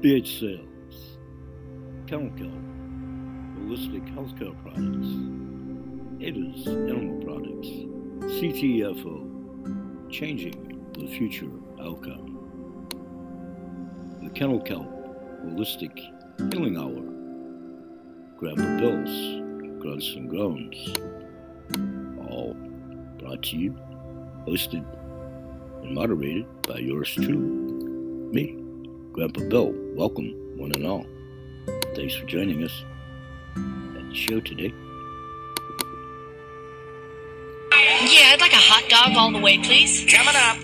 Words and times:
BH 0.00 0.38
Sales, 0.38 1.18
Kennel 2.06 2.30
Kelp, 2.38 2.52
Holistic 3.58 4.06
Healthcare 4.14 4.54
Products, 4.62 5.10
Ada's 6.22 6.68
Animal 6.68 7.20
Products, 7.24 7.68
CTFO, 8.38 10.08
Changing 10.08 10.88
the 10.96 11.08
Future 11.08 11.50
Outcome. 11.82 12.36
The 14.22 14.30
Kennel 14.30 14.60
Kelp 14.60 14.86
Holistic 15.44 15.98
Healing 16.52 16.76
Hour, 16.76 17.02
Grandpa 18.38 18.78
Bill's 18.78 19.80
Grunts 19.80 20.14
and 20.14 20.30
Groans, 20.30 20.94
all 22.30 22.54
brought 23.18 23.42
to 23.42 23.56
you, 23.56 23.76
hosted, 24.46 24.84
and 25.82 25.92
moderated 25.92 26.46
by 26.62 26.78
yours 26.78 27.12
truly, 27.14 27.34
me, 28.30 28.56
Grandpa 29.12 29.40
Bill. 29.48 29.87
Welcome, 29.98 30.32
one 30.56 30.70
and 30.76 30.86
all. 30.86 31.04
Thanks 31.96 32.14
for 32.14 32.24
joining 32.26 32.62
us 32.62 32.84
at 33.56 34.08
the 34.08 34.14
show 34.14 34.38
today. 34.38 34.72
Yeah, 37.72 38.30
I'd 38.30 38.40
like 38.40 38.52
a 38.52 38.58
hot 38.58 38.88
dog 38.88 39.16
all 39.16 39.32
the 39.32 39.40
way, 39.40 39.58
please. 39.58 40.06
Coming 40.08 40.36
up. 40.36 40.56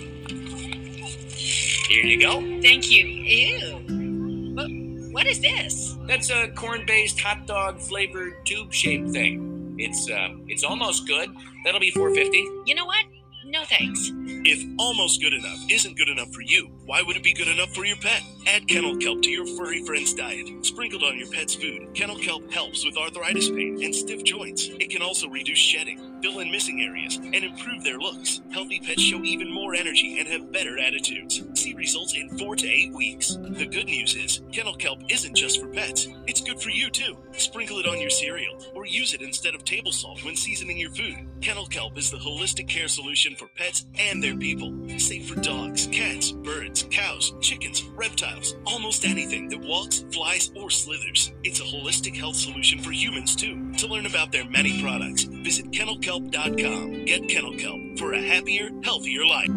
Here 1.88 2.04
you 2.04 2.20
go. 2.20 2.42
Thank 2.62 2.92
you. 2.92 3.06
Ew. 3.06 4.54
What, 4.54 4.70
what 5.12 5.26
is 5.26 5.40
this? 5.40 5.96
That's 6.06 6.30
a 6.30 6.46
corn-based 6.50 7.18
hot 7.18 7.48
dog 7.48 7.80
flavored 7.80 8.34
tube 8.46 8.72
shaped 8.72 9.10
thing. 9.10 9.74
It's 9.80 10.08
uh, 10.08 10.28
it's 10.46 10.62
almost 10.62 11.08
good. 11.08 11.28
That'll 11.64 11.80
be 11.80 11.90
450. 11.90 12.38
You 12.66 12.76
know 12.76 12.84
what? 12.84 13.04
No 13.46 13.64
thanks. 13.64 14.12
If 14.44 14.64
almost 14.78 15.20
good 15.20 15.32
enough 15.32 15.58
isn't 15.68 15.98
good 15.98 16.08
enough 16.08 16.32
for 16.32 16.42
you, 16.42 16.70
why 16.86 17.02
would 17.02 17.16
it 17.16 17.24
be 17.24 17.32
good 17.32 17.48
enough 17.48 17.74
for 17.74 17.84
your 17.84 17.96
pet? 17.96 18.22
Add 18.46 18.68
kennel 18.68 18.96
kelp 18.96 19.22
to 19.22 19.30
your 19.30 19.46
furry 19.56 19.82
friend's 19.84 20.12
diet. 20.12 20.48
Sprinkled 20.64 21.02
on 21.02 21.18
your 21.18 21.28
pet's 21.28 21.54
food, 21.54 21.94
kennel 21.94 22.18
kelp 22.18 22.52
helps 22.52 22.84
with 22.84 22.96
arthritis 22.96 23.48
pain 23.48 23.82
and 23.82 23.94
stiff 23.94 24.22
joints. 24.22 24.68
It 24.68 24.90
can 24.90 25.02
also 25.02 25.28
reduce 25.28 25.58
shedding, 25.58 26.20
fill 26.22 26.40
in 26.40 26.50
missing 26.50 26.82
areas, 26.82 27.16
and 27.16 27.34
improve 27.34 27.82
their 27.82 27.98
looks. 27.98 28.42
Healthy 28.52 28.80
pets 28.80 29.02
show 29.02 29.22
even 29.22 29.52
more 29.52 29.74
energy 29.74 30.18
and 30.18 30.28
have 30.28 30.52
better 30.52 30.78
attitudes. 30.78 31.42
See 31.54 31.74
results 31.74 32.14
in 32.14 32.36
four 32.38 32.54
to 32.56 32.66
eight 32.68 32.92
weeks. 32.92 33.36
The 33.40 33.66
good 33.66 33.86
news 33.86 34.14
is, 34.14 34.42
kennel 34.52 34.74
kelp 34.76 35.00
isn't 35.08 35.34
just 35.34 35.60
for 35.60 35.68
pets. 35.68 36.08
It's 36.26 36.40
good 36.40 36.60
for 36.60 36.70
you 36.70 36.90
too. 36.90 37.16
Sprinkle 37.32 37.78
it 37.78 37.86
on 37.86 38.00
your 38.00 38.10
cereal 38.10 38.62
or 38.74 38.86
use 38.86 39.14
it 39.14 39.22
instead 39.22 39.54
of 39.54 39.64
table 39.64 39.92
salt 39.92 40.22
when 40.24 40.36
seasoning 40.36 40.76
your 40.76 40.90
food. 40.90 41.16
Kennel 41.40 41.66
kelp 41.66 41.96
is 41.98 42.10
the 42.10 42.18
holistic 42.18 42.68
care 42.68 42.88
solution 42.88 43.34
for 43.36 43.48
pets 43.56 43.86
and 43.98 44.22
their 44.22 44.36
people. 44.36 44.72
Safe 44.98 45.28
for 45.28 45.40
dogs, 45.40 45.86
cats, 45.88 46.32
birds, 46.32 46.86
cows, 46.90 47.32
chickens, 47.40 47.82
reptiles, 47.94 48.33
almost 48.66 49.04
anything 49.04 49.48
that 49.48 49.60
walks, 49.60 50.04
flies, 50.12 50.50
or 50.56 50.70
slithers. 50.70 51.32
It's 51.42 51.60
a 51.60 51.64
holistic 51.64 52.16
health 52.16 52.36
solution 52.36 52.80
for 52.80 52.90
humans 52.90 53.36
too. 53.36 53.72
To 53.74 53.86
learn 53.86 54.06
about 54.06 54.32
their 54.32 54.48
many 54.48 54.80
products, 54.80 55.24
visit 55.24 55.70
kennelkelp.com. 55.70 57.04
Get 57.04 57.28
Kennel 57.28 57.56
Kelp 57.56 57.98
for 57.98 58.14
a 58.14 58.20
happier, 58.20 58.70
healthier 58.82 59.24
life. 59.26 59.50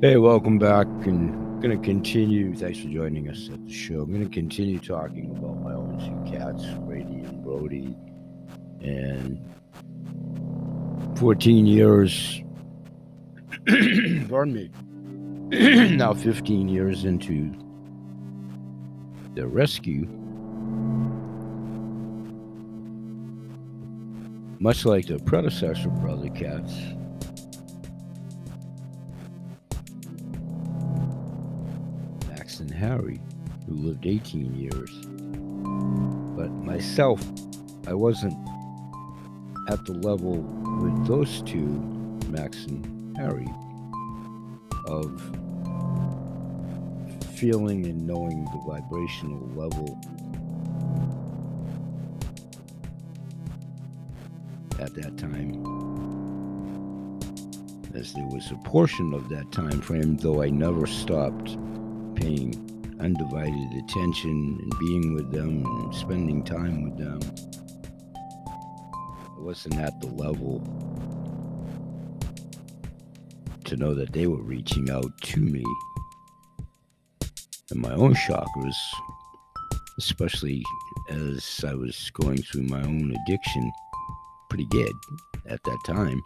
Hey, 0.00 0.18
welcome 0.18 0.58
back. 0.58 0.86
And 1.06 1.44
going 1.62 1.80
to 1.80 1.82
continue. 1.82 2.54
Thanks 2.54 2.78
for 2.78 2.88
joining 2.88 3.30
us 3.30 3.48
at 3.50 3.64
the 3.64 3.72
show. 3.72 4.02
I'm 4.02 4.12
going 4.12 4.22
to 4.22 4.28
continue 4.28 4.78
talking 4.78 5.30
about 5.30 5.62
my 5.62 5.72
own 5.72 5.98
two 5.98 6.30
cats, 6.30 6.62
Brady 6.80 7.24
and 7.24 7.42
Brody. 7.42 7.96
And 8.82 9.42
14 11.16 11.66
years, 11.66 12.42
pardon 14.28 14.52
me, 14.52 14.70
now 15.96 16.12
15 16.12 16.68
years 16.68 17.04
into 17.04 17.52
the 19.34 19.46
rescue. 19.46 20.08
Much 24.58 24.84
like 24.84 25.06
the 25.06 25.18
predecessor 25.20 25.88
brother 25.88 26.30
cats, 26.30 26.74
Max 32.28 32.58
and 32.58 32.72
Harry, 32.72 33.20
who 33.66 33.74
lived 33.74 34.04
18 34.04 34.54
years. 34.54 34.90
But 36.36 36.50
myself, 36.64 37.22
I 37.86 37.94
wasn't 37.94 38.36
at 39.68 39.84
the 39.84 39.92
level 39.92 40.36
with 40.82 41.06
those 41.06 41.42
two, 41.42 41.66
Max 42.28 42.64
and 42.66 43.16
Harry, 43.16 43.48
of 44.86 45.20
feeling 47.34 47.86
and 47.86 48.06
knowing 48.06 48.44
the 48.44 48.62
vibrational 48.66 49.46
level 49.54 50.00
at 54.80 54.94
that 54.94 55.16
time 55.18 55.50
as 57.94 58.12
there 58.12 58.26
was 58.26 58.50
a 58.50 58.56
portion 58.68 59.14
of 59.14 59.28
that 59.28 59.50
time 59.52 59.80
frame 59.80 60.16
though 60.16 60.42
i 60.42 60.50
never 60.50 60.86
stopped 60.86 61.56
paying 62.14 62.54
undivided 63.00 63.72
attention 63.84 64.58
and 64.60 64.78
being 64.78 65.14
with 65.14 65.30
them 65.30 65.64
and 65.64 65.94
spending 65.94 66.42
time 66.42 66.82
with 66.84 66.96
them 66.96 67.20
wasn't 69.44 69.76
at 69.76 70.00
the 70.00 70.06
level 70.06 70.60
to 73.64 73.76
know 73.76 73.94
that 73.94 74.12
they 74.12 74.26
were 74.26 74.42
reaching 74.42 74.90
out 74.90 75.12
to 75.20 75.40
me. 75.40 75.62
And 77.70 77.80
my 77.80 77.92
own 77.92 78.14
chakras 78.14 78.74
especially 79.98 80.64
as 81.08 81.64
i 81.68 81.72
was 81.72 82.10
going 82.14 82.42
through 82.42 82.62
my 82.62 82.80
own 82.82 83.14
addiction 83.22 83.70
pretty 84.48 84.66
good 84.66 84.92
at 85.48 85.62
that 85.64 85.78
time. 85.84 86.22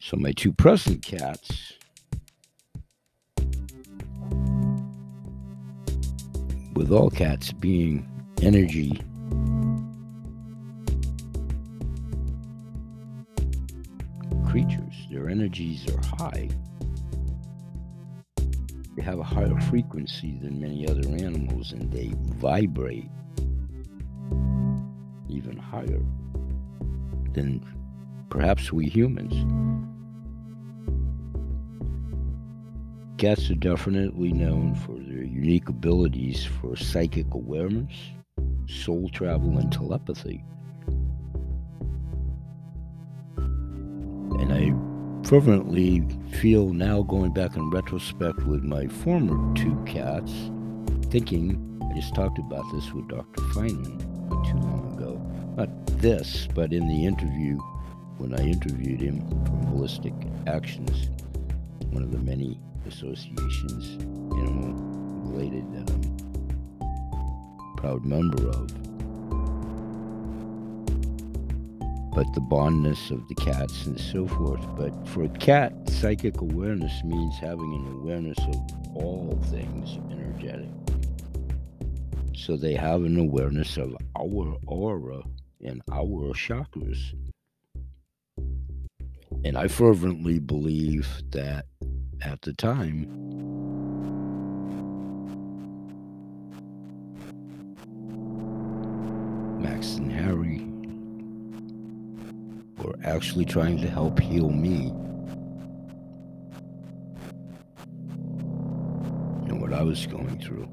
So 0.00 0.16
my 0.16 0.32
two 0.32 0.52
present 0.52 1.02
cats 1.04 1.74
with 6.80 6.92
all 6.92 7.10
cats 7.10 7.52
being 7.52 8.08
energy 8.40 8.98
creatures, 14.48 14.94
their 15.10 15.28
energies 15.28 15.86
are 15.94 16.16
high. 16.16 16.48
They 18.96 19.02
have 19.02 19.18
a 19.18 19.22
higher 19.22 19.60
frequency 19.68 20.38
than 20.40 20.58
many 20.58 20.88
other 20.88 21.06
animals 21.22 21.72
and 21.72 21.92
they 21.92 22.14
vibrate 22.38 23.10
even 25.28 25.58
higher 25.58 26.00
than 27.34 27.62
perhaps 28.30 28.72
we 28.72 28.86
humans. 28.86 29.34
Cats 33.20 33.50
are 33.50 33.54
definitely 33.54 34.32
known 34.32 34.74
for 34.74 34.92
their 34.92 35.22
unique 35.22 35.68
abilities 35.68 36.42
for 36.42 36.74
psychic 36.74 37.26
awareness, 37.34 37.92
soul 38.66 39.10
travel, 39.10 39.58
and 39.58 39.70
telepathy. 39.70 40.42
And 43.36 44.50
I 44.50 44.72
fervently 45.28 46.02
feel 46.40 46.72
now, 46.72 47.02
going 47.02 47.34
back 47.34 47.56
in 47.56 47.68
retrospect 47.68 48.38
with 48.46 48.62
my 48.62 48.86
former 48.86 49.54
two 49.54 49.78
cats, 49.84 50.32
thinking, 51.10 51.78
I 51.90 51.94
just 52.00 52.14
talked 52.14 52.38
about 52.38 52.64
this 52.72 52.90
with 52.94 53.06
Dr. 53.08 53.42
Feynman 53.52 54.30
not 54.30 54.46
too 54.48 54.56
long 54.56 54.94
ago. 54.96 55.20
Not 55.58 55.86
this, 55.98 56.48
but 56.54 56.72
in 56.72 56.88
the 56.88 57.04
interview 57.04 57.58
when 58.16 58.32
I 58.32 58.46
interviewed 58.46 59.02
him 59.02 59.20
from 59.44 59.66
Holistic 59.66 60.14
Actions, 60.48 61.10
one 61.90 62.02
of 62.02 62.12
the 62.12 62.18
many 62.18 62.58
associations, 62.86 64.02
animal 64.32 64.74
related 65.30 65.64
that 65.72 65.90
I'm 65.90 67.74
a 67.76 67.80
proud 67.80 68.04
member 68.04 68.48
of. 68.48 68.68
But 72.12 72.32
the 72.34 72.40
bondness 72.40 73.10
of 73.10 73.26
the 73.28 73.34
cats 73.36 73.86
and 73.86 73.98
so 73.98 74.26
forth. 74.26 74.66
But 74.76 75.08
for 75.08 75.24
a 75.24 75.28
cat, 75.28 75.72
psychic 75.88 76.40
awareness 76.40 77.04
means 77.04 77.36
having 77.38 77.72
an 77.74 77.92
awareness 77.92 78.38
of 78.38 78.96
all 78.96 79.38
things 79.50 79.98
energetic. 80.10 80.68
So 82.34 82.56
they 82.56 82.74
have 82.74 83.04
an 83.04 83.18
awareness 83.18 83.76
of 83.76 83.94
our 84.16 84.56
aura 84.66 85.22
and 85.64 85.82
our 85.92 86.32
chakras. 86.34 86.98
And 89.44 89.56
I 89.56 89.68
fervently 89.68 90.38
believe 90.38 91.08
that 91.30 91.66
at 92.22 92.42
the 92.42 92.52
time. 92.52 93.06
Max 99.62 99.94
and 99.94 100.12
Harry 100.12 100.66
were 102.78 102.96
actually 103.04 103.44
trying 103.44 103.78
to 103.78 103.88
help 103.88 104.18
heal 104.18 104.50
me. 104.50 104.88
And 109.48 109.60
what 109.60 109.72
I 109.72 109.82
was 109.82 110.06
going 110.06 110.40
through. 110.40 110.68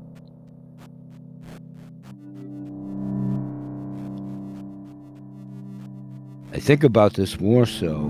I 6.54 6.60
think 6.60 6.84
about 6.84 7.14
this 7.14 7.40
more 7.40 7.66
so 7.66 8.08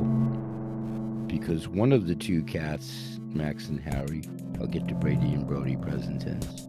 because 1.28 1.68
one 1.68 1.92
of 1.92 2.07
the 2.07 2.16
two 2.16 2.44
cats 2.44 3.16
Max 3.33 3.68
and 3.68 3.79
Harry, 3.79 4.24
I'll 4.59 4.68
get 4.68 4.88
to 4.88 4.95
Brady 4.95 5.33
and 5.33 5.47
Brody 5.47 5.75
present 5.75 6.21
tense, 6.21 6.68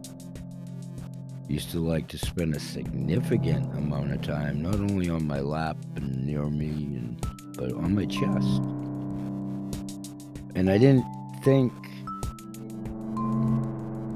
used 1.48 1.70
to 1.70 1.78
like 1.78 2.08
to 2.08 2.18
spend 2.18 2.54
a 2.54 2.60
significant 2.60 3.72
amount 3.76 4.12
of 4.12 4.22
time 4.22 4.62
not 4.62 4.76
only 4.76 5.08
on 5.08 5.26
my 5.26 5.40
lap 5.40 5.76
and 5.96 6.26
near 6.26 6.44
me, 6.44 6.68
and, 6.68 7.26
but 7.56 7.72
on 7.72 7.94
my 7.94 8.04
chest. 8.04 8.62
And 10.54 10.70
I 10.70 10.78
didn't 10.78 11.06
think 11.42 11.72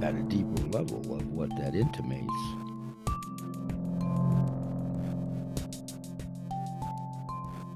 at 0.03 0.15
a 0.15 0.23
deeper 0.25 0.63
level 0.69 1.15
of 1.15 1.27
what 1.29 1.49
that 1.57 1.75
intimates. 1.75 2.27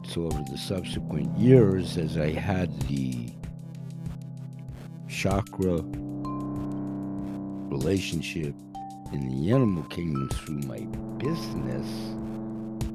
So 0.09 0.25
over 0.25 0.43
the 0.51 0.59
subsequent 0.59 1.37
years, 1.39 1.99
as 1.99 2.17
I 2.17 2.31
had 2.33 2.81
the 2.83 3.31
chakra 5.17 5.81
relationship 7.71 8.55
in 9.15 9.27
the 9.31 9.51
animal 9.51 9.83
kingdom 9.85 10.29
through 10.29 10.59
my 10.69 10.81
business, 11.17 11.87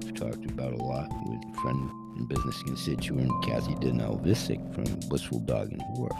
I've 0.05 0.13
talked 0.13 0.45
about 0.45 0.73
a 0.73 0.83
lot 0.83 1.09
with 1.25 1.41
friend 1.55 1.89
and 2.17 2.29
business 2.29 2.61
constituent 2.61 3.31
Kathy 3.43 3.73
Denell 3.73 4.23
Visick 4.23 4.61
from 4.75 4.83
Blissful 5.09 5.39
Dog 5.39 5.71
and 5.71 5.81
Horse 5.81 6.13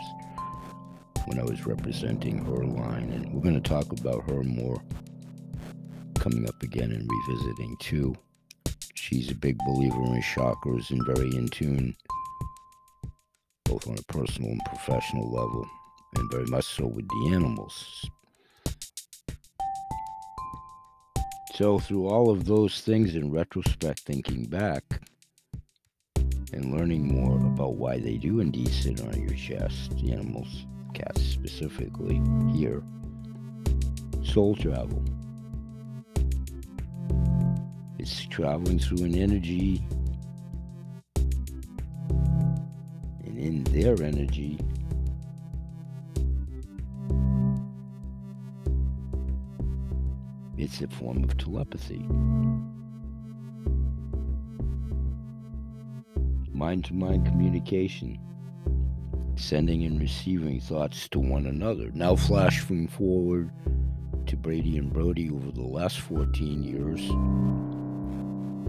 when 1.26 1.40
I 1.40 1.44
was 1.44 1.68
representing 1.68 2.44
her 2.46 2.66
line. 2.66 3.12
And 3.12 3.32
we're 3.32 3.44
going 3.44 3.62
to 3.62 3.70
talk 3.70 3.92
about 3.92 4.28
her 4.28 4.42
more 4.42 4.82
coming 6.16 6.50
up 6.50 6.64
again 6.64 6.92
and 6.92 7.08
revisiting 7.08 7.78
too. 7.78 8.16
She's 8.96 9.30
a 9.30 9.36
big 9.36 9.56
believer 9.68 10.04
in 10.04 10.24
chakras 10.24 10.90
and 10.90 11.06
very 11.06 11.30
in 11.36 11.48
tune, 11.50 11.96
both 13.66 13.88
on 13.88 14.00
a 14.00 14.14
personal 14.14 14.50
and 14.50 14.62
professional 14.66 15.32
level, 15.32 15.70
and 16.16 16.32
very 16.32 16.46
much 16.46 16.66
so 16.66 16.88
with 16.88 17.08
the 17.08 17.32
animals. 17.34 18.06
So, 21.56 21.80
through 21.80 22.08
all 22.08 22.30
of 22.30 22.46
those 22.46 22.82
things 22.82 23.16
in 23.16 23.32
retrospect, 23.32 24.00
thinking 24.02 24.46
back 24.46 24.84
and 26.54 26.74
learning 26.76 27.08
more 27.08 27.38
about 27.38 27.76
why 27.76 28.00
they 28.00 28.18
do 28.18 28.40
indeed 28.40 28.70
sit 28.70 29.02
on 29.02 29.22
your 29.22 29.36
chest, 29.36 29.96
the 29.98 30.12
animals, 30.12 30.66
cats 30.94 31.22
specifically, 31.22 32.22
here, 32.54 32.84
soul 34.24 34.56
travel. 34.56 35.04
It's 38.00 38.26
traveling 38.26 38.80
through 38.80 39.06
an 39.06 39.16
energy, 39.16 39.86
and 43.26 43.38
in 43.38 43.64
their 43.66 44.02
energy, 44.02 44.58
it's 50.62 50.80
a 50.80 50.88
form 50.88 51.24
of 51.24 51.36
telepathy. 51.40 52.06
Mind 56.54 56.86
to 56.86 56.94
mind 56.94 57.26
communication, 57.26 58.20
sending 59.36 59.84
and 59.84 60.00
receiving 60.00 60.60
thoughts 60.60 61.10
to 61.10 61.20
one 61.20 61.48
another. 61.48 61.90
Now, 61.96 62.16
flashing 62.16 62.88
forward 62.88 63.50
to 64.28 64.38
Brady 64.38 64.78
and 64.78 64.94
Brody 64.94 65.32
over 65.32 65.50
the 65.50 65.64
last 65.64 66.00
14 66.02 66.62
years 66.62 67.02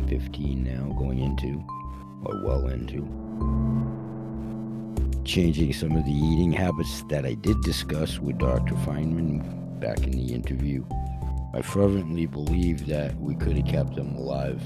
15 0.09 0.65
now, 0.65 0.95
going 0.99 1.19
into, 1.19 1.63
or 2.25 2.43
well 2.43 2.69
into. 2.69 3.07
Changing 5.25 5.75
some 5.75 5.95
of 5.95 6.05
the 6.07 6.11
eating 6.11 6.53
habits 6.53 7.05
that 7.11 7.27
I 7.27 7.35
did 7.35 7.61
discuss 7.61 8.19
with 8.19 8.39
Dr. 8.39 8.75
Feynman 8.77 9.79
back 9.79 9.99
in 10.05 10.13
the 10.13 10.33
interview. 10.33 10.85
I 11.55 11.61
fervently 11.61 12.25
believe 12.25 12.87
that 12.87 13.15
we 13.21 13.35
could 13.35 13.59
have 13.59 13.67
kept 13.67 13.95
them 13.95 14.17
alive, 14.17 14.63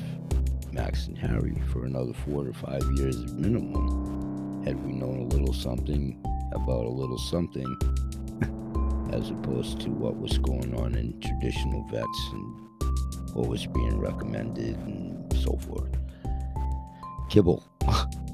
Max 0.71 1.09
and 1.09 1.19
Harry, 1.19 1.61
for 1.73 1.85
another 1.85 2.13
four 2.13 2.45
to 2.45 2.53
five 2.53 2.85
years 2.93 3.17
minimum, 3.33 4.63
had 4.65 4.81
we 4.87 4.93
known 4.93 5.19
a 5.19 5.25
little 5.25 5.53
something 5.53 6.23
about 6.53 6.85
a 6.85 6.89
little 6.89 7.19
something, 7.19 7.67
as 9.13 9.31
opposed 9.31 9.81
to 9.81 9.91
what 9.91 10.17
was 10.17 10.39
going 10.39 10.79
on 10.79 10.95
in 10.95 11.19
traditional 11.21 11.83
vets 11.89 12.29
and 12.33 13.35
what 13.35 13.49
was 13.49 13.67
being 13.67 13.99
recommended 13.99 14.77
and 14.77 15.33
so 15.33 15.57
forth. 15.57 15.91
Kibble. 17.29 17.67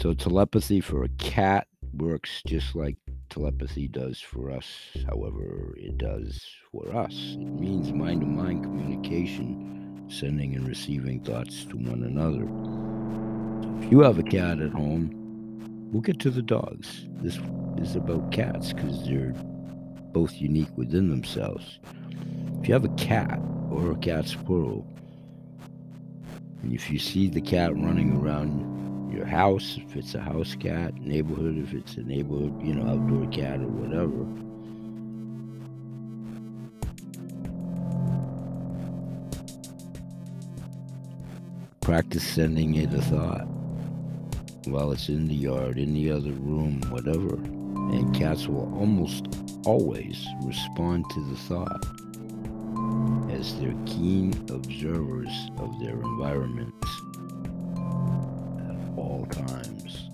so 0.00 0.14
telepathy 0.14 0.80
for 0.80 1.04
a 1.04 1.08
cat 1.18 1.66
works 1.92 2.42
just 2.46 2.74
like 2.74 2.96
telepathy 3.28 3.86
does 3.86 4.18
for 4.18 4.50
us, 4.50 4.66
however, 5.06 5.74
it 5.76 5.98
does 5.98 6.42
for 6.72 6.96
us. 6.96 7.36
It 7.38 7.60
means 7.60 7.92
mind 7.92 8.22
to 8.22 8.26
mind 8.26 8.64
communication, 8.64 10.06
sending 10.08 10.54
and 10.54 10.66
receiving 10.66 11.22
thoughts 11.22 11.66
to 11.66 11.76
one 11.76 12.02
another. 12.02 12.46
So 13.62 13.84
if 13.84 13.92
you 13.92 14.00
have 14.00 14.18
a 14.18 14.22
cat 14.22 14.60
at 14.60 14.70
home, 14.70 15.10
we'll 15.92 16.00
get 16.00 16.18
to 16.20 16.30
the 16.30 16.40
dogs. 16.40 17.06
This 17.20 17.38
is 17.76 17.94
about 17.94 18.32
cats 18.32 18.72
because 18.72 19.04
they're 19.04 19.34
both 20.12 20.32
unique 20.32 20.74
within 20.76 21.10
themselves. 21.10 21.78
If 22.62 22.68
you 22.68 22.72
have 22.72 22.86
a 22.86 22.94
cat 22.96 23.38
or 23.70 23.92
a 23.92 23.96
cat's 23.96 24.34
plural, 24.34 24.86
and 26.62 26.72
if 26.72 26.90
you 26.90 26.98
see 26.98 27.28
the 27.28 27.42
cat 27.42 27.74
running 27.76 28.16
around 28.16 28.79
your 29.12 29.26
house, 29.26 29.78
if 29.78 29.96
it's 29.96 30.14
a 30.14 30.20
house 30.20 30.54
cat, 30.54 30.94
neighborhood, 30.94 31.58
if 31.58 31.74
it's 31.74 31.96
a 31.96 32.02
neighborhood, 32.02 32.54
you 32.62 32.74
know, 32.74 32.88
outdoor 32.90 33.26
cat 33.30 33.60
or 33.60 33.68
whatever, 33.68 34.26
practice 41.80 42.26
sending 42.26 42.76
it 42.76 42.92
a 42.94 43.02
thought 43.02 43.46
while 44.66 44.92
it's 44.92 45.08
in 45.08 45.26
the 45.26 45.34
yard, 45.34 45.78
in 45.78 45.94
the 45.94 46.10
other 46.10 46.32
room, 46.32 46.80
whatever. 46.90 47.34
And 47.34 48.14
cats 48.14 48.46
will 48.46 48.72
almost 48.78 49.26
always 49.66 50.24
respond 50.42 51.04
to 51.10 51.20
the 51.30 51.36
thought 51.36 51.84
as 53.32 53.58
they're 53.58 53.74
keen 53.86 54.32
observers 54.50 55.50
of 55.58 55.80
their 55.80 56.00
environments 56.00 56.88
times. 59.30 60.08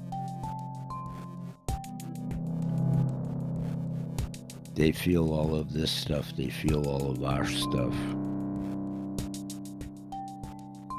They 4.74 4.92
feel 4.92 5.32
all 5.32 5.54
of 5.54 5.72
this 5.72 5.90
stuff, 5.90 6.32
they 6.36 6.50
feel 6.50 6.86
all 6.86 7.10
of 7.10 7.24
our 7.24 7.46
stuff. 7.46 7.94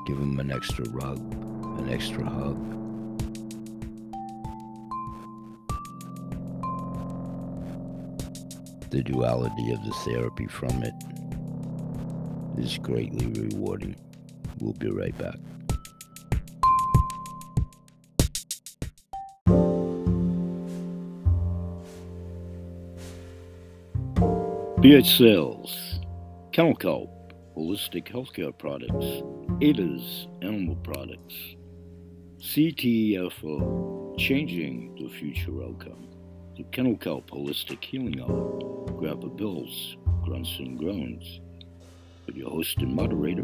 Give 0.08 0.18
them 0.18 0.40
an 0.40 0.52
extra 0.52 0.86
rug, 0.90 1.20
an 1.80 1.90
extra 1.90 2.26
hug. 2.26 2.78
the 8.90 9.04
duality 9.04 9.72
of 9.72 9.84
the 9.84 9.92
therapy 10.06 10.48
from 10.48 10.82
it 10.82 10.94
is 12.58 12.78
greatly 12.78 13.28
rewarding. 13.28 13.96
We'll 14.60 14.74
be 14.74 14.90
right 14.90 15.16
back. 15.18 15.36
BH 24.88 25.18
Sales, 25.18 26.00
Kennel 26.54 26.74
Kelp, 26.74 27.34
Holistic 27.58 28.06
Healthcare 28.06 28.58
Products, 28.58 29.22
ADA's 29.62 30.30
Animal 30.42 30.78
Products, 30.78 31.36
CTFO, 32.40 34.18
Changing 34.18 34.96
the 34.96 35.10
Future 35.10 35.62
Outcome 35.62 36.08
the 36.56 36.64
Kennel 36.72 36.96
Kelp 36.96 37.30
Holistic 37.32 37.84
Healing 37.84 38.22
Hour, 38.22 38.86
Grandpa 38.98 39.28
Bill's 39.28 39.98
Grunts 40.24 40.58
and 40.60 40.80
Groans. 40.80 41.42
With 42.26 42.38
your 42.38 42.50
host 42.50 42.78
and 42.78 42.96
moderator, 42.96 43.44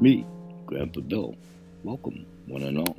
me, 0.00 0.26
Grandpa 0.66 1.02
Bill. 1.02 1.36
Welcome, 1.84 2.26
one 2.48 2.64
and 2.64 2.78
all. 2.78 2.96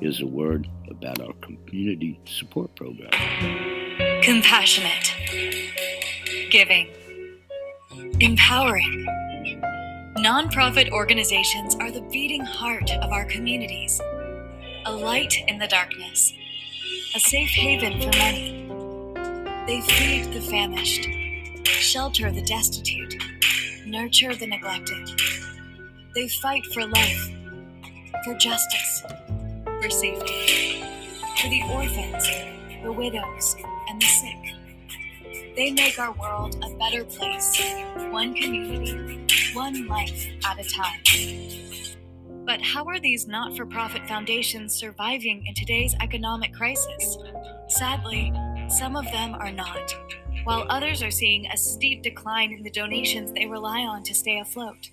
Here's 0.00 0.20
a 0.20 0.26
word 0.26 0.68
about 0.90 1.22
our 1.22 1.32
community 1.40 2.20
support 2.26 2.74
program. 2.74 3.87
Compassionate, 4.22 5.14
giving, 6.50 6.88
Empowering. 8.20 9.06
Nonprofit 10.18 10.90
organizations 10.90 11.76
are 11.76 11.90
the 11.90 12.00
beating 12.12 12.44
heart 12.44 12.90
of 12.90 13.12
our 13.12 13.24
communities, 13.26 14.00
a 14.86 14.92
light 14.92 15.34
in 15.46 15.58
the 15.58 15.68
darkness, 15.68 16.32
a 17.14 17.20
safe 17.20 17.50
haven 17.50 18.00
for 18.00 18.10
many. 18.18 18.66
They 19.66 19.80
feed 19.82 20.32
the 20.32 20.40
famished, 20.40 21.08
shelter 21.64 22.32
the 22.32 22.42
destitute, 22.42 23.22
nurture 23.86 24.34
the 24.34 24.48
neglected. 24.48 25.08
They 26.14 26.28
fight 26.28 26.66
for 26.66 26.86
life, 26.86 27.30
for 28.24 28.34
justice, 28.34 29.04
for 29.80 29.90
safety, 29.90 30.82
for 31.40 31.48
the 31.48 31.62
orphans, 31.70 32.47
the 32.82 32.92
widows, 32.92 33.56
and 33.88 34.00
the 34.00 34.06
sick. 34.06 35.54
They 35.56 35.72
make 35.72 35.98
our 35.98 36.12
world 36.12 36.56
a 36.64 36.74
better 36.76 37.04
place, 37.04 37.60
one 38.10 38.34
community, 38.34 39.26
one 39.54 39.86
life 39.86 40.26
at 40.44 40.58
a 40.58 40.68
time. 40.68 41.00
But 42.44 42.62
how 42.62 42.84
are 42.84 43.00
these 43.00 43.26
not 43.26 43.56
for 43.56 43.66
profit 43.66 44.06
foundations 44.08 44.74
surviving 44.74 45.44
in 45.46 45.54
today's 45.54 45.94
economic 46.00 46.54
crisis? 46.54 47.18
Sadly, 47.68 48.32
some 48.68 48.96
of 48.96 49.04
them 49.06 49.34
are 49.34 49.52
not, 49.52 49.94
while 50.44 50.64
others 50.70 51.02
are 51.02 51.10
seeing 51.10 51.46
a 51.46 51.56
steep 51.56 52.02
decline 52.02 52.52
in 52.52 52.62
the 52.62 52.70
donations 52.70 53.32
they 53.32 53.46
rely 53.46 53.80
on 53.80 54.02
to 54.04 54.14
stay 54.14 54.40
afloat. 54.40 54.90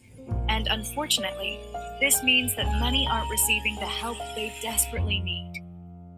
And 0.50 0.68
unfortunately, 0.68 1.60
this 2.00 2.24
means 2.24 2.56
that 2.56 2.80
many 2.80 3.08
aren't 3.08 3.30
receiving 3.30 3.76
the 3.76 3.86
help 3.86 4.18
they 4.36 4.54
desperately 4.62 5.20
need. 5.20 5.65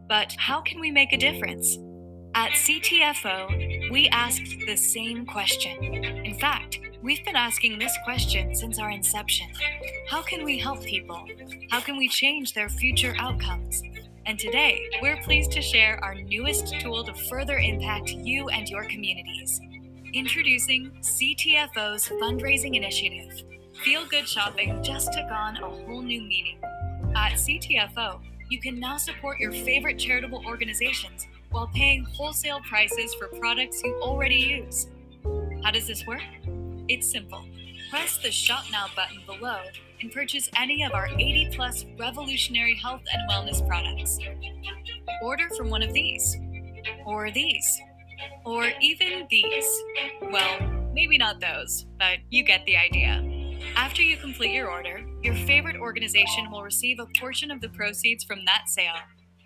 But 0.08 0.34
how 0.38 0.62
can 0.62 0.80
we 0.80 0.92
make 0.92 1.12
a 1.14 1.18
difference? 1.18 1.78
At 2.34 2.52
CTFO, 2.52 3.92
we 3.92 4.08
asked 4.10 4.58
the 4.66 4.76
same 4.76 5.26
question. 5.26 5.84
In 5.84 6.38
fact, 6.40 6.80
we've 7.02 7.26
been 7.26 7.36
asking 7.36 7.80
this 7.80 7.98
question 8.04 8.54
since 8.56 8.80
our 8.80 8.92
inception 8.92 9.48
How 10.08 10.22
can 10.22 10.46
we 10.46 10.58
help 10.58 10.84
people? 10.84 11.26
How 11.72 11.82
can 11.82 11.98
we 11.98 12.08
change 12.08 12.54
their 12.54 12.70
future 12.70 13.16
outcomes? 13.18 13.82
And 14.26 14.38
today, 14.38 14.88
we're 15.02 15.18
pleased 15.24 15.52
to 15.54 15.62
share 15.62 16.04
our 16.04 16.14
newest 16.14 16.80
tool 16.80 17.04
to 17.06 17.14
further 17.14 17.58
impact 17.58 18.10
you 18.10 18.50
and 18.50 18.68
your 18.70 18.84
communities. 18.84 19.60
Introducing 20.14 20.92
CTFO's 21.02 22.08
fundraising 22.22 22.76
initiative. 22.76 23.44
Feel 23.84 24.06
Good 24.06 24.28
Shopping 24.28 24.84
just 24.84 25.14
took 25.14 25.32
on 25.32 25.58
a 25.58 25.70
whole 25.70 26.02
new 26.02 26.22
meaning. 26.22 26.60
At 27.16 27.34
CTFO, 27.34 28.20
you 28.50 28.60
can 28.60 28.80
now 28.80 28.98
support 28.98 29.40
your 29.40 29.52
favorite 29.52 29.98
charitable 29.98 30.44
organizations 30.46 31.28
while 31.52 31.68
paying 31.74 32.04
wholesale 32.06 32.60
prices 32.62 33.14
for 33.16 33.28
products 33.40 33.82
you 33.84 33.94
already 34.02 34.36
use. 34.36 34.88
How 35.64 35.72
does 35.72 35.88
this 35.88 36.06
work? 36.06 36.22
It's 36.88 37.10
simple. 37.10 37.44
Press 37.90 38.18
the 38.18 38.32
Shop 38.32 38.64
Now 38.72 38.88
button 38.96 39.22
below 39.26 39.60
and 40.02 40.12
purchase 40.12 40.50
any 40.58 40.84
of 40.84 40.94
our 40.94 41.08
80 41.08 41.50
plus 41.54 41.86
revolutionary 41.98 42.76
health 42.76 43.02
and 43.12 43.30
wellness 43.30 43.66
products. 43.68 44.20
Order 45.22 45.50
from 45.56 45.70
one 45.70 45.82
of 45.82 45.94
these, 45.94 46.38
or 47.06 47.32
these, 47.32 47.82
or 48.46 48.70
even 48.82 49.26
these. 49.30 49.84
Well, 50.22 50.60
maybe 50.94 51.18
not 51.18 51.40
those, 51.40 51.86
but 51.98 52.20
you 52.30 52.44
get 52.44 52.66
the 52.66 52.78
idea. 52.78 53.37
After 53.76 54.02
you 54.02 54.18
complete 54.18 54.54
your 54.54 54.70
order, 54.70 55.04
your 55.22 55.36
favorite 55.36 55.78
organization 55.78 56.50
will 56.52 56.64
receive 56.64 57.00
a 57.00 57.08
portion 57.20 57.52
of 57.52 57.62
the 57.62 57.70
proceeds 57.70 58.24
from 58.24 58.46
that 58.46 58.64
sale, 58.68 58.96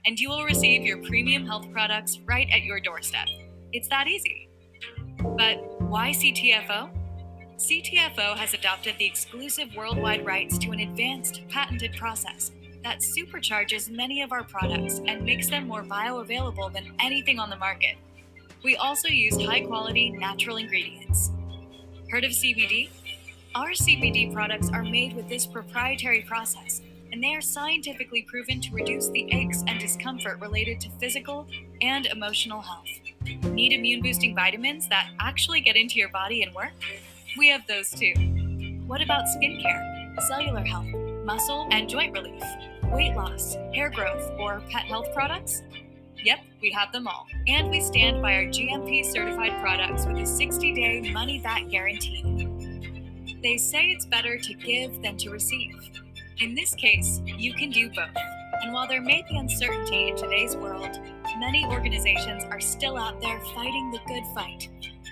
and 0.06 0.20
you 0.20 0.30
will 0.30 0.44
receive 0.44 0.84
your 0.84 0.98
premium 1.04 1.46
health 1.46 1.72
products 1.72 2.20
right 2.26 2.48
at 2.52 2.64
your 2.64 2.80
doorstep. 2.80 3.28
It's 3.72 3.88
that 3.90 4.08
easy. 4.08 4.50
But 5.38 5.82
why 5.82 6.12
CTFO? 6.12 6.90
CTFO 7.58 8.36
has 8.36 8.54
adopted 8.54 8.96
the 8.98 9.06
exclusive 9.06 9.70
worldwide 9.76 10.26
rights 10.26 10.58
to 10.58 10.72
an 10.72 10.80
advanced 10.80 11.42
patented 11.48 11.96
process 11.96 12.52
that 12.84 13.00
supercharges 13.00 13.92
many 13.92 14.24
of 14.24 14.32
our 14.32 14.44
products 14.44 15.00
and 15.06 15.24
makes 15.24 15.48
them 15.48 15.68
more 15.68 15.84
bioavailable 15.84 16.74
than 16.74 16.96
anything 17.00 17.40
on 17.40 17.50
the 17.50 17.58
market. 17.58 17.96
We 18.64 18.76
also 18.78 19.08
use 19.08 19.40
high 19.46 19.62
quality 19.62 20.10
natural 20.10 20.58
ingredients. 20.58 21.32
Heard 22.10 22.24
of 22.24 22.32
CBD? 22.32 22.90
Our 23.54 23.72
CBD 23.72 24.32
products 24.32 24.70
are 24.70 24.82
made 24.82 25.14
with 25.14 25.28
this 25.28 25.46
proprietary 25.46 26.22
process, 26.22 26.82
and 27.12 27.22
they 27.22 27.36
are 27.36 27.42
scientifically 27.42 28.22
proven 28.22 28.62
to 28.62 28.74
reduce 28.74 29.10
the 29.10 29.30
aches 29.34 29.62
and 29.68 29.78
discomfort 29.78 30.40
related 30.40 30.80
to 30.82 30.90
physical 31.02 31.46
and 31.82 32.06
emotional 32.06 32.62
health. 32.62 32.88
Need 33.44 33.74
immune 33.74 34.02
boosting 34.02 34.34
vitamins 34.34 34.88
that 34.88 35.10
actually 35.20 35.60
get 35.60 35.76
into 35.76 35.96
your 35.96 36.08
body 36.10 36.44
and 36.44 36.56
work? 36.56 36.72
We 37.38 37.50
have 37.50 37.68
those 37.68 37.90
too. 37.90 38.14
What 38.88 39.02
about 39.02 39.26
skincare, 39.26 40.16
cellular 40.22 40.64
health, 40.64 40.88
muscle 41.26 41.68
and 41.72 41.90
joint 41.90 42.14
relief, 42.14 42.42
weight 42.86 43.16
loss, 43.16 43.56
hair 43.74 43.90
growth, 43.90 44.32
or 44.40 44.62
pet 44.70 44.84
health 44.84 45.14
products? 45.14 45.62
Yep, 46.24 46.40
we 46.62 46.72
have 46.72 46.94
them 46.94 47.06
all. 47.06 47.28
And 47.50 47.70
we 47.70 47.82
stand 47.82 48.22
by 48.22 48.36
our 48.36 48.46
GMP 48.46 49.04
certified 49.04 49.60
products 49.62 50.06
with 50.06 50.18
a 50.20 50.26
60 50.26 50.74
day 50.74 51.12
money 51.12 51.40
back 51.40 51.68
guarantee. 51.68 52.48
They 53.42 53.58
say 53.58 53.86
it's 53.86 54.06
better 54.06 54.38
to 54.38 54.54
give 54.54 55.02
than 55.02 55.18
to 55.18 55.32
receive. 55.32 55.76
In 56.40 56.56
this 56.56 56.76
case, 56.76 57.22
you 57.26 57.54
can 57.54 57.72
do 57.72 57.90
both. 57.90 58.16
And 58.64 58.74
while 58.74 58.88
there 58.88 59.02
may 59.02 59.24
be 59.28 59.38
uncertainty 59.38 60.10
in 60.10 60.16
today's 60.16 60.56
world, 60.56 61.00
many 61.40 61.66
organizations 61.66 62.44
are 62.44 62.60
still 62.60 62.98
out 62.98 63.20
there 63.20 63.42
fighting 63.56 63.92
the 63.92 64.00
good 64.08 64.24
fight 64.36 64.70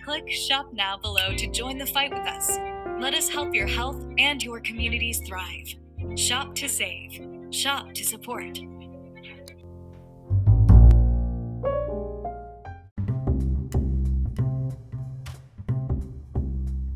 Click 0.10 0.32
Shop 0.32 0.74
Now 0.74 0.98
below 0.98 1.36
to 1.36 1.48
join 1.52 1.78
the 1.78 1.86
fight 1.86 2.12
with 2.12 2.28
us. 2.28 2.58
Let 3.00 3.14
us 3.14 3.30
help 3.30 3.54
your 3.54 3.68
health 3.68 4.04
and 4.18 4.42
your 4.42 4.60
communities 4.60 5.20
thrive. 5.20 5.76
Shop 6.16 6.56
to 6.56 6.68
save. 6.68 7.28
Shop 7.52 7.94
to 7.94 8.04
support. 8.04 8.60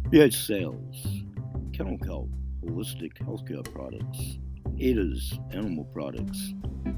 BH 0.10 0.46
Sales, 0.46 0.83
Kennel 1.74 1.98
Kelp, 1.98 2.30
Holistic 2.64 3.18
Healthcare 3.18 3.64
Products, 3.74 4.38
ADA's 4.80 5.40
Animal 5.52 5.86
Products, 5.86 6.54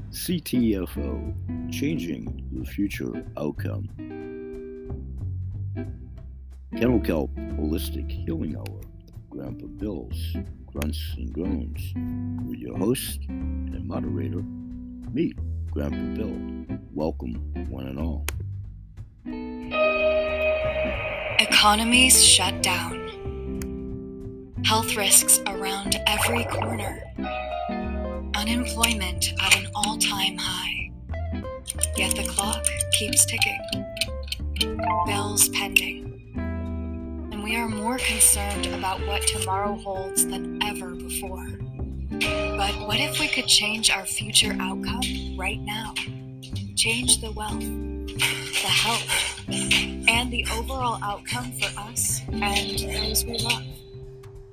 CTFO, 0.09 1.71
Changing 1.71 2.45
the 2.51 2.65
Future 2.65 3.25
Outcome. 3.37 3.87
Kennel 6.77 6.99
Kelp 6.99 7.33
Holistic 7.35 8.11
Healing 8.11 8.57
Hour, 8.57 8.81
Grandpa 9.29 9.65
Bill's 9.65 10.35
Grunts 10.65 11.13
and 11.15 11.33
Groans, 11.33 11.93
with 12.45 12.59
your 12.59 12.77
host 12.77 13.21
and 13.29 13.87
moderator, 13.87 14.43
me, 15.13 15.33
Grandpa 15.71 16.21
Bill. 16.21 16.77
Welcome, 16.91 17.35
one 17.69 17.87
and 17.87 17.97
all. 17.97 18.25
Economies 21.39 22.21
shut 22.21 22.61
down. 22.61 23.04
Health 24.65 24.95
risks 24.95 25.39
around 25.47 26.01
every 26.07 26.43
corner. 26.45 27.03
Unemployment 28.35 29.33
at 29.41 29.55
an 29.57 29.67
all 29.75 29.97
time 29.97 30.37
high. 30.37 30.91
Yet 31.95 32.15
the 32.15 32.23
clock 32.27 32.65
keeps 32.91 33.25
ticking. 33.25 33.59
Bills 35.05 35.49
pending 35.49 36.05
and 37.35 37.43
we 37.43 37.57
are 37.57 37.67
more 37.67 37.97
concerned 37.99 38.65
about 38.67 39.05
what 39.05 39.21
tomorrow 39.27 39.75
holds 39.75 40.25
than 40.25 40.61
ever 40.63 40.95
before. 40.95 41.47
But 42.09 42.87
what 42.87 42.99
if 42.99 43.19
we 43.19 43.27
could 43.27 43.47
change 43.47 43.91
our 43.91 44.05
future 44.05 44.55
outcome 44.59 45.35
right 45.37 45.59
now? 45.59 45.93
Change 46.75 47.21
the 47.21 47.31
wealth, 47.33 47.59
the 47.59 48.67
health, 48.67 49.41
and 49.47 50.31
the 50.31 50.45
overall 50.53 50.97
outcome 51.03 51.51
for 51.51 51.79
us 51.81 52.21
and 52.31 52.79
those 52.79 53.25
we 53.25 53.37
love. 53.37 53.63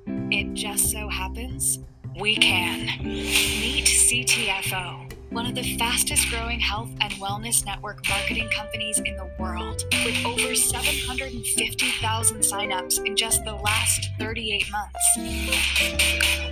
It 0.05 0.53
just 0.53 0.91
so 0.91 1.07
happens 1.09 1.79
we 2.19 2.35
can. 2.35 3.03
Meet 3.03 3.85
CTFO 3.85 5.03
one 5.33 5.47
of 5.47 5.55
the 5.55 5.75
fastest 5.77 6.29
growing 6.29 6.59
health 6.59 6.91
and 7.01 7.11
wellness 7.13 7.65
network 7.65 8.07
marketing 8.07 8.47
companies 8.51 8.99
in 8.99 9.15
the 9.17 9.27
world, 9.39 9.83
with 10.05 10.23
over 10.23 10.53
750,000 10.53 12.37
signups 12.37 13.03
in 13.03 13.15
just 13.15 13.43
the 13.43 13.53
last 13.53 14.09
38 14.19 14.71
months. 14.71 15.17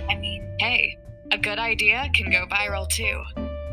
I 0.08 0.16
mean, 0.20 0.56
hey, 0.58 0.98
a 1.30 1.38
good 1.38 1.60
idea 1.60 2.10
can 2.12 2.28
go 2.32 2.44
viral 2.46 2.88
too. 2.88 3.22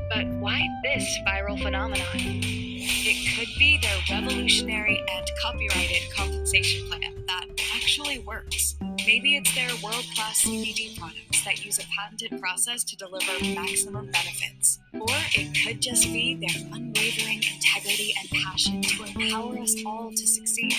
But 0.09 0.27
why 0.39 0.67
this 0.83 1.05
viral 1.27 1.61
phenomenon? 1.61 2.05
It 2.15 3.37
could 3.37 3.47
be 3.59 3.77
their 3.77 3.97
revolutionary 4.09 5.01
and 5.11 5.29
copyrighted 5.41 6.11
compensation 6.15 6.87
plan 6.87 7.23
that 7.27 7.45
actually 7.75 8.19
works. 8.19 8.75
Maybe 9.05 9.35
it's 9.35 9.53
their 9.55 9.69
world 9.83 10.05
class 10.15 10.41
CBD 10.41 10.97
products 10.97 11.43
that 11.45 11.63
use 11.63 11.79
a 11.79 11.83
patented 11.95 12.39
process 12.39 12.83
to 12.85 12.95
deliver 12.95 13.31
maximum 13.53 14.11
benefits. 14.11 14.79
Or 14.93 15.07
it 15.33 15.57
could 15.63 15.81
just 15.81 16.03
be 16.05 16.35
their 16.35 16.65
unwavering 16.73 17.43
integrity 17.53 18.13
and 18.19 18.29
passion 18.43 18.81
to 18.81 19.03
empower 19.03 19.59
us 19.59 19.75
all 19.85 20.11
to 20.11 20.27
succeed. 20.27 20.73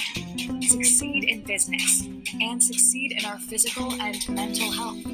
Succeed 0.62 1.24
in 1.24 1.42
business 1.44 2.02
and 2.40 2.62
succeed 2.62 3.12
in 3.12 3.24
our 3.24 3.38
physical 3.38 3.92
and 4.00 4.28
mental 4.28 4.70
health. 4.70 5.04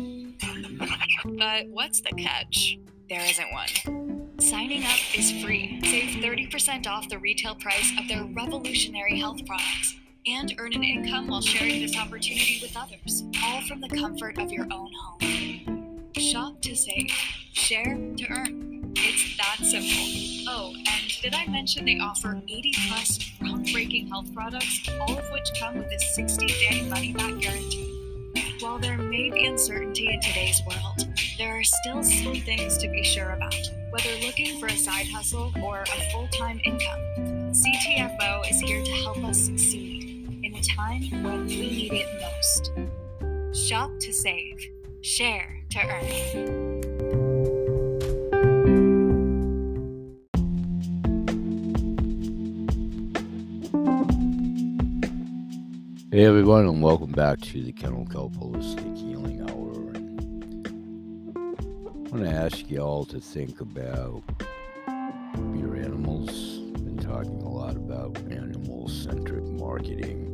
But 1.39 1.69
what's 1.69 2.01
the 2.01 2.13
catch? 2.17 2.79
There 3.09 3.21
isn't 3.21 3.53
one. 3.53 4.06
Signing 4.39 4.85
up 4.85 4.99
is 5.15 5.31
free. 5.43 5.81
Save 5.83 6.23
30% 6.23 6.87
off 6.87 7.09
the 7.09 7.19
retail 7.19 7.55
price 7.55 7.91
of 7.99 8.07
their 8.07 8.25
revolutionary 8.25 9.19
health 9.19 9.45
products 9.47 9.97
and 10.27 10.55
earn 10.59 10.75
an 10.75 10.85
income 10.85 11.29
while 11.29 11.41
sharing 11.41 11.81
this 11.81 11.97
opportunity 11.97 12.59
with 12.61 12.77
others, 12.77 13.25
all 13.43 13.63
from 13.63 13.81
the 13.81 13.89
comfort 13.89 14.39
of 14.39 14.53
your 14.53 14.67
own 14.71 14.91
home. 14.93 16.11
Shop 16.17 16.61
to 16.61 16.77
save, 16.77 17.11
share 17.53 17.97
to 18.17 18.27
earn. 18.31 18.93
It's 18.97 19.37
that 19.39 19.65
simple. 19.65 20.53
Oh, 20.53 20.75
and 20.75 21.23
did 21.23 21.35
I 21.35 21.47
mention 21.47 21.87
they 21.87 21.99
offer 21.99 22.41
80 22.47 22.75
plus 22.89 23.19
groundbreaking 23.41 24.09
health 24.11 24.33
products, 24.35 24.87
all 25.01 25.19
of 25.19 25.31
which 25.33 25.49
come 25.59 25.79
with 25.79 25.91
a 25.93 25.99
60 25.99 26.47
day 26.47 26.87
money 26.89 27.13
back 27.15 27.39
guarantee? 27.41 28.33
While 28.61 28.79
there 28.79 28.99
may 28.99 29.31
be 29.31 29.47
uncertainty 29.47 30.09
in 30.13 30.21
today's 30.21 30.61
world, 30.67 31.09
there 31.39 31.59
are 31.59 31.65
still 31.65 32.03
some 32.03 32.35
things 32.35 32.77
to 32.79 32.89
be 32.89 33.03
sure 33.03 33.31
about. 33.31 33.55
Whether 33.91 34.11
looking 34.27 34.59
for 34.59 34.67
a 34.67 34.77
side 34.77 35.07
hustle 35.07 35.53
or 35.63 35.83
a 35.83 36.11
full 36.11 36.27
time 36.29 36.61
income, 36.65 37.01
CTFO 37.53 38.51
is 38.51 38.61
here 38.61 38.83
to 38.83 38.91
help 38.91 39.23
us 39.25 39.39
succeed 39.39 40.41
in 40.43 40.55
a 40.55 40.63
time 40.63 41.23
when 41.23 41.47
we 41.47 41.57
need 41.57 41.93
it 41.93 42.09
most. 42.21 42.73
Shop 43.69 43.91
to 44.01 44.13
save, 44.13 44.59
share 45.03 45.63
to 45.71 45.79
earn. 45.79 46.05
Hey 56.11 56.25
everyone, 56.25 56.67
and 56.67 56.83
welcome 56.83 57.13
back 57.13 57.41
to 57.43 57.63
the 57.63 57.73
Kennel 57.73 58.07
Kelp 58.07 58.35
Holistic 58.37 58.97
Healing 58.97 59.43
Hour. 59.49 59.66
I 62.07 62.09
want 62.11 62.25
to 62.25 62.31
ask 62.31 62.71
you 62.71 62.79
all 62.79 63.05
to 63.07 63.19
think 63.19 63.61
about 63.61 64.23
your 65.35 65.75
animals. 65.75 66.61
I've 66.69 66.85
Been 66.85 66.99
talking 66.99 67.43
a 67.43 67.49
lot 67.49 67.75
about 67.75 68.17
animal-centric 68.31 69.43
marketing 69.43 70.31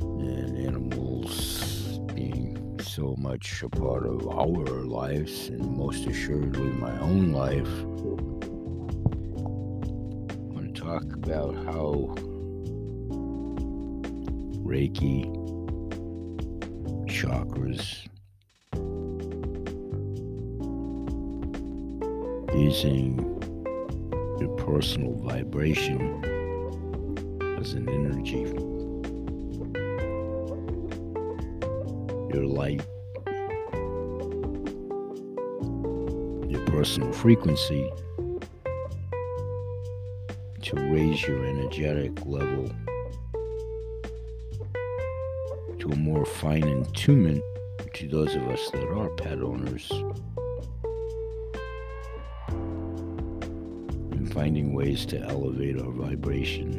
and 0.00 0.66
animals 0.66 2.00
being 2.14 2.80
so 2.82 3.14
much 3.18 3.62
a 3.62 3.68
part 3.68 4.06
of 4.06 4.26
our 4.26 4.64
lives, 4.86 5.48
and 5.48 5.76
most 5.76 6.06
assuredly 6.06 6.70
my 6.70 6.98
own 7.00 7.30
life. 7.30 7.68
I 7.68 7.82
want 10.54 10.74
to 10.74 10.80
talk 10.80 11.04
about 11.12 11.54
how 11.66 12.14
Reiki, 14.64 15.26
chakras, 17.06 18.06
using 22.60 23.16
your 24.38 24.54
personal 24.56 25.14
vibration 25.14 25.98
as 27.58 27.72
an 27.72 27.88
energy, 27.88 28.40
your 32.34 32.44
light, 32.44 32.82
your 36.50 36.60
personal 36.66 37.10
frequency 37.12 37.90
to 40.60 40.76
raise 40.92 41.22
your 41.22 41.42
energetic 41.46 42.12
level 42.26 42.70
to 45.78 45.88
a 45.90 45.96
more 45.96 46.26
fine 46.26 46.62
attunement 46.62 47.42
to 47.94 48.06
those 48.06 48.34
of 48.34 48.42
us 48.48 48.70
that 48.72 48.86
are 48.88 49.08
pet 49.16 49.40
owners 49.40 49.90
finding 54.40 54.72
ways 54.72 55.04
to 55.04 55.20
elevate 55.20 55.78
our 55.78 55.90
vibration 55.90 56.70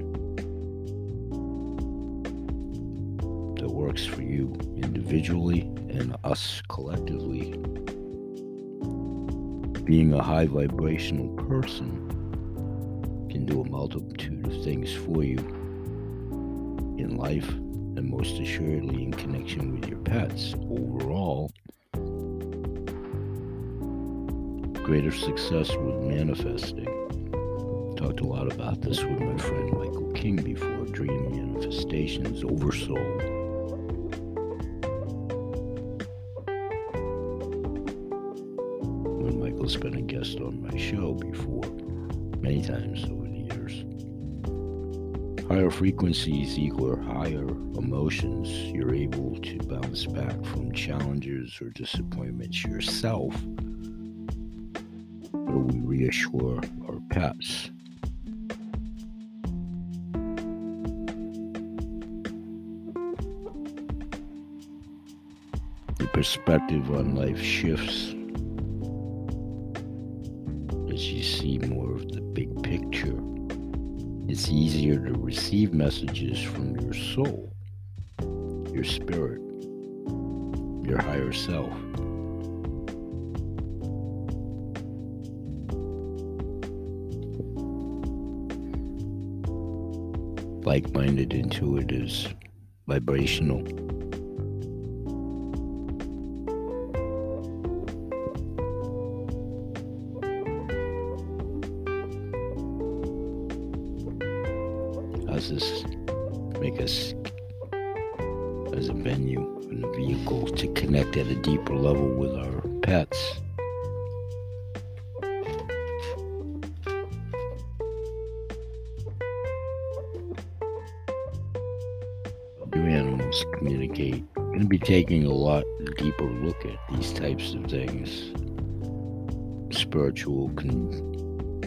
that 3.56 3.70
works 3.70 4.04
for 4.04 4.24
you 4.24 4.52
individually 4.78 5.62
and 5.92 6.16
us 6.24 6.64
collectively. 6.70 7.52
Being 9.84 10.12
a 10.12 10.24
high 10.24 10.48
vibrational 10.48 11.36
person 11.36 12.08
can 13.30 13.46
do 13.46 13.62
a 13.62 13.70
multitude 13.70 14.48
of 14.48 14.64
things 14.64 14.92
for 14.96 15.24
you 15.24 15.38
in 16.98 17.16
life 17.16 17.48
and 17.48 18.10
most 18.10 18.40
assuredly 18.40 19.04
in 19.04 19.12
connection 19.12 19.80
with 19.80 19.88
your 19.88 20.00
pets. 20.00 20.56
Overall, 20.68 21.52
greater 24.84 25.12
success 25.12 25.70
with 25.76 26.02
manifesting. 26.02 27.01
I 28.02 28.06
talked 28.06 28.22
a 28.22 28.26
lot 28.26 28.52
about 28.52 28.82
this 28.82 29.04
with 29.04 29.20
my 29.20 29.38
friend 29.38 29.74
Michael 29.74 30.12
King 30.16 30.38
before 30.38 30.86
Dream 30.86 31.30
Manifestations 31.30 32.44
Oversoul. 32.44 32.96
When 39.20 39.40
Michael's 39.40 39.78
been 39.78 39.94
a 39.94 40.02
guest 40.02 40.40
on 40.40 40.64
my 40.64 40.76
show 40.80 41.14
before, 41.14 41.62
many 42.40 42.64
times 42.64 43.04
over 43.04 43.28
the 43.28 43.46
years. 43.54 43.86
Higher 45.48 45.70
frequencies 45.70 46.58
equal 46.58 47.00
higher 47.04 47.48
emotions. 47.48 48.50
You're 48.74 48.96
able 48.96 49.36
to 49.42 49.60
bounce 49.60 50.08
back 50.08 50.44
from 50.46 50.72
challenges 50.72 51.62
or 51.62 51.70
disappointments 51.70 52.64
yourself. 52.64 53.36
But 55.32 55.58
we 55.58 55.82
reassure 55.82 56.62
our 56.88 57.00
pets. 57.12 57.71
Perspective 66.22 66.92
on 66.92 67.16
life 67.16 67.42
shifts 67.42 68.10
as 70.94 71.12
you 71.12 71.24
see 71.24 71.58
more 71.68 71.96
of 71.96 72.08
the 72.12 72.22
big 72.22 72.62
picture. 72.62 73.20
It's 74.30 74.48
easier 74.48 75.04
to 75.04 75.14
receive 75.14 75.74
messages 75.74 76.40
from 76.40 76.80
your 76.80 76.94
soul, 76.94 77.52
your 78.72 78.84
spirit, 78.84 79.42
your 80.88 81.02
higher 81.02 81.34
self. 81.34 81.74
Like 90.68 90.94
minded 90.94 91.32
intuitives, 91.32 92.32
vibrational. 92.86 93.91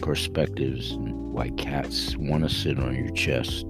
Perspectives, 0.01 0.91
and 0.91 1.33
why 1.33 1.49
cats 1.51 2.15
want 2.17 2.43
to 2.43 2.49
sit 2.49 2.79
on 2.79 2.95
your 2.95 3.11
chest. 3.11 3.65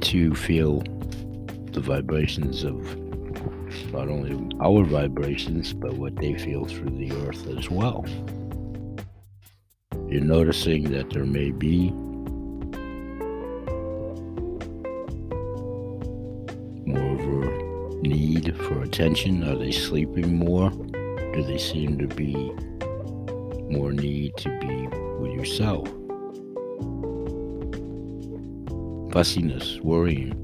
Too 0.00 0.34
feel 0.34 0.80
the 1.72 1.80
vibrations 1.80 2.62
of 2.62 2.76
not 3.90 4.08
only 4.08 4.54
our 4.60 4.84
vibrations, 4.84 5.72
but 5.72 5.94
what 5.94 6.14
they 6.16 6.34
feel 6.34 6.66
through 6.66 6.90
the 6.90 7.10
earth 7.26 7.48
as 7.56 7.70
well. 7.70 8.04
You're 10.06 10.20
noticing 10.20 10.90
that 10.92 11.10
there 11.10 11.24
may 11.24 11.52
be 11.52 11.90
need 18.44 18.56
for 18.56 18.82
attention? 18.82 19.42
Are 19.44 19.56
they 19.56 19.72
sleeping 19.72 20.38
more? 20.38 20.70
Do 20.70 21.42
they 21.42 21.58
seem 21.58 21.98
to 21.98 22.06
be 22.06 22.34
more 23.70 23.92
need 23.92 24.36
to 24.38 24.48
be 24.60 24.88
with 25.18 25.32
yourself? 25.32 25.88
Fussiness, 29.12 29.80
worrying. 29.80 30.40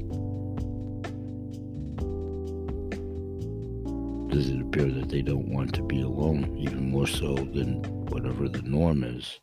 Does 4.29 4.49
it 4.49 4.61
appear 4.61 4.91
that 4.93 5.09
they 5.09 5.23
don't 5.23 5.49
want 5.49 5.75
to 5.75 5.83
be 5.83 6.01
alone, 6.01 6.57
even 6.59 6.91
more 6.91 7.07
so 7.07 7.35
than 7.35 7.83
whatever 8.07 8.49
the 8.49 8.63
norm 8.63 9.05
is? 9.05 9.41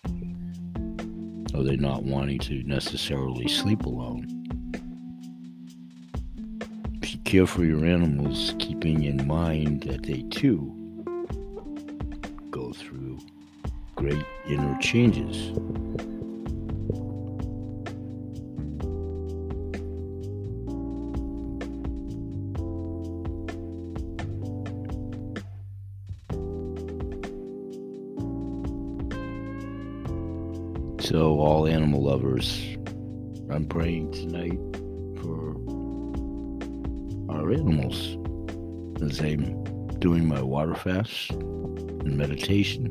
Are 1.54 1.63
they 1.63 1.76
not 1.76 2.04
wanting 2.04 2.39
to 2.39 2.63
necessarily 2.63 3.48
sleep 3.48 3.86
alone? 3.86 4.37
Care 7.28 7.46
for 7.46 7.66
your 7.66 7.84
animals, 7.84 8.56
keeping 8.58 9.04
in 9.04 9.28
mind 9.28 9.84
that 9.84 10.04
they 10.04 10.22
too 10.30 10.74
go 12.52 12.72
through 12.72 13.20
great 13.96 14.24
inner 14.48 14.78
changes. 14.80 15.52
Fast 40.78 41.32
and 41.32 42.18
meditation. 42.18 42.86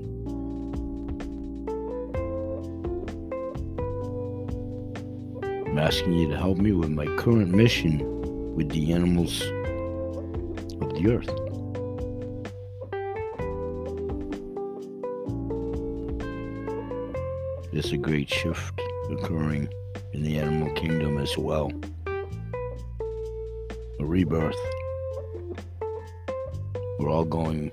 I'm 5.66 5.78
asking 5.78 6.14
you 6.14 6.28
to 6.28 6.36
help 6.36 6.58
me 6.58 6.72
with 6.72 6.90
my 6.90 7.06
current 7.16 7.50
mission 7.50 7.98
with 8.54 8.70
the 8.70 8.92
animals 8.92 9.42
of 10.80 10.94
the 10.94 11.10
earth. 11.12 11.30
There's 17.72 17.92
a 17.92 17.98
great 17.98 18.30
shift 18.30 18.80
occurring 19.10 19.68
in 20.12 20.22
the 20.22 20.38
animal 20.38 20.74
kingdom 20.74 21.18
as 21.18 21.36
well. 21.36 21.70
A 24.00 24.04
rebirth. 24.04 24.56
We're 26.98 27.10
all 27.10 27.24
going 27.24 27.70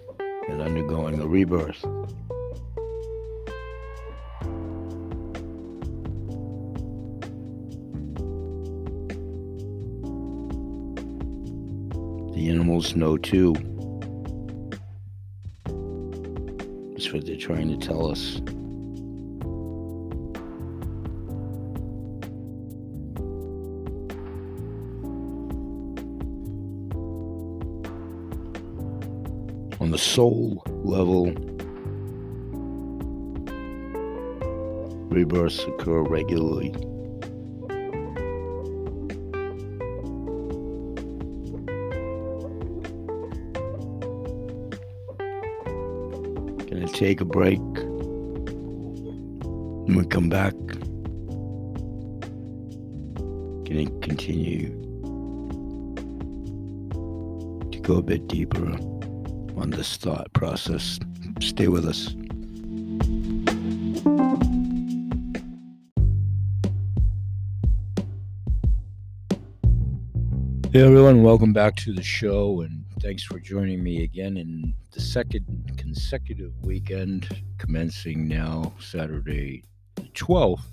and 0.50 0.62
undergoing 0.62 1.20
a 1.22 1.26
rebirth. 1.26 1.82
The 12.34 12.50
animals 12.50 12.96
know 12.96 13.18
too. 13.18 13.54
That's 16.92 17.14
what 17.14 17.26
they're 17.26 17.38
trying 17.38 17.70
to 17.70 17.78
tell 17.78 18.12
us. 18.12 18.42
The 29.94 30.00
soul 30.00 30.64
level, 30.84 31.28
rebirths 35.12 35.60
occur 35.66 36.02
regularly. 36.02 36.72
Gonna 46.66 46.88
take 46.88 47.22
a 47.22 47.26
break. 47.26 47.60
When 49.86 49.96
we 49.96 50.06
come 50.08 50.28
back, 50.28 50.56
gonna 53.64 53.86
continue 54.02 54.70
to 57.72 57.80
go 57.84 57.98
a 57.98 58.02
bit 58.02 58.28
deeper 58.28 58.76
on 59.58 59.70
this 59.70 59.98
thought 59.98 60.32
process. 60.34 61.00
Stay 61.40 61.68
with 61.68 61.86
us. 61.86 62.16
Hey 70.72 70.82
everyone, 70.82 71.22
welcome 71.22 71.54
back 71.54 71.76
to 71.78 71.94
the 71.94 72.02
show 72.02 72.62
and 72.62 72.84
thanks 73.00 73.24
for 73.24 73.40
joining 73.40 73.84
me 73.84 74.04
again 74.04 74.38
in 74.38 74.74
the 74.92 75.02
second 75.02 75.46
consecutive 75.78 76.52
weekend 76.64 77.44
commencing 77.60 78.28
now 78.28 78.74
Saturday 78.80 79.64
the 79.96 80.04
12th 80.14 80.64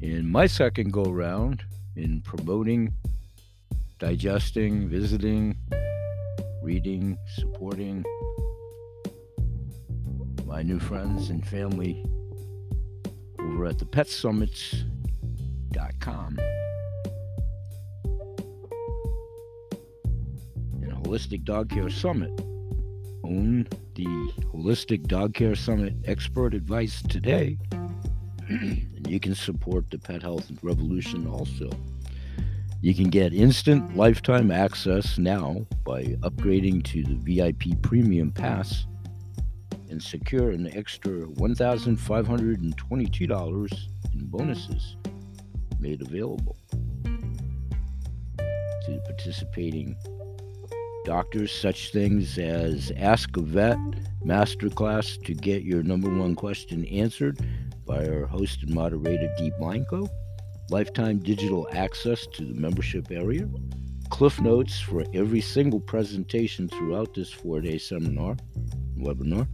in 0.00 0.28
my 0.28 0.46
second 0.46 0.92
go 0.92 1.04
round 1.04 1.62
in 1.96 2.20
promoting, 2.22 2.92
digesting, 3.98 4.88
visiting, 4.88 5.56
reading, 6.64 7.16
supporting 7.36 8.02
my 10.46 10.62
new 10.62 10.80
friends 10.80 11.28
and 11.28 11.46
family 11.46 12.02
over 13.38 13.66
at 13.66 13.78
the 13.78 13.84
petsummits.com 13.84 16.38
and 20.80 20.92
Holistic 21.04 21.44
Dog 21.44 21.68
Care 21.68 21.90
Summit. 21.90 22.32
Own 23.24 23.68
the 23.94 24.06
Holistic 24.54 25.06
Dog 25.06 25.34
Care 25.34 25.54
Summit 25.54 25.92
expert 26.06 26.54
advice 26.54 27.02
today, 27.02 27.58
and 28.48 29.06
you 29.06 29.20
can 29.20 29.34
support 29.34 29.90
the 29.90 29.98
pet 29.98 30.22
health 30.22 30.50
revolution 30.62 31.26
also. 31.26 31.68
You 32.84 32.94
can 32.94 33.08
get 33.08 33.32
instant 33.32 33.96
lifetime 33.96 34.50
access 34.50 35.16
now 35.16 35.64
by 35.86 36.02
upgrading 36.20 36.84
to 36.84 37.02
the 37.02 37.14
VIP 37.14 37.80
Premium 37.80 38.30
Pass 38.30 38.84
and 39.88 40.02
secure 40.02 40.50
an 40.50 40.70
extra 40.76 41.12
$1,522 41.12 43.88
in 44.12 44.26
bonuses 44.26 44.96
made 45.80 46.02
available 46.02 46.58
to 48.36 49.00
participating 49.06 49.96
doctors, 51.06 51.52
such 51.52 51.90
things 51.90 52.36
as 52.36 52.92
Ask 52.98 53.34
a 53.38 53.40
Vet 53.40 53.78
Masterclass 54.22 55.24
to 55.24 55.32
get 55.32 55.62
your 55.62 55.82
number 55.82 56.14
one 56.14 56.34
question 56.34 56.84
answered 56.88 57.40
by 57.86 58.06
our 58.06 58.26
host 58.26 58.62
and 58.62 58.74
moderator, 58.74 59.34
Dee 59.38 59.52
Blanco 59.58 60.06
lifetime 60.70 61.18
digital 61.18 61.68
access 61.72 62.26
to 62.26 62.44
the 62.44 62.54
membership 62.54 63.10
area, 63.10 63.48
cliff 64.10 64.40
notes 64.40 64.80
for 64.80 65.04
every 65.14 65.40
single 65.40 65.80
presentation 65.80 66.68
throughout 66.68 67.14
this 67.14 67.30
four-day 67.30 67.78
seminar 67.78 68.36
webinar, 68.98 69.46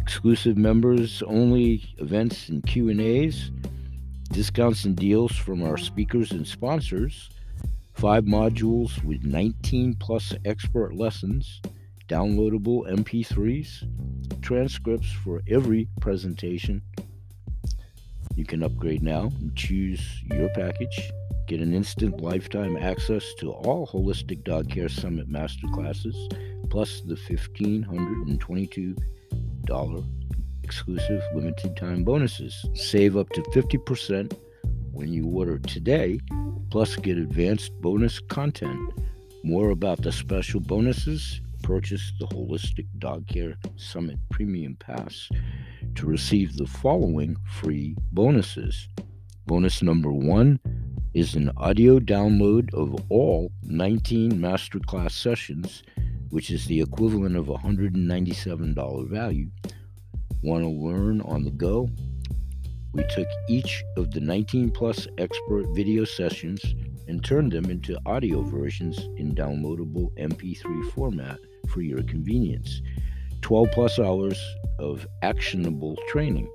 exclusive 0.00 0.56
members 0.56 1.22
only 1.22 1.84
events 1.98 2.48
and 2.48 2.64
Q&As, 2.66 3.50
discounts 4.32 4.84
and 4.84 4.96
deals 4.96 5.32
from 5.32 5.62
our 5.62 5.76
speakers 5.76 6.32
and 6.32 6.46
sponsors, 6.46 7.30
five 7.94 8.24
modules 8.24 9.02
with 9.04 9.24
19 9.24 9.94
plus 9.94 10.34
expert 10.44 10.94
lessons, 10.94 11.60
downloadable 12.08 12.90
MP3s, 12.90 13.84
transcripts 14.42 15.12
for 15.12 15.42
every 15.48 15.88
presentation, 16.00 16.82
you 18.36 18.44
can 18.44 18.62
upgrade 18.62 19.02
now 19.02 19.30
and 19.40 19.56
choose 19.56 20.00
your 20.24 20.50
package. 20.50 21.10
Get 21.46 21.60
an 21.60 21.72
instant 21.74 22.20
lifetime 22.20 22.76
access 22.76 23.34
to 23.38 23.50
all 23.50 23.84
Holistic 23.86 24.44
Dog 24.44 24.70
Care 24.70 24.88
Summit 24.88 25.28
masterclasses, 25.30 26.14
plus 26.70 27.00
the 27.00 27.16
$1,522 27.16 30.04
exclusive 30.62 31.22
limited 31.34 31.76
time 31.76 32.04
bonuses. 32.04 32.64
Save 32.74 33.16
up 33.16 33.28
to 33.30 33.42
50% 33.42 34.32
when 34.92 35.12
you 35.12 35.26
order 35.26 35.58
today, 35.58 36.20
plus 36.70 36.94
get 36.96 37.18
advanced 37.18 37.72
bonus 37.80 38.20
content. 38.20 38.92
More 39.42 39.70
about 39.70 40.02
the 40.02 40.12
special 40.12 40.60
bonuses 40.60 41.40
purchase 41.62 42.12
the 42.18 42.26
Holistic 42.26 42.86
Dog 42.98 43.26
Care 43.26 43.56
Summit 43.76 44.18
Premium 44.30 44.76
Pass 44.76 45.28
to 45.94 46.06
receive 46.06 46.56
the 46.56 46.66
following 46.66 47.36
free 47.46 47.96
bonuses. 48.12 48.88
Bonus 49.46 49.82
number 49.82 50.12
one 50.12 50.60
is 51.14 51.34
an 51.34 51.50
audio 51.56 51.98
download 51.98 52.72
of 52.74 52.94
all 53.08 53.50
19 53.62 54.32
masterclass 54.32 55.12
sessions, 55.12 55.82
which 56.30 56.50
is 56.50 56.66
the 56.66 56.80
equivalent 56.80 57.36
of 57.36 57.46
$197 57.46 59.08
value. 59.08 59.50
Want 60.42 60.64
to 60.64 60.70
learn 60.70 61.20
on 61.22 61.44
the 61.44 61.50
go? 61.50 61.88
We 62.92 63.04
took 63.04 63.28
each 63.48 63.84
of 63.96 64.10
the 64.10 64.20
19 64.20 64.70
plus 64.70 65.06
expert 65.18 65.66
video 65.74 66.04
sessions 66.04 66.62
and 67.06 67.24
turned 67.24 67.52
them 67.52 67.66
into 67.66 67.98
audio 68.06 68.42
versions 68.42 68.98
in 69.16 69.34
downloadable 69.34 70.12
MP3 70.16 70.90
format 70.92 71.38
for 71.68 71.82
your 71.82 72.02
convenience. 72.02 72.82
12 73.42 73.70
plus 73.72 73.98
hours 73.98 74.40
of 74.78 75.06
actionable 75.22 75.96
training. 76.08 76.48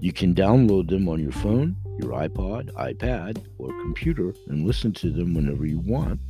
You 0.00 0.12
can 0.12 0.34
download 0.34 0.88
them 0.88 1.08
on 1.08 1.20
your 1.20 1.32
phone, 1.32 1.76
your 2.00 2.12
iPod, 2.12 2.72
iPad, 2.74 3.44
or 3.58 3.68
computer 3.80 4.32
and 4.48 4.66
listen 4.66 4.92
to 4.94 5.10
them 5.10 5.34
whenever 5.34 5.66
you 5.66 5.80
want 5.80 6.20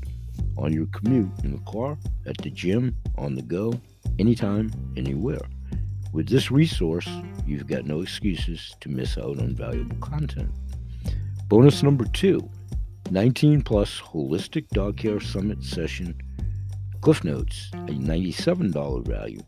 on 0.57 0.73
your 0.73 0.87
commute, 0.87 1.31
in 1.45 1.53
the 1.53 1.71
car, 1.71 1.97
at 2.27 2.37
the 2.39 2.51
gym, 2.51 2.97
on 3.17 3.35
the 3.35 3.43
go, 3.43 3.73
anytime, 4.19 4.71
anywhere. 4.97 5.41
With 6.13 6.29
this 6.29 6.51
resource, 6.51 7.09
you've 7.47 7.67
got 7.67 7.85
no 7.85 8.01
excuses 8.01 8.75
to 8.81 8.89
miss 8.89 9.19
out 9.19 9.39
on 9.39 9.55
valuable 9.55 9.97
content. 9.97 10.51
Bonus 11.49 11.83
number 11.83 12.05
two 12.07 12.49
19 13.11 13.63
plus 13.63 14.01
Holistic 14.01 14.69
Dog 14.69 14.99
Care 14.99 15.21
Summit 15.21 15.63
Session 15.63 16.15
Cliff 17.01 17.23
Notes, 17.23 17.71
a 17.73 17.93
$97 17.93 19.07
value. 19.07 19.41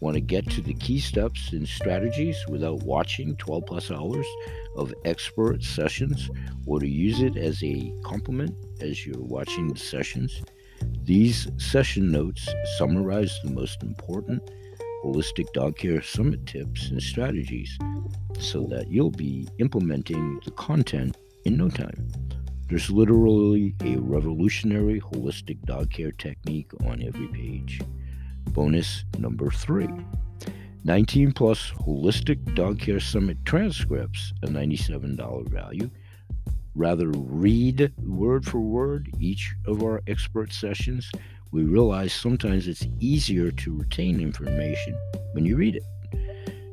Want 0.00 0.14
to 0.14 0.20
get 0.20 0.50
to 0.50 0.60
the 0.60 0.74
key 0.74 0.98
steps 0.98 1.52
and 1.52 1.66
strategies 1.66 2.36
without 2.48 2.82
watching 2.82 3.36
12 3.36 3.64
plus 3.64 3.90
hours 3.90 4.26
of 4.76 4.92
expert 5.04 5.62
sessions 5.62 6.28
or 6.66 6.80
to 6.80 6.88
use 6.88 7.20
it 7.20 7.36
as 7.36 7.62
a 7.62 7.92
complement 8.04 8.54
as 8.80 9.06
you're 9.06 9.22
watching 9.22 9.72
the 9.72 9.78
sessions? 9.78 10.42
These 11.04 11.48
session 11.58 12.10
notes 12.10 12.48
summarize 12.76 13.38
the 13.42 13.52
most 13.52 13.82
important 13.82 14.42
holistic 15.04 15.50
dog 15.52 15.76
care 15.78 16.02
summit 16.02 16.44
tips 16.44 16.90
and 16.90 17.00
strategies 17.00 17.78
so 18.40 18.66
that 18.66 18.90
you'll 18.90 19.12
be 19.12 19.48
implementing 19.58 20.40
the 20.44 20.50
content 20.50 21.16
in 21.44 21.56
no 21.56 21.68
time. 21.68 22.10
There's 22.68 22.90
literally 22.90 23.76
a 23.84 23.96
revolutionary 23.96 25.00
holistic 25.00 25.62
dog 25.64 25.90
care 25.90 26.10
technique 26.10 26.72
on 26.84 27.00
every 27.00 27.28
page. 27.28 27.80
Bonus 28.50 29.04
number 29.18 29.50
three 29.50 29.88
19 30.82 31.32
plus 31.32 31.70
holistic 31.70 32.54
dog 32.54 32.80
care 32.80 32.98
summit 32.98 33.38
transcripts, 33.44 34.32
a 34.42 34.46
$97 34.46 35.48
value. 35.48 35.90
Rather, 36.74 37.08
read 37.08 37.92
word 38.04 38.44
for 38.44 38.60
word 38.60 39.10
each 39.20 39.54
of 39.66 39.82
our 39.82 40.02
expert 40.08 40.52
sessions. 40.52 41.10
We 41.52 41.62
realize 41.62 42.12
sometimes 42.12 42.66
it's 42.66 42.86
easier 43.00 43.50
to 43.50 43.78
retain 43.78 44.20
information 44.20 44.94
when 45.32 45.44
you 45.44 45.56
read 45.56 45.76
it. 45.76 45.84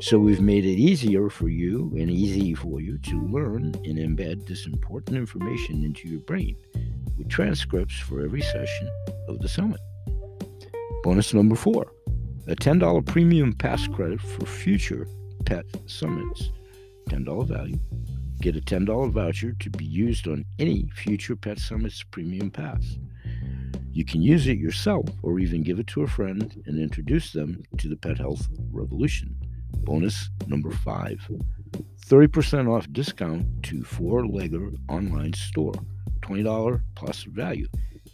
So 0.04 0.20
we've 0.20 0.42
made 0.42 0.66
it 0.66 0.78
easier 0.78 1.30
for 1.30 1.48
you 1.48 1.89
and 1.98 2.12
easy 2.12 2.54
for 2.54 2.82
you 2.82 2.98
to 2.98 3.22
learn 3.22 3.74
and 3.86 3.98
embed 3.98 4.46
this 4.46 4.66
important 4.66 5.16
information 5.16 5.86
into 5.86 6.10
your 6.10 6.20
brain 6.20 6.58
with 7.18 7.30
transcripts 7.30 7.98
for 8.00 8.20
every 8.20 8.42
session 8.42 8.89
of 9.30 9.39
the 9.39 9.48
summit. 9.48 9.80
Bonus 11.04 11.34
number 11.34 11.56
four 11.56 11.94
a 12.48 12.54
$10 12.54 13.06
premium 13.06 13.54
pass 13.54 13.88
credit 13.88 14.20
for 14.20 14.46
future 14.46 15.08
pet 15.46 15.63
summits. 15.86 16.52
$10 17.08 17.48
value. 17.48 17.80
Get 18.42 18.58
a 18.58 18.62
$10 18.62 19.10
voucher 19.10 19.54
to 19.54 19.70
be 19.70 19.86
used 19.86 20.28
on 20.28 20.44
any 20.60 20.89
future 20.94 21.38
Pet 21.38 21.60
Summits 21.60 22.04
premium 22.12 22.52
pass. 22.52 22.98
You 23.94 24.04
can 24.04 24.22
use 24.22 24.48
it 24.48 24.58
yourself 24.58 25.08
or 25.22 25.39
even 25.39 25.63
give 25.63 25.80
it 25.80 25.88
to 25.88 26.02
a 26.02 26.08
friend 26.08 26.62
and 26.66 26.78
introduce 26.78 27.32
them 27.32 27.63
to 27.78 27.88
the 27.88 27.96
pet 27.96 28.18
health 28.18 28.50
revolution. 28.70 29.34
Bonus 29.80 30.30
number 30.48 30.72
five 30.72 31.20
30% 32.06 32.70
off 32.70 32.92
discount 32.92 33.46
to 33.64 33.84
Four 33.84 34.24
Legger 34.24 34.76
online 34.90 35.34
store, 35.34 35.74
$20 36.22 36.82
plus 36.96 37.24
value. 37.24 37.68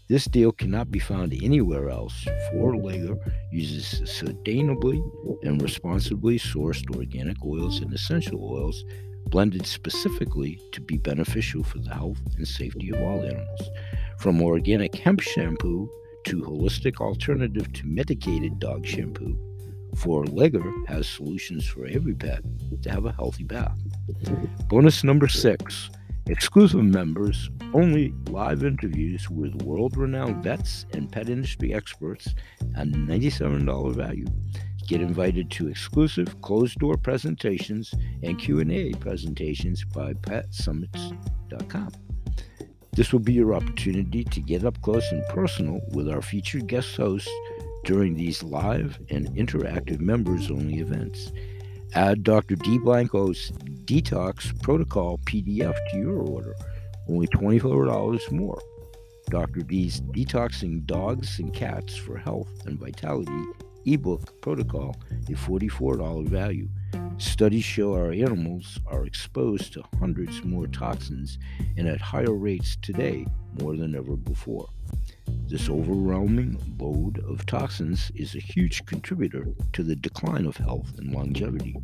This 0.07 0.25
deal 0.25 0.51
cannot 0.51 0.89
be 0.91 0.99
found 0.99 1.33
anywhere 1.43 1.89
else. 1.89 2.25
Four 2.51 2.73
Legger 2.73 3.17
uses 3.51 4.01
sustainably 4.09 5.01
and 5.43 5.61
responsibly 5.61 6.39
sourced 6.39 6.83
organic 6.95 7.43
oils 7.43 7.81
and 7.81 7.93
essential 7.93 8.43
oils 8.43 8.83
blended 9.27 9.65
specifically 9.65 10.59
to 10.71 10.81
be 10.81 10.97
beneficial 10.97 11.63
for 11.63 11.79
the 11.79 11.93
health 11.93 12.19
and 12.37 12.47
safety 12.47 12.89
of 12.89 13.01
all 13.01 13.21
animals. 13.21 13.69
From 14.17 14.41
organic 14.41 14.95
hemp 14.95 15.19
shampoo 15.19 15.89
to 16.25 16.41
holistic 16.41 16.99
alternative 16.99 17.71
to 17.73 17.85
medicated 17.85 18.59
dog 18.59 18.85
shampoo, 18.85 19.37
Four 19.95 20.25
Legger 20.25 20.87
has 20.87 21.07
solutions 21.07 21.65
for 21.67 21.85
every 21.85 22.13
pet 22.13 22.43
to 22.81 22.89
have 22.89 23.05
a 23.05 23.11
healthy 23.11 23.43
bath. 23.43 23.77
Bonus 24.67 25.03
number 25.03 25.27
six 25.27 25.89
exclusive 26.29 26.83
members, 26.83 27.49
only 27.73 28.13
live 28.29 28.63
interviews 28.63 29.29
with 29.29 29.63
world 29.63 29.97
renowned 29.97 30.43
vets 30.43 30.85
and 30.93 31.11
pet 31.11 31.27
industry 31.27 31.73
experts 31.73 32.35
at 32.75 32.87
$97 32.87 33.95
value. 33.95 34.27
Get 34.87 35.01
invited 35.01 35.49
to 35.51 35.67
exclusive 35.67 36.41
closed-door 36.41 36.97
presentations 36.97 37.93
and 38.23 38.39
Q&A 38.39 38.93
presentations 38.93 39.83
by 39.83 40.13
petsummits.com. 40.13 41.91
This 42.91 43.13
will 43.13 43.19
be 43.19 43.33
your 43.33 43.53
opportunity 43.53 44.23
to 44.23 44.41
get 44.41 44.65
up 44.65 44.81
close 44.81 45.11
and 45.11 45.23
personal 45.29 45.79
with 45.93 46.09
our 46.09 46.21
featured 46.21 46.67
guest 46.67 46.95
hosts 46.97 47.29
during 47.89 48.13
these 48.13 48.43
live 48.43 48.99
and 49.09 49.27
interactive 49.29 49.99
members 49.99 50.51
only 50.51 50.77
events. 50.77 51.31
Add 51.95 52.23
Dr. 52.23 52.55
D. 52.55 52.77
Blanco's 52.77 53.49
Detox 53.85 54.53
Protocol 54.61 55.17
PDF 55.25 55.75
to 55.89 55.97
your 55.97 56.19
order, 56.19 56.53
only 57.09 57.25
$24 57.29 58.31
more. 58.31 58.61
Dr. 59.31 59.61
D's 59.61 60.01
Detoxing 60.01 60.85
Dogs 60.85 61.39
and 61.39 61.51
Cats 61.51 61.95
for 61.95 62.15
Health 62.15 62.47
and 62.67 62.79
Vitality 62.79 63.43
ebook 63.87 64.39
protocol, 64.39 64.95
a 65.27 65.31
$44 65.31 66.27
value. 66.27 66.69
Studies 67.17 67.63
show 67.63 67.95
our 67.95 68.11
animals 68.11 68.77
are 68.85 69.07
exposed 69.07 69.73
to 69.73 69.83
hundreds 69.99 70.43
more 70.43 70.67
toxins 70.67 71.39
and 71.75 71.87
at 71.87 72.01
higher 72.01 72.35
rates 72.35 72.77
today 72.83 73.25
more 73.59 73.75
than 73.75 73.95
ever 73.95 74.15
before. 74.15 74.69
This 75.47 75.69
overwhelming 75.69 76.59
load 76.79 77.23
of 77.27 77.45
toxins 77.45 78.11
is 78.15 78.35
a 78.35 78.39
huge 78.39 78.85
contributor 78.85 79.47
to 79.73 79.83
the 79.83 79.95
decline 79.95 80.45
of 80.45 80.57
health 80.57 80.97
and 80.97 81.11
longevity 81.11 81.75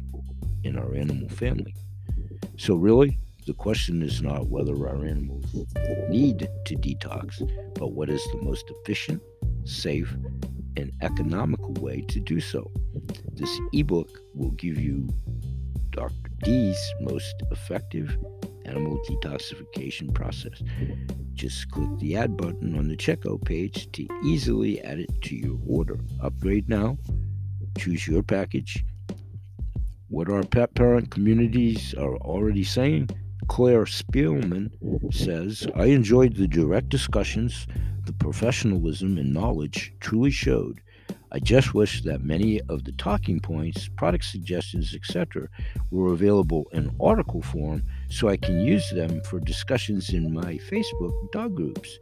in 0.63 0.77
our 0.77 0.95
animal 0.95 1.29
family. 1.29 1.75
So, 2.57 2.75
really, 2.75 3.17
the 3.45 3.53
question 3.53 4.01
is 4.01 4.21
not 4.21 4.47
whether 4.47 4.75
our 4.87 5.05
animals 5.05 5.45
need 6.09 6.47
to 6.65 6.75
detox, 6.75 7.39
but 7.75 7.93
what 7.93 8.09
is 8.09 8.23
the 8.31 8.41
most 8.41 8.65
efficient, 8.69 9.21
safe, 9.65 10.15
and 10.77 10.91
economical 11.01 11.73
way 11.73 12.01
to 12.01 12.19
do 12.19 12.39
so. 12.39 12.71
This 13.33 13.59
ebook 13.73 14.09
will 14.33 14.51
give 14.51 14.79
you 14.79 15.07
Dr. 15.91 16.29
D's 16.43 16.93
most 17.01 17.35
effective 17.51 18.17
animal 18.65 18.99
detoxification 19.07 20.13
process. 20.13 20.61
Just 21.33 21.69
click 21.71 21.89
the 21.99 22.15
add 22.17 22.37
button 22.37 22.77
on 22.77 22.87
the 22.87 22.97
checkout 22.97 23.43
page 23.45 23.91
to 23.93 24.07
easily 24.23 24.81
add 24.81 24.99
it 24.99 25.21
to 25.23 25.35
your 25.35 25.57
order. 25.67 25.99
Upgrade 26.21 26.69
now, 26.69 26.97
choose 27.77 28.07
your 28.07 28.23
package. 28.23 28.83
What 30.07 30.29
our 30.29 30.43
pet 30.43 30.73
parent 30.75 31.11
communities 31.11 31.93
are 31.95 32.17
already 32.17 32.63
saying, 32.63 33.09
Claire 33.47 33.85
Spielman 33.85 34.71
says, 35.13 35.67
I 35.75 35.85
enjoyed 35.85 36.35
the 36.35 36.47
direct 36.47 36.89
discussions, 36.89 37.67
the 38.05 38.13
professionalism 38.13 39.17
and 39.17 39.33
knowledge 39.33 39.93
truly 39.99 40.31
showed 40.31 40.81
I 41.31 41.39
just 41.39 41.73
wish 41.73 42.03
that 42.03 42.23
many 42.23 42.61
of 42.69 42.83
the 42.83 42.91
talking 42.93 43.39
points, 43.39 43.89
product 43.89 44.25
suggestions, 44.25 44.93
etc., 44.93 45.47
were 45.91 46.13
available 46.13 46.67
in 46.71 46.95
article 47.01 47.41
form 47.41 47.83
so 48.09 48.29
I 48.29 48.37
can 48.37 48.61
use 48.61 48.89
them 48.91 49.21
for 49.23 49.39
discussions 49.39 50.11
in 50.11 50.33
my 50.33 50.55
Facebook 50.69 51.31
dog 51.31 51.55
groups. 51.55 51.99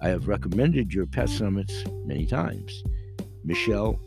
I 0.00 0.08
have 0.08 0.28
recommended 0.28 0.92
your 0.92 1.06
pet 1.06 1.28
summits 1.28 1.84
many 2.04 2.26
times. 2.26 2.84
Michelle 3.44 3.98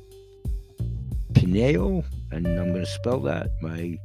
Pineau, 1.34 2.04
and 2.32 2.48
I'm 2.48 2.70
going 2.70 2.86
to 2.86 2.86
spell 2.86 3.20
that. 3.22 3.50
My 3.62 3.98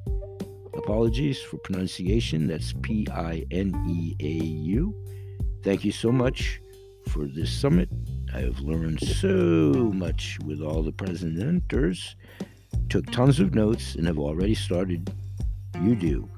apologies 0.74 1.40
for 1.40 1.58
pronunciation. 1.58 2.46
That's 2.46 2.72
P 2.82 3.06
I 3.12 3.44
N 3.50 3.74
E 3.88 4.16
A 4.20 4.44
U. 4.44 4.94
Thank 5.62 5.84
you 5.84 5.92
so 5.92 6.10
much 6.12 6.60
for 7.08 7.26
this 7.26 7.50
summit. 7.50 7.88
I 8.36 8.40
have 8.40 8.60
learned 8.60 9.00
so 9.00 9.90
much 9.94 10.38
with 10.44 10.60
all 10.60 10.82
the 10.82 10.92
presenters, 10.92 12.16
took 12.90 13.10
tons 13.10 13.40
of 13.40 13.54
notes, 13.54 13.94
and 13.94 14.06
have 14.06 14.18
already 14.18 14.54
started. 14.54 15.10
You 15.80 15.96
do. 15.96 16.28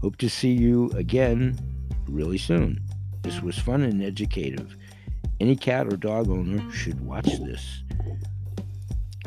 Hope 0.00 0.16
to 0.16 0.30
see 0.30 0.52
you 0.52 0.90
again 0.92 1.58
really 2.08 2.38
soon. 2.38 2.80
This 3.20 3.42
was 3.42 3.58
fun 3.58 3.82
and 3.82 4.02
educative. 4.02 4.74
Any 5.40 5.56
cat 5.56 5.92
or 5.92 5.98
dog 5.98 6.30
owner 6.30 6.70
should 6.72 6.98
watch 7.04 7.26
this. 7.26 7.82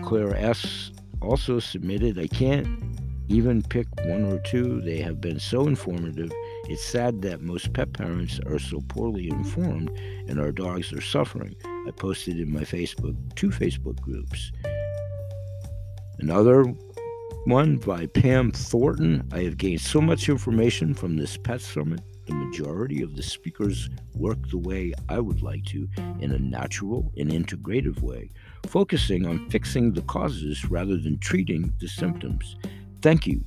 Claire 0.02 0.36
S. 0.36 0.90
also 1.22 1.60
submitted, 1.60 2.18
I 2.18 2.26
can't 2.26 2.68
even 3.28 3.62
pick 3.62 3.86
one 4.06 4.26
or 4.26 4.40
two. 4.40 4.82
They 4.82 4.98
have 4.98 5.22
been 5.22 5.40
so 5.40 5.68
informative. 5.68 6.32
It's 6.64 6.84
sad 6.84 7.22
that 7.22 7.42
most 7.44 7.72
pet 7.74 7.94
parents 7.94 8.40
are 8.48 8.58
so 8.58 8.82
poorly 8.88 9.30
informed 9.30 9.92
and 10.28 10.40
our 10.40 10.52
dogs 10.52 10.92
are 10.92 11.00
suffering. 11.00 11.56
I 11.88 11.92
posted 11.92 12.40
in 12.40 12.52
my 12.52 12.62
Facebook, 12.62 13.16
two 13.36 13.50
Facebook 13.50 14.00
groups. 14.00 14.52
Another 16.20 16.64
one 17.46 17.78
by 17.78 18.06
Pam 18.06 18.52
Thornton. 18.52 19.28
I 19.34 19.40
have 19.44 19.58
gained 19.58 19.82
so 19.82 20.00
much 20.00 20.30
information 20.30 20.94
from 20.94 21.18
this 21.18 21.36
pet 21.36 21.62
summit. 21.62 22.02
The 22.26 22.36
majority 22.36 23.02
of 23.02 23.18
the 23.18 23.24
speakers 23.24 23.90
work 24.14 24.38
the 24.50 24.58
way 24.58 24.94
I 25.10 25.20
would 25.20 25.42
like 25.42 25.66
to, 25.66 25.90
in 26.22 26.32
a 26.32 26.40
natural 26.40 27.12
and 27.18 27.30
integrative 27.30 28.02
way, 28.02 28.30
focusing 28.66 29.26
on 29.26 29.50
fixing 29.50 29.92
the 29.92 30.04
causes 30.04 30.64
rather 30.70 30.96
than 30.96 31.20
treating 31.20 31.74
the 31.82 31.88
symptoms. 31.90 32.56
Thank 33.02 33.28
you. 33.28 33.44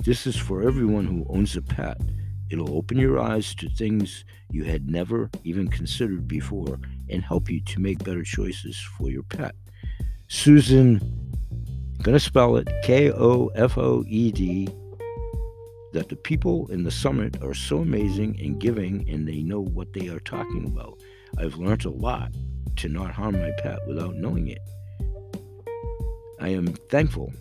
This 0.00 0.26
is 0.26 0.36
for 0.36 0.66
everyone 0.66 1.06
who 1.06 1.24
owns 1.28 1.56
a 1.56 1.62
pet. 1.62 2.00
It'll 2.50 2.76
open 2.76 2.98
your 2.98 3.18
eyes 3.18 3.54
to 3.56 3.68
things 3.68 4.24
you 4.50 4.64
had 4.64 4.88
never 4.88 5.30
even 5.44 5.68
considered 5.68 6.28
before 6.28 6.78
and 7.08 7.22
help 7.22 7.50
you 7.50 7.60
to 7.60 7.80
make 7.80 8.04
better 8.04 8.22
choices 8.22 8.78
for 8.96 9.10
your 9.10 9.24
pet. 9.24 9.54
Susan, 10.28 10.98
going 12.02 12.16
to 12.16 12.20
spell 12.20 12.56
it 12.56 12.68
K 12.82 13.10
O 13.10 13.48
F 13.54 13.76
O 13.78 14.04
E 14.06 14.30
D, 14.30 14.68
that 15.92 16.08
the 16.08 16.16
people 16.16 16.68
in 16.68 16.84
the 16.84 16.90
summit 16.90 17.42
are 17.42 17.54
so 17.54 17.78
amazing 17.78 18.38
and 18.40 18.60
giving 18.60 19.08
and 19.08 19.26
they 19.26 19.42
know 19.42 19.60
what 19.60 19.92
they 19.92 20.08
are 20.08 20.20
talking 20.20 20.66
about. 20.66 21.00
I've 21.38 21.56
learned 21.56 21.84
a 21.84 21.90
lot 21.90 22.32
to 22.76 22.88
not 22.88 23.12
harm 23.12 23.38
my 23.38 23.50
pet 23.58 23.78
without 23.86 24.16
knowing 24.16 24.48
it. 24.48 24.60
I 26.38 26.50
am 26.50 26.66
thankful 26.90 27.32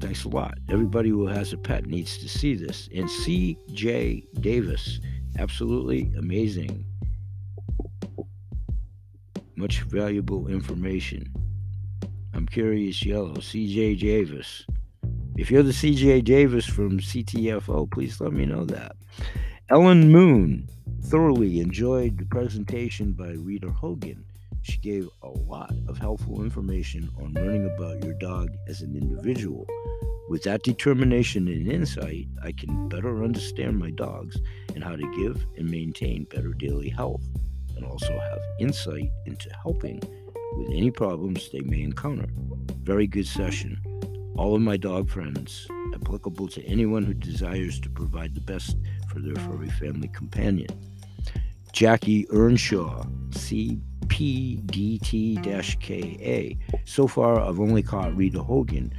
Thanks 0.00 0.24
a 0.24 0.28
lot. 0.28 0.58
Everybody 0.68 1.08
who 1.10 1.26
has 1.26 1.52
a 1.52 1.56
pet 1.58 1.86
needs 1.86 2.18
to 2.18 2.28
see 2.28 2.54
this. 2.54 2.88
And 2.94 3.10
C.J. 3.10 4.24
Davis, 4.40 5.00
absolutely 5.38 6.12
amazing. 6.16 6.84
Much 9.56 9.80
valuable 9.82 10.46
information. 10.46 11.32
I'm 12.32 12.46
curious 12.46 13.04
yellow. 13.04 13.40
C.J. 13.40 13.96
Davis. 13.96 14.64
If 15.36 15.50
you're 15.50 15.64
the 15.64 15.72
C.J. 15.72 16.20
Davis 16.22 16.66
from 16.66 17.00
CTFO, 17.00 17.90
please 17.90 18.20
let 18.20 18.32
me 18.32 18.46
know 18.46 18.64
that. 18.66 18.96
Ellen 19.70 20.12
Moon 20.12 20.68
thoroughly 21.04 21.60
enjoyed 21.60 22.18
the 22.18 22.24
presentation 22.24 23.12
by 23.12 23.30
Rita 23.30 23.70
Hogan. 23.70 24.24
She 24.68 24.76
gave 24.76 25.08
a 25.22 25.28
lot 25.30 25.72
of 25.88 25.96
helpful 25.96 26.42
information 26.42 27.10
on 27.18 27.32
learning 27.32 27.64
about 27.74 28.04
your 28.04 28.12
dog 28.12 28.50
as 28.68 28.82
an 28.82 28.94
individual. 28.94 29.66
With 30.28 30.42
that 30.42 30.62
determination 30.62 31.48
and 31.48 31.72
insight, 31.72 32.28
I 32.42 32.52
can 32.52 32.86
better 32.90 33.24
understand 33.24 33.78
my 33.78 33.90
dogs 33.90 34.36
and 34.74 34.84
how 34.84 34.94
to 34.94 35.16
give 35.16 35.46
and 35.56 35.70
maintain 35.70 36.24
better 36.24 36.52
daily 36.52 36.90
health, 36.90 37.24
and 37.76 37.84
also 37.86 38.12
have 38.12 38.40
insight 38.60 39.10
into 39.24 39.48
helping 39.62 40.02
with 40.58 40.68
any 40.70 40.90
problems 40.90 41.48
they 41.50 41.60
may 41.60 41.80
encounter. 41.80 42.28
Very 42.82 43.06
good 43.06 43.26
session. 43.26 43.80
All 44.36 44.54
of 44.54 44.60
my 44.60 44.76
dog 44.76 45.08
friends, 45.08 45.66
applicable 45.94 46.48
to 46.48 46.62
anyone 46.66 47.04
who 47.04 47.14
desires 47.14 47.80
to 47.80 47.88
provide 47.88 48.34
the 48.34 48.42
best 48.42 48.76
for 49.08 49.20
their 49.20 49.36
furry 49.36 49.70
family 49.70 50.08
companion. 50.08 50.68
Jackie 51.72 52.26
Earnshaw, 52.30 53.06
C 53.30 53.80
PDT-KA. 54.08 55.36
So 56.84 57.06
far, 57.06 57.40
I've 57.40 57.60
only 57.60 57.82
caught 57.82 58.16
Rita 58.16 58.42
Hogan. 58.42 58.92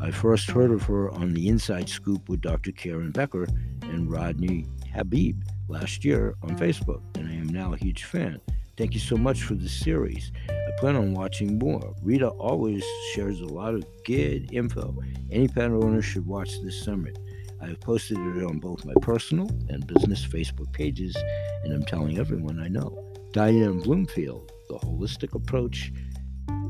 I 0.00 0.10
first 0.10 0.50
heard 0.50 0.70
of 0.70 0.82
her 0.84 1.10
on 1.10 1.34
the 1.34 1.48
Inside 1.48 1.88
Scoop 1.88 2.28
with 2.28 2.40
Dr. 2.40 2.72
Karen 2.72 3.10
Becker 3.10 3.46
and 3.82 4.10
Rodney 4.10 4.66
Habib 4.94 5.42
last 5.68 6.04
year 6.04 6.34
on 6.42 6.56
Facebook, 6.56 7.02
and 7.16 7.28
I 7.28 7.32
am 7.34 7.48
now 7.48 7.72
a 7.72 7.76
huge 7.76 8.04
fan. 8.04 8.40
Thank 8.76 8.94
you 8.94 9.00
so 9.00 9.16
much 9.16 9.42
for 9.42 9.54
the 9.54 9.68
series. 9.68 10.32
I 10.48 10.70
plan 10.78 10.96
on 10.96 11.14
watching 11.14 11.58
more. 11.58 11.94
Rita 12.02 12.28
always 12.28 12.84
shares 13.14 13.40
a 13.40 13.46
lot 13.46 13.74
of 13.74 13.84
good 14.04 14.52
info. 14.52 14.96
Any 15.30 15.46
pet 15.46 15.70
owner 15.70 16.02
should 16.02 16.26
watch 16.26 16.60
this 16.60 16.82
summit. 16.82 17.18
I 17.62 17.68
have 17.68 17.80
posted 17.80 18.18
it 18.18 18.44
on 18.44 18.58
both 18.58 18.84
my 18.84 18.94
personal 19.00 19.48
and 19.68 19.86
business 19.86 20.26
Facebook 20.26 20.72
pages, 20.72 21.16
and 21.62 21.72
I'm 21.72 21.84
telling 21.84 22.18
everyone 22.18 22.58
I 22.60 22.68
know. 22.68 23.03
Diane 23.34 23.80
Bloomfield, 23.80 24.52
the 24.68 24.78
holistic 24.78 25.34
approach, 25.34 25.92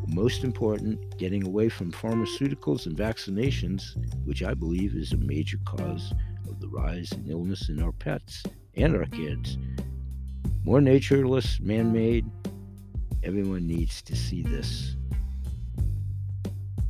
most 0.07 0.45
important, 0.45 1.19
getting 1.19 1.47
away 1.47 1.69
from 1.69 1.93
pharmaceuticals 1.93 2.87
and 2.87 2.97
vaccinations, 2.97 3.83
which 4.25 4.43
I 4.43 4.55
believe 4.55 4.95
is 4.95 5.13
a 5.13 5.19
major 5.19 5.59
cause 5.67 6.15
of 6.49 6.61
the 6.61 6.69
rise 6.69 7.13
in 7.13 7.31
illness 7.31 7.69
in 7.69 7.83
our 7.83 7.93
pets 7.93 8.45
and 8.79 8.97
our 8.97 9.05
kids. 9.05 9.59
More 10.65 10.81
natureless, 10.81 11.61
man 11.61 11.93
made. 11.93 12.25
Everyone 13.23 13.67
needs 13.67 14.01
to 14.01 14.17
see 14.17 14.41
this. 14.41 14.97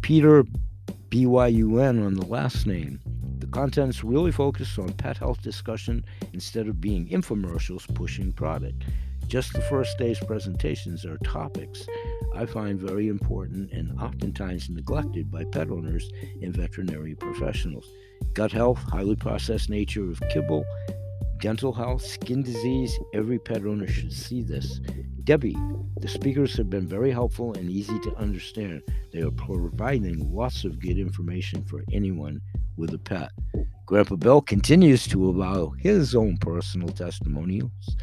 Peter 0.03 0.45
BYUN 1.09 2.07
on 2.07 2.15
the 2.15 2.27
last 2.27 2.65
name. 2.69 3.01
The 3.41 3.49
contents 3.49 4.05
really 4.05 4.31
focus 4.31 4.79
on 4.79 4.93
pet 4.93 5.17
health 5.19 5.43
discussion 5.43 6.05
instead 6.33 6.69
of 6.69 6.81
being 6.81 7.09
infomercials 7.09 7.93
pushing 7.93 8.31
product. 8.31 8.85
Just 9.27 9.53
the 9.53 9.63
first 9.63 9.99
day's 9.99 10.21
presentations 10.21 11.05
are 11.05 11.19
topics 11.19 11.87
I 12.37 12.47
find 12.47 12.81
very 12.81 13.09
important 13.09 13.71
and 13.71 13.99
oftentimes 14.01 14.69
neglected 14.69 15.31
by 15.31 15.45
pet 15.45 15.71
owners 15.71 16.11
and 16.43 16.55
veterinary 16.55 17.15
professionals. 17.15 17.89
Gut 18.33 18.51
health, 18.51 18.79
highly 18.91 19.15
processed 19.15 19.71
nature 19.71 20.11
of 20.11 20.21
kibble, 20.31 20.65
dental 21.41 21.73
health, 21.73 22.03
skin 22.05 22.43
disease, 22.43 22.99
every 23.15 23.39
pet 23.39 23.65
owner 23.65 23.87
should 23.87 24.13
see 24.13 24.43
this. 24.43 24.81
Debbie, 25.23 25.57
the 26.01 26.09
speakers 26.09 26.57
have 26.57 26.69
been 26.69 26.89
very 26.89 27.13
helpful 27.13 27.55
and 27.55 27.71
easy 27.71 27.99
to 28.01 28.17
understand. 28.17 28.83
They 29.13 29.23
are 29.23 29.31
providing 29.31 30.35
lots 30.35 30.65
of 30.65 30.81
good 30.81 30.99
information 30.99 31.65
for 31.65 31.85
anyone 31.93 32.41
with 32.77 32.93
a 32.95 32.99
pet. 32.99 33.31
Grandpa 33.87 34.17
Bill 34.17 34.41
continues 34.41 35.07
to 35.09 35.25
allow 35.25 35.71
his 35.79 36.17
own 36.17 36.37
personal 36.39 36.89
testimonials 36.89 37.97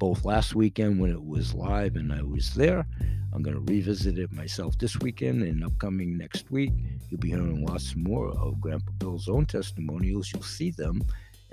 both 0.00 0.24
last 0.24 0.54
weekend 0.54 0.98
when 0.98 1.12
it 1.12 1.22
was 1.22 1.54
live 1.54 1.94
and 1.94 2.10
I 2.10 2.22
was 2.22 2.54
there. 2.54 2.86
I'm 3.32 3.42
going 3.42 3.54
to 3.54 3.72
revisit 3.72 4.18
it 4.18 4.32
myself 4.32 4.76
this 4.78 4.98
weekend 4.98 5.42
and 5.42 5.62
upcoming 5.62 6.16
next 6.16 6.50
week. 6.50 6.72
You'll 7.08 7.20
be 7.20 7.28
hearing 7.28 7.64
lots 7.64 7.94
more 7.94 8.30
of 8.30 8.60
Grandpa 8.60 8.92
Bill's 8.98 9.28
own 9.28 9.44
testimonials. 9.44 10.32
You'll 10.32 10.42
see 10.42 10.70
them. 10.70 11.02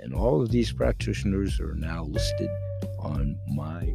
And 0.00 0.14
all 0.14 0.40
of 0.40 0.50
these 0.50 0.72
practitioners 0.72 1.60
are 1.60 1.74
now 1.74 2.04
listed 2.04 2.48
on 2.98 3.38
my 3.48 3.94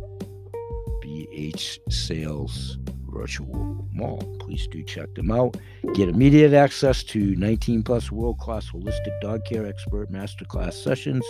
BH 1.04 1.80
Sales 1.92 2.78
virtual 3.08 3.88
mall. 3.92 4.38
Please 4.40 4.68
do 4.68 4.84
check 4.84 5.14
them 5.16 5.32
out. 5.32 5.58
Get 5.96 6.10
immediate 6.10 6.54
access 6.54 7.04
to 7.06 7.36
19 7.36 7.84
plus 7.84 8.12
world 8.12 8.38
class 8.38 8.70
holistic 8.70 9.20
dog 9.20 9.46
care 9.46 9.66
expert 9.66 10.12
masterclass 10.12 10.74
sessions 10.74 11.26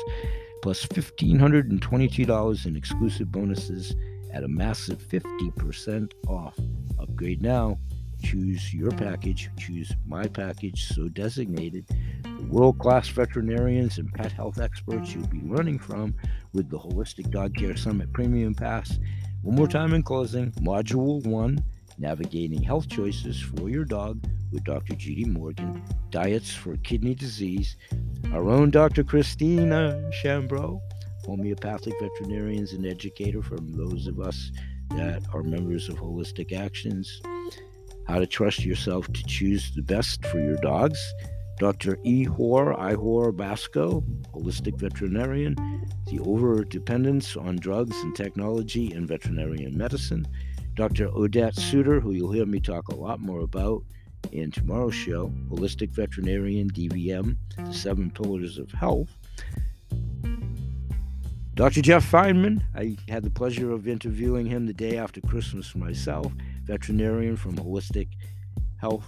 plus 0.63 0.86
$1,522 0.86 2.65
in 2.65 2.78
exclusive 2.78 3.30
bonuses 3.30 3.93
at 4.32 4.45
a 4.45 4.47
massive 4.47 4.97
50% 4.97 6.13
off. 6.30 6.58
Upgrade 6.97 7.41
now. 7.41 7.78
Choose 8.23 8.73
your 8.73 8.91
package. 8.91 9.49
Choose 9.60 9.91
my 10.08 10.26
package, 10.26 10.86
so 10.86 11.10
designated. 11.10 11.86
The 12.24 12.47
world 12.49 12.80
class 12.80 13.09
veterinarians 13.09 13.97
and 13.97 14.09
pet 14.14 14.32
health 14.32 14.61
experts 14.61 15.14
you'll 15.14 15.28
be 15.28 15.41
learning 15.41 15.80
from 15.80 16.16
with 16.53 16.70
the 16.70 16.80
Holistic 16.80 17.30
Dog 17.30 17.55
Care 17.55 17.76
Summit 17.76 18.14
Premium 18.14 18.55
Pass. 18.55 18.99
One 19.41 19.55
more 19.55 19.68
time 19.68 19.93
in 19.93 20.01
closing 20.01 20.53
Module 20.53 21.28
1 21.28 21.61
Navigating 22.04 22.62
Health 22.62 22.89
Choices 22.89 23.39
for 23.39 23.70
Your 23.70 23.86
Dog 23.86 24.22
with 24.51 24.66
Dr. 24.66 24.93
Judy 24.93 25.24
Morgan, 25.24 25.82
Diets 26.10 26.54
for 26.54 26.76
Kidney 26.76 27.16
Disease, 27.16 27.78
our 28.34 28.49
own 28.49 28.72
Dr. 28.72 29.06
Christina 29.06 30.04
Chambreau, 30.22 30.82
homeopathic 31.24 31.93
veterinarians 32.01 32.74
and 32.74 32.86
educator 32.86 33.41
from 33.41 33.72
those 33.72 34.08
of 34.08 34.20
us 34.20 34.51
that 34.89 35.24
are 35.34 35.43
members 35.43 35.88
of 35.88 35.95
Holistic 35.95 36.51
Actions, 36.51 37.22
how 38.06 38.20
to 38.20 38.28
trust 38.28 38.66
yourself 38.66 39.08
to 39.14 39.24
choose 39.24 39.72
the 39.74 39.82
best 39.82 40.26
for 40.26 40.41
your 40.41 40.58
dogs. 40.58 40.99
Dr. 41.58 41.95
Ihor 42.06 42.78
Ihor 42.78 43.32
Basko, 43.32 44.04
holistic 44.34 44.78
veterinarian, 44.78 45.56
the 46.08 46.20
over 46.20 46.66
dependence 46.66 47.38
on 47.38 47.56
drugs 47.56 47.95
and 48.01 48.14
technology 48.14 48.91
in 48.93 49.08
veterinarian 49.08 49.78
medicine. 49.78 50.28
Dr. 50.76 51.07
Odette 51.09 51.55
Suter, 51.55 51.99
who 51.99 52.13
you'll 52.13 52.32
hear 52.32 52.45
me 52.45 52.59
talk 52.59 52.88
a 52.88 52.95
lot 52.95 53.19
more 53.19 53.41
about, 53.41 53.84
in 54.32 54.49
tomorrow's 54.51 54.95
show 54.95 55.28
Holistic 55.49 55.89
Veterinarian 55.91 56.69
DVM, 56.69 57.36
The 57.57 57.74
Seven 57.74 58.09
Pillars 58.09 58.57
of 58.57 58.71
Health. 58.71 59.09
Dr. 61.55 61.82
Jeff 61.82 62.09
Feinman, 62.09 62.63
I 62.76 62.97
had 63.07 63.24
the 63.24 63.30
pleasure 63.30 63.71
of 63.71 63.88
interviewing 63.88 64.47
him 64.47 64.65
the 64.65 64.74
day 64.74 64.97
after 64.97 65.21
Christmas 65.21 65.76
myself, 65.76 66.34
veterinarian 66.63 67.38
from 67.38 67.55
Holistic 67.55 68.07
Health 68.78 69.05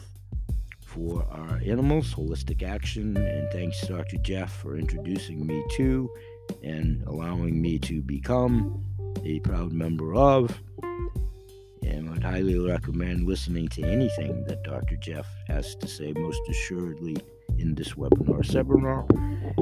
for 0.85 1.25
Our 1.31 1.59
Animals, 1.65 2.13
Holistic 2.13 2.61
Action, 2.61 3.17
and 3.17 3.51
thanks 3.51 3.79
to 3.81 3.87
Dr. 3.87 4.17
Jeff 4.17 4.55
for 4.55 4.77
introducing 4.77 5.45
me 5.47 5.63
to 5.71 6.07
and 6.63 7.03
allowing 7.07 7.59
me 7.59 7.79
to 7.79 8.03
become 8.03 8.83
a 9.23 9.39
proud 9.39 9.73
member 9.73 10.13
of. 10.13 10.61
And 11.85 12.09
I'd 12.09 12.23
highly 12.23 12.57
recommend 12.57 13.27
listening 13.27 13.67
to 13.69 13.83
anything 13.83 14.43
that 14.45 14.63
Dr. 14.63 14.95
Jeff 14.97 15.27
has 15.47 15.75
to 15.75 15.87
say, 15.87 16.13
most 16.17 16.41
assuredly 16.49 17.15
in 17.59 17.75
this 17.75 17.93
webinar 17.93 18.45
seminar. 18.45 19.05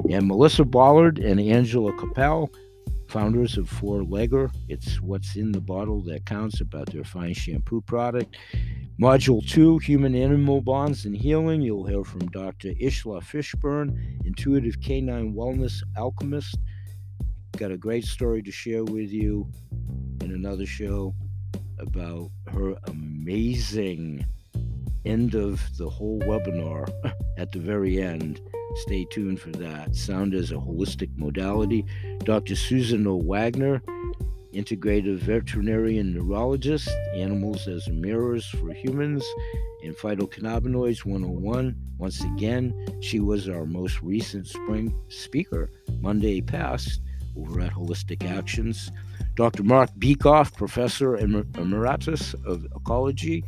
And 0.09 0.27
Melissa 0.27 0.63
Ballard 0.63 1.19
and 1.19 1.39
Angela 1.39 1.91
Capel, 1.97 2.49
founders 3.07 3.57
of 3.57 3.69
Four 3.69 4.01
Legger. 4.01 4.49
It's 4.69 5.01
what's 5.01 5.35
in 5.35 5.51
the 5.51 5.61
bottle 5.61 6.01
that 6.03 6.25
counts 6.25 6.61
about 6.61 6.91
their 6.91 7.03
fine 7.03 7.33
shampoo 7.33 7.81
product. 7.81 8.37
Module 8.99 9.45
2 9.47 9.79
Human 9.79 10.15
Animal 10.15 10.61
Bonds 10.61 11.05
and 11.05 11.15
Healing. 11.15 11.61
You'll 11.61 11.85
hear 11.85 12.03
from 12.03 12.27
Dr. 12.27 12.69
Ishla 12.69 13.21
Fishburn, 13.21 14.25
Intuitive 14.25 14.79
Canine 14.81 15.33
Wellness 15.33 15.83
Alchemist. 15.97 16.57
Got 17.57 17.71
a 17.71 17.77
great 17.77 18.05
story 18.05 18.41
to 18.43 18.51
share 18.51 18.83
with 18.83 19.11
you 19.11 19.47
in 20.21 20.31
another 20.31 20.65
show 20.65 21.13
about 21.79 22.29
her 22.47 22.75
amazing 22.87 24.25
end 25.05 25.35
of 25.35 25.61
the 25.77 25.89
whole 25.89 26.19
webinar 26.21 26.89
at 27.37 27.51
the 27.51 27.59
very 27.59 28.01
end. 28.01 28.41
Stay 28.75 29.05
tuned 29.05 29.39
for 29.39 29.51
that. 29.51 29.95
Sound 29.95 30.33
as 30.33 30.51
a 30.51 30.55
holistic 30.55 31.09
modality. 31.15 31.85
Dr. 32.23 32.55
Susan 32.55 33.05
O. 33.05 33.17
Wagner, 33.17 33.81
integrative 34.53 35.17
veterinarian 35.17 36.13
neurologist, 36.13 36.89
animals 37.15 37.67
as 37.67 37.87
mirrors 37.89 38.45
for 38.45 38.71
humans, 38.71 39.25
and 39.83 39.95
phytocannabinoids 39.95 41.05
101. 41.05 41.75
Once 41.97 42.23
again, 42.23 42.73
she 43.01 43.19
was 43.19 43.49
our 43.49 43.65
most 43.65 44.01
recent 44.01 44.47
spring 44.47 44.95
speaker 45.09 45.69
Monday 45.99 46.41
past 46.41 47.01
over 47.37 47.61
at 47.61 47.71
Holistic 47.73 48.25
Actions. 48.25 48.91
Dr. 49.35 49.63
Marc 49.63 49.89
Bekoff, 49.97 50.55
professor 50.55 51.17
emeritus 51.17 52.35
of 52.45 52.65
ecology 52.75 53.43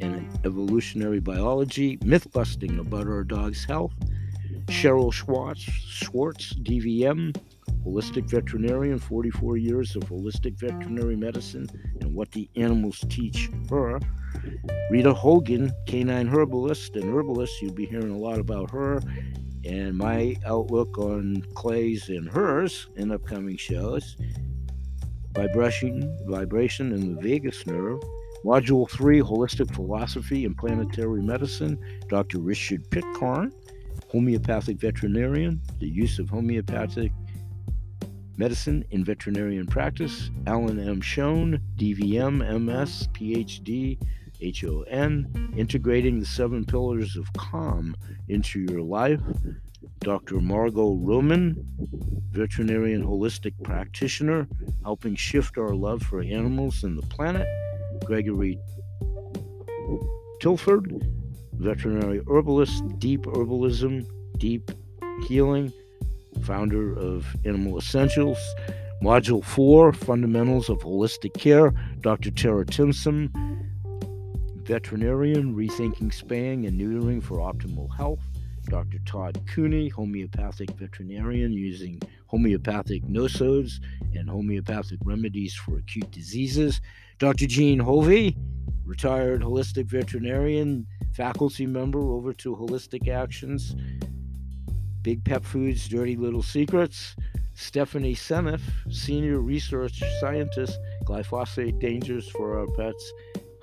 and 0.00 0.28
evolutionary 0.44 1.20
biology, 1.20 1.98
myth 2.02 2.32
busting 2.32 2.80
about 2.80 3.06
our 3.06 3.22
dog's 3.22 3.64
health. 3.64 3.92
Cheryl 4.66 5.12
Schwartz, 5.12 5.60
Schwartz, 5.60 6.54
DVM, 6.54 7.36
holistic 7.86 8.28
veterinarian, 8.28 8.98
44 8.98 9.56
years 9.56 9.94
of 9.94 10.02
holistic 10.04 10.58
veterinary 10.58 11.16
medicine 11.16 11.68
and 12.00 12.12
what 12.14 12.32
the 12.32 12.48
animals 12.56 13.04
teach 13.08 13.50
her. 13.70 14.00
Rita 14.90 15.14
Hogan, 15.14 15.72
canine 15.86 16.26
herbalist 16.26 16.96
and 16.96 17.04
herbalist, 17.14 17.62
you'll 17.62 17.72
be 17.72 17.86
hearing 17.86 18.10
a 18.10 18.18
lot 18.18 18.40
about 18.40 18.70
her 18.70 19.00
and 19.64 19.96
my 19.96 20.36
outlook 20.44 20.98
on 20.98 21.42
clays 21.54 22.08
and 22.08 22.28
hers 22.28 22.88
in 22.96 23.12
upcoming 23.12 23.56
shows. 23.56 24.16
Vibration, 25.34 26.16
vibration 26.26 26.92
in 26.92 27.14
the 27.14 27.20
vagus 27.20 27.66
nerve. 27.66 28.00
Module 28.44 28.88
3, 28.88 29.20
Holistic 29.20 29.74
Philosophy 29.74 30.44
and 30.44 30.56
Planetary 30.56 31.22
Medicine, 31.22 31.78
Dr. 32.08 32.38
Richard 32.38 32.88
Pitcairn, 32.90 33.52
homeopathic 34.12 34.78
veterinarian, 34.78 35.60
the 35.80 35.88
use 35.88 36.18
of 36.18 36.28
homeopathic 36.28 37.10
medicine 38.36 38.84
in 38.90 39.04
veterinarian 39.04 39.66
practice, 39.66 40.30
Allen 40.46 40.78
M. 40.78 41.00
Schoen, 41.00 41.60
DVM, 41.76 42.38
MS, 42.62 43.08
PhD, 43.12 43.98
HON, 44.52 45.54
integrating 45.56 46.20
the 46.20 46.26
seven 46.26 46.64
pillars 46.64 47.16
of 47.16 47.32
calm 47.34 47.96
into 48.28 48.60
your 48.60 48.82
life. 48.82 49.20
Dr. 50.00 50.40
Margo 50.40 50.94
Roman, 50.94 51.64
veterinarian 52.30 53.02
and 53.02 53.08
holistic 53.08 53.54
practitioner, 53.62 54.46
helping 54.82 55.14
shift 55.14 55.56
our 55.56 55.74
love 55.74 56.02
for 56.02 56.20
animals 56.20 56.84
and 56.84 56.98
the 56.98 57.06
planet. 57.06 57.46
Gregory 58.04 58.58
Tilford, 60.40 61.06
veterinary 61.54 62.20
herbalist, 62.28 62.82
deep 62.98 63.22
herbalism, 63.22 64.06
deep 64.38 64.70
healing, 65.26 65.72
founder 66.42 66.96
of 66.98 67.26
Animal 67.44 67.78
Essentials. 67.78 68.38
Module 69.02 69.44
4 69.44 69.92
Fundamentals 69.92 70.68
of 70.68 70.78
Holistic 70.78 71.34
Care, 71.34 71.72
Dr. 72.00 72.30
Tara 72.30 72.64
Timpson, 72.64 73.30
veterinarian, 74.66 75.54
rethinking 75.54 76.12
spaying 76.12 76.66
and 76.66 76.80
neutering 76.80 77.22
for 77.22 77.38
optimal 77.38 77.94
health. 77.96 78.20
Dr. 78.68 78.98
Todd 79.04 79.40
Cooney, 79.46 79.88
homeopathic 79.88 80.70
veterinarian, 80.70 81.52
using 81.52 82.00
homeopathic 82.26 83.02
nosodes 83.04 83.74
and 84.14 84.28
homeopathic 84.28 84.98
remedies 85.04 85.54
for 85.54 85.78
acute 85.78 86.10
diseases. 86.10 86.80
Dr. 87.18 87.46
Jean 87.46 87.80
Hofve, 87.80 88.36
retired 88.84 89.42
holistic 89.42 89.86
veterinarian, 89.86 90.86
faculty 91.12 91.66
member 91.66 92.00
over 92.00 92.32
to 92.32 92.56
Holistic 92.56 93.08
Actions, 93.08 93.76
Big 95.02 95.22
Pet 95.24 95.44
Foods, 95.44 95.88
Dirty 95.88 96.16
Little 96.16 96.42
Secrets. 96.42 97.14
Stephanie 97.56 98.16
Seneff, 98.16 98.60
senior 98.90 99.38
research 99.38 100.02
scientist, 100.20 100.76
glyphosate 101.04 101.78
dangers 101.78 102.28
for 102.28 102.58
our 102.58 102.66
pets. 102.76 103.12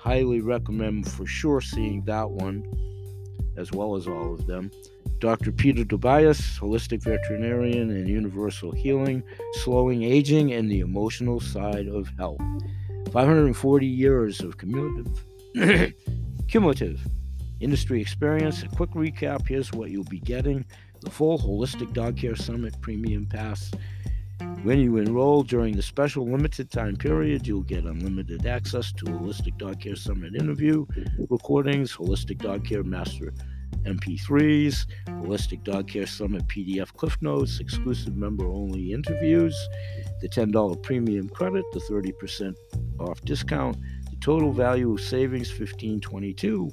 Highly 0.02 0.40
recommend 0.40 1.08
for 1.08 1.26
sure 1.26 1.60
seeing 1.60 2.02
that 2.06 2.28
one, 2.28 2.64
as 3.56 3.70
well 3.70 3.94
as 3.94 4.08
all 4.08 4.34
of 4.34 4.48
them. 4.48 4.72
Dr. 5.20 5.52
Peter 5.52 5.84
Tobias, 5.84 6.58
holistic 6.58 7.04
veterinarian 7.04 7.88
and 7.88 8.08
universal 8.08 8.72
healing, 8.72 9.22
slowing 9.62 10.02
aging, 10.02 10.52
and 10.54 10.68
the 10.68 10.80
emotional 10.80 11.38
side 11.38 11.86
of 11.86 12.08
health. 12.18 12.40
540 13.12 13.86
years 13.86 14.40
of 14.40 14.58
cumulative, 14.58 15.24
cumulative 16.48 17.00
industry 17.60 18.00
experience. 18.00 18.64
A 18.64 18.68
quick 18.70 18.90
recap 18.94 19.46
here's 19.46 19.72
what 19.72 19.90
you'll 19.90 20.02
be 20.04 20.18
getting 20.18 20.64
the 21.00 21.10
full 21.10 21.38
Holistic 21.38 21.92
Dog 21.92 22.16
Care 22.16 22.34
Summit 22.34 22.74
Premium 22.80 23.26
Pass. 23.26 23.70
When 24.62 24.78
you 24.78 24.98
enroll 24.98 25.42
during 25.42 25.74
the 25.74 25.82
special 25.82 26.24
limited 26.24 26.70
time 26.70 26.94
period, 26.94 27.48
you'll 27.48 27.64
get 27.64 27.82
unlimited 27.82 28.46
access 28.46 28.92
to 28.92 29.06
Holistic 29.06 29.58
Dog 29.58 29.80
Care 29.80 29.96
Summit 29.96 30.36
interview 30.36 30.86
recordings, 31.28 31.92
Holistic 31.92 32.38
Dog 32.38 32.64
Care 32.64 32.84
Master 32.84 33.34
MP3s, 33.82 34.86
Holistic 35.08 35.64
Dog 35.64 35.88
Care 35.88 36.06
Summit 36.06 36.46
PDF 36.46 36.92
Cliff 36.94 37.20
Notes, 37.20 37.58
exclusive 37.58 38.14
member 38.16 38.46
only 38.46 38.92
interviews, 38.92 39.56
the 40.20 40.28
$10 40.28 40.80
premium 40.84 41.28
credit, 41.28 41.64
the 41.72 41.80
30% 41.80 42.54
off 43.00 43.20
discount, 43.22 43.76
the 44.10 44.16
total 44.20 44.52
value 44.52 44.92
of 44.92 45.00
savings 45.00 45.48
1522 45.48 46.70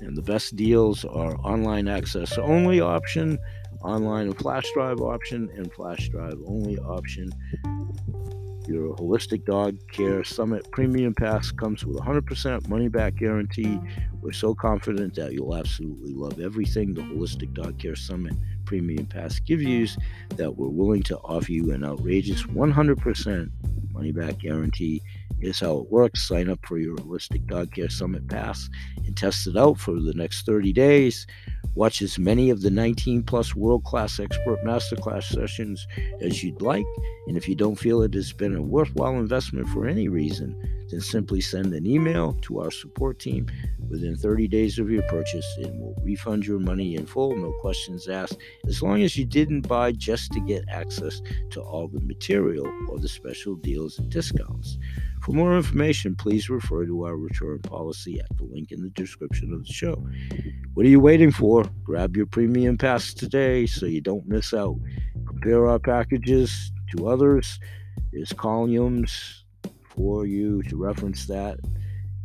and 0.00 0.16
the 0.16 0.22
best 0.22 0.56
deals 0.56 1.04
are 1.04 1.36
online 1.40 1.86
access 1.86 2.38
only 2.38 2.80
option, 2.80 3.38
online 3.82 4.26
and 4.26 4.38
flash 4.38 4.70
drive 4.74 5.00
option, 5.00 5.50
and 5.56 5.72
flash 5.72 6.08
drive 6.08 6.38
only 6.46 6.78
option. 6.78 7.30
Your 8.66 8.94
Holistic 8.96 9.44
Dog 9.46 9.78
Care 9.90 10.22
Summit 10.22 10.70
Premium 10.70 11.14
Pass 11.14 11.50
comes 11.50 11.84
with 11.84 11.96
100% 11.96 12.68
money 12.68 12.88
back 12.88 13.16
guarantee. 13.16 13.80
We're 14.20 14.32
so 14.32 14.54
confident 14.54 15.14
that 15.16 15.32
you'll 15.32 15.56
absolutely 15.56 16.12
love 16.12 16.38
everything 16.38 16.94
the 16.94 17.00
Holistic 17.00 17.52
Dog 17.54 17.78
Care 17.78 17.96
Summit 17.96 18.34
Premium 18.66 19.06
Pass 19.06 19.40
gives 19.40 19.64
you 19.64 19.88
that 20.36 20.56
we're 20.56 20.68
willing 20.68 21.02
to 21.04 21.18
offer 21.18 21.50
you 21.50 21.72
an 21.72 21.84
outrageous 21.84 22.44
100% 22.44 23.50
money 23.92 24.12
back 24.12 24.38
guarantee. 24.38 25.02
Here's 25.40 25.60
how 25.60 25.78
it 25.78 25.90
works 25.90 26.28
sign 26.28 26.50
up 26.50 26.58
for 26.66 26.78
your 26.78 26.96
Holistic 26.96 27.46
Dog 27.46 27.72
Care 27.72 27.88
Summit 27.88 28.28
Pass 28.28 28.68
and 29.06 29.16
test 29.16 29.46
it 29.46 29.56
out 29.56 29.78
for 29.78 29.98
the 29.98 30.12
next 30.14 30.44
30 30.44 30.72
days. 30.72 31.26
Watch 31.74 32.02
as 32.02 32.18
many 32.18 32.50
of 32.50 32.60
the 32.60 32.70
19 32.70 33.22
plus 33.22 33.54
world 33.54 33.84
class 33.84 34.20
expert 34.20 34.62
masterclass 34.64 35.24
sessions 35.24 35.86
as 36.20 36.44
you'd 36.44 36.60
like. 36.60 36.84
And 37.26 37.36
if 37.38 37.48
you 37.48 37.54
don't 37.54 37.78
feel 37.78 38.02
it 38.02 38.12
has 38.14 38.32
been 38.32 38.54
a 38.54 38.62
worthwhile 38.62 39.18
investment 39.18 39.68
for 39.70 39.86
any 39.86 40.08
reason, 40.08 40.79
then 40.90 41.00
simply 41.00 41.40
send 41.40 41.72
an 41.74 41.86
email 41.86 42.36
to 42.42 42.60
our 42.60 42.70
support 42.70 43.18
team 43.18 43.46
within 43.88 44.16
30 44.16 44.48
days 44.48 44.78
of 44.78 44.90
your 44.90 45.02
purchase 45.04 45.46
and 45.58 45.80
we'll 45.80 45.94
refund 46.02 46.46
your 46.46 46.58
money 46.58 46.94
in 46.94 47.06
full, 47.06 47.36
no 47.36 47.52
questions 47.60 48.08
asked, 48.08 48.38
as 48.66 48.82
long 48.82 49.02
as 49.02 49.16
you 49.16 49.24
didn't 49.24 49.62
buy 49.62 49.92
just 49.92 50.32
to 50.32 50.40
get 50.40 50.64
access 50.68 51.20
to 51.50 51.60
all 51.60 51.88
the 51.88 52.00
material 52.00 52.66
or 52.88 52.98
the 52.98 53.08
special 53.08 53.56
deals 53.56 53.98
and 53.98 54.10
discounts. 54.10 54.78
For 55.22 55.32
more 55.32 55.56
information, 55.56 56.16
please 56.16 56.48
refer 56.48 56.86
to 56.86 57.04
our 57.04 57.16
return 57.16 57.60
policy 57.60 58.20
at 58.20 58.36
the 58.36 58.44
link 58.44 58.72
in 58.72 58.82
the 58.82 58.90
description 58.90 59.52
of 59.52 59.66
the 59.66 59.72
show. 59.72 60.06
What 60.74 60.86
are 60.86 60.88
you 60.88 61.00
waiting 61.00 61.30
for? 61.30 61.64
Grab 61.84 62.16
your 62.16 62.26
premium 62.26 62.78
pass 62.78 63.12
today 63.12 63.66
so 63.66 63.86
you 63.86 64.00
don't 64.00 64.26
miss 64.26 64.54
out. 64.54 64.78
Compare 65.26 65.66
our 65.66 65.78
packages, 65.78 66.72
to 66.90 67.08
others. 67.08 67.58
There's 68.12 68.32
columns 68.32 69.39
for 69.90 70.26
you 70.26 70.62
to 70.64 70.76
reference 70.76 71.26
that. 71.26 71.58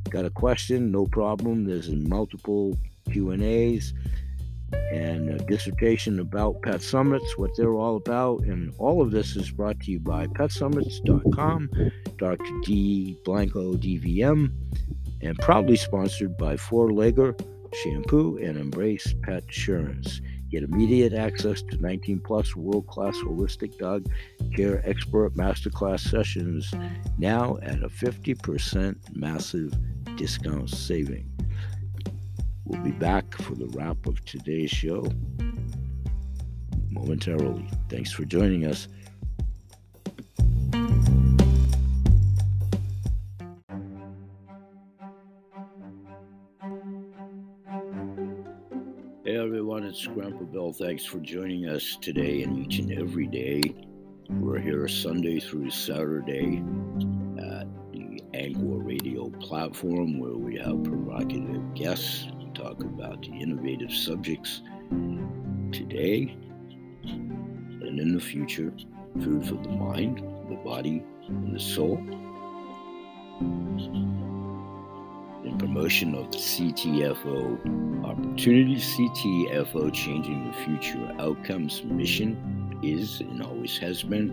Got 0.09 0.25
a 0.25 0.29
question? 0.29 0.91
No 0.91 1.05
problem. 1.05 1.65
There's 1.65 1.89
multiple 1.89 2.77
Q 3.11 3.31
and 3.31 3.43
A's 3.43 3.93
and 4.91 5.29
a 5.29 5.37
dissertation 5.45 6.19
about 6.19 6.61
Pet 6.61 6.81
Summits, 6.81 7.37
what 7.37 7.51
they're 7.55 7.75
all 7.75 7.95
about. 7.95 8.41
And 8.41 8.73
all 8.77 9.01
of 9.01 9.11
this 9.11 9.35
is 9.35 9.51
brought 9.51 9.79
to 9.81 9.91
you 9.91 9.99
by 9.99 10.27
PetSummits.com, 10.27 11.69
Dr. 12.17 12.61
Dee 12.63 13.17
Blanco 13.23 13.73
DVM, 13.73 14.51
and 15.21 15.37
proudly 15.39 15.75
sponsored 15.75 16.37
by 16.37 16.57
Four 16.57 16.89
Legger 16.89 17.39
Shampoo 17.83 18.37
and 18.37 18.57
Embrace 18.57 19.13
Pet 19.23 19.43
Insurance. 19.43 20.21
Get 20.55 20.63
immediate 20.63 21.11
access 21.11 21.61
to 21.63 21.75
19 21.81 22.21
plus 22.21 22.55
world 22.55 22.87
class 22.87 23.17
holistic 23.17 23.77
dog 23.77 24.07
care 24.55 24.81
expert 24.89 25.35
masterclass 25.35 25.99
sessions 25.99 26.73
now 27.17 27.57
at 27.61 27.83
a 27.83 27.89
50% 27.89 28.95
massive 29.13 29.73
discount 30.15 30.69
saving. 30.69 31.29
We'll 32.63 32.81
be 32.81 32.91
back 32.91 33.33
for 33.41 33.53
the 33.55 33.67
wrap 33.73 34.07
of 34.07 34.23
today's 34.23 34.69
show 34.69 35.05
momentarily. 36.89 37.69
Thanks 37.89 38.13
for 38.13 38.23
joining 38.23 38.65
us. 38.65 38.87
Everyone, 49.45 49.83
it's 49.83 50.07
Grandpa 50.07 50.43
Bill. 50.45 50.73
Thanks 50.73 51.05
for 51.05 51.19
joining 51.19 51.69
us 51.69 51.99
today 52.01 52.41
and 52.41 52.57
each 52.57 52.79
and 52.79 52.91
every 52.91 53.27
day. 53.27 53.61
We're 54.27 54.57
here 54.57 54.87
Sunday 54.87 55.39
through 55.39 55.69
Saturday 55.69 56.63
at 57.37 57.67
the 57.93 58.23
Anchor 58.33 58.79
Radio 58.79 59.29
platform 59.29 60.17
where 60.17 60.35
we 60.35 60.57
have 60.57 60.83
provocative 60.83 61.75
guests 61.75 62.25
talk 62.55 62.81
about 62.81 63.21
the 63.21 63.33
innovative 63.33 63.91
subjects 63.91 64.63
today 65.71 66.35
and 67.03 67.99
in 67.99 68.15
the 68.15 68.19
future 68.19 68.73
food 69.21 69.45
for 69.45 69.61
the 69.61 69.69
mind, 69.69 70.23
the 70.49 70.55
body, 70.65 71.03
and 71.27 71.55
the 71.55 71.59
soul. 71.59 71.97
In 75.45 75.59
promotion 75.59 76.15
of 76.15 76.31
CTFO 76.31 78.03
opportunity, 78.03 78.77
CTFO 78.77 79.93
Changing 79.93 80.47
the 80.47 80.57
Future 80.65 81.15
Outcomes 81.19 81.83
mission 81.83 82.79
is 82.81 83.19
and 83.19 83.43
always 83.43 83.77
has 83.77 84.01
been. 84.01 84.31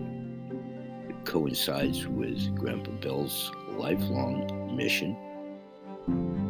It 1.07 1.23
coincides 1.25 2.07
with 2.07 2.55
Grandpa 2.55 2.89
Bill's 2.99 3.51
lifelong 3.77 4.75
mission 4.75 5.15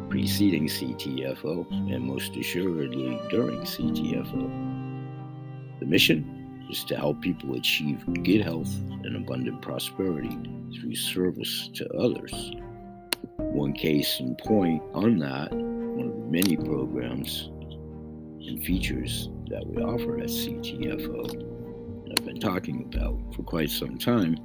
preceding 0.09 0.67
CTFO 0.67 1.69
and 1.71 2.03
most 2.03 2.35
assuredly 2.37 3.19
during 3.29 3.59
CTFO. 3.61 5.79
The 5.79 5.85
mission 5.85 6.65
is 6.69 6.83
to 6.85 6.95
help 6.95 7.19
people 7.19 7.55
achieve 7.55 8.05
good 8.23 8.41
health 8.41 8.73
and 9.03 9.15
abundant 9.15 9.61
prosperity 9.61 10.37
through 10.79 10.95
service 10.95 11.69
to 11.73 11.91
others. 11.93 12.53
One 13.51 13.73
case 13.73 14.19
in 14.19 14.35
point 14.35 14.81
on 14.93 15.19
that, 15.19 15.51
one 15.51 16.07
of 16.07 16.15
the 16.15 16.27
many 16.29 16.55
programs 16.55 17.49
and 18.47 18.63
features 18.63 19.29
that 19.49 19.65
we 19.65 19.81
offer 19.81 20.19
at 20.19 20.27
CTFO, 20.27 21.31
and 21.31 22.13
I've 22.17 22.25
been 22.25 22.39
talking 22.39 22.89
about 22.93 23.19
for 23.35 23.43
quite 23.43 23.69
some 23.69 23.97
time, 23.97 24.37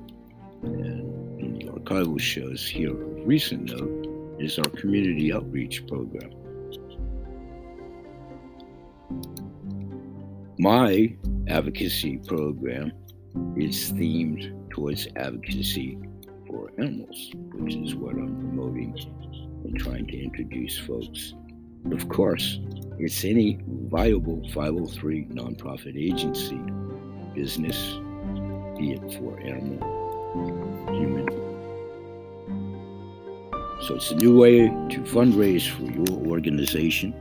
and 0.63 1.41
in 1.41 1.59
the 1.59 1.65
archival 1.67 2.21
shows 2.21 2.67
here 2.67 2.93
of 2.93 3.27
recent 3.27 3.65
note, 3.65 4.37
is 4.39 4.59
our 4.59 4.71
community 4.71 5.33
outreach 5.33 5.87
program. 5.87 6.31
My 10.59 11.17
advocacy 11.49 12.19
program 12.19 12.93
is 13.57 13.93
themed 13.93 14.71
towards 14.71 15.09
advocacy 15.17 15.99
for 16.49 16.71
animals, 16.79 17.31
which 17.55 17.77
is 17.77 17.95
what 17.95 18.15
I'm 18.15 18.35
promoting 18.41 18.95
and 19.65 19.79
trying 19.79 20.07
to 20.09 20.19
introduce 20.19 20.79
folks. 20.79 21.35
Of 21.93 22.09
course, 22.09 22.59
it's 22.99 23.25
any 23.25 23.59
viable 23.67 24.43
503 24.51 25.27
nonprofit 25.27 25.97
agency, 25.97 26.59
business, 27.35 27.77
be 28.79 28.93
it 28.93 29.15
for 29.15 29.39
animal, 29.41 29.79
human, 30.89 31.27
so 33.81 33.95
it's 33.95 34.11
a 34.11 34.17
new 34.17 34.37
way 34.37 34.67
to 34.67 35.01
fundraise 35.03 35.69
for 35.71 35.85
your 35.85 36.29
organization. 36.29 37.15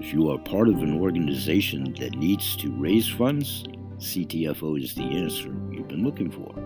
If 0.00 0.12
you 0.12 0.30
are 0.30 0.38
part 0.38 0.68
of 0.68 0.76
an 0.76 1.00
organization 1.00 1.92
that 1.98 2.14
needs 2.16 2.56
to 2.58 2.70
raise 2.70 3.08
funds, 3.08 3.64
CTFO 3.98 4.80
is 4.82 4.94
the 4.94 5.02
answer 5.02 5.48
you've 5.70 5.88
been 5.88 6.04
looking 6.04 6.30
for. 6.30 6.65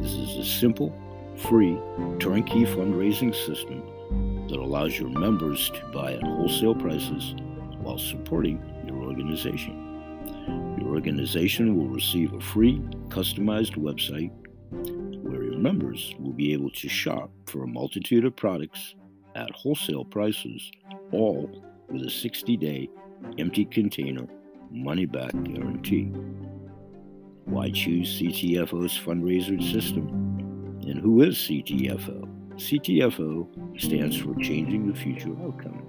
This 0.00 0.12
is 0.12 0.36
a 0.36 0.44
simple, 0.44 0.94
free, 1.36 1.76
turnkey 2.18 2.64
fundraising 2.64 3.34
system 3.34 3.82
that 4.48 4.58
allows 4.58 4.98
your 4.98 5.08
members 5.08 5.70
to 5.70 5.84
buy 5.92 6.14
at 6.14 6.22
wholesale 6.22 6.74
prices 6.74 7.34
while 7.80 7.98
supporting 7.98 8.62
your 8.86 9.02
organization. 9.02 10.76
Your 10.78 10.94
organization 10.94 11.76
will 11.76 11.88
receive 11.88 12.32
a 12.32 12.40
free, 12.40 12.78
customized 13.08 13.76
website 13.76 14.30
where 15.22 15.42
your 15.42 15.58
members 15.58 16.14
will 16.18 16.32
be 16.32 16.52
able 16.52 16.70
to 16.70 16.88
shop 16.88 17.30
for 17.46 17.64
a 17.64 17.68
multitude 17.68 18.24
of 18.24 18.36
products 18.36 18.94
at 19.34 19.50
wholesale 19.50 20.04
prices, 20.04 20.70
all 21.10 21.50
with 21.88 22.02
a 22.02 22.10
60 22.10 22.56
day 22.56 22.88
empty 23.38 23.64
container 23.64 24.26
money 24.70 25.06
back 25.06 25.32
guarantee. 25.44 26.12
Why 27.44 27.70
choose 27.70 28.20
CTFO's 28.20 28.98
fundraiser 28.98 29.60
system? 29.72 30.08
And 30.86 31.00
who 31.00 31.22
is 31.22 31.36
CTFO? 31.36 32.28
CTFO 32.54 33.80
stands 33.80 34.16
for 34.16 34.34
Changing 34.36 34.86
the 34.86 34.98
Future 34.98 35.34
Outcome. 35.42 35.82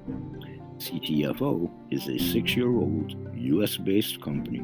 CTFO 0.77 1.71
is 1.91 2.07
a 2.07 2.17
six 2.17 2.55
year 2.55 2.75
old 2.75 3.15
US 3.35 3.77
based 3.77 4.21
company. 4.21 4.61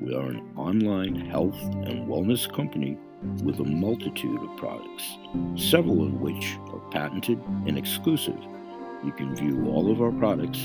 We 0.00 0.14
are 0.14 0.26
an 0.26 0.52
online 0.56 1.14
health 1.14 1.58
and 1.62 2.08
wellness 2.08 2.52
company 2.52 2.98
with 3.44 3.60
a 3.60 3.64
multitude 3.64 4.42
of 4.42 4.56
products, 4.56 5.16
several 5.56 6.04
of 6.04 6.14
which 6.14 6.58
are 6.72 6.80
patented 6.90 7.38
and 7.66 7.78
exclusive. 7.78 8.38
You 9.04 9.12
can 9.12 9.36
view 9.36 9.70
all 9.70 9.90
of 9.90 10.02
our 10.02 10.12
products 10.12 10.60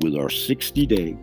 With 0.00 0.16
our 0.16 0.30
60 0.30 0.86
day 0.86 1.18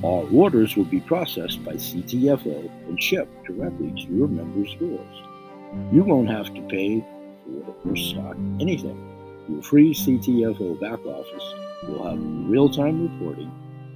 All 0.02 0.28
orders 0.36 0.76
will 0.76 0.86
be 0.86 1.00
processed 1.00 1.64
by 1.64 1.74
CTFO 1.74 2.70
and 2.90 3.02
shipped 3.02 3.46
directly 3.46 3.92
to 3.92 4.14
your 4.14 4.28
members' 4.28 4.76
doors. 4.76 5.16
You 5.94 6.04
won't 6.04 6.30
have 6.30 6.54
to 6.54 6.62
pay 6.64 7.06
or 7.86 7.96
stock 7.96 8.36
anything. 8.60 8.98
Your 9.50 9.62
free 9.64 9.94
CTFO 9.94 10.80
back 10.80 11.04
office 11.06 11.54
will 11.88 12.08
have 12.08 12.20
real 12.50 12.70
time 12.70 13.10
reporting. 13.10 13.52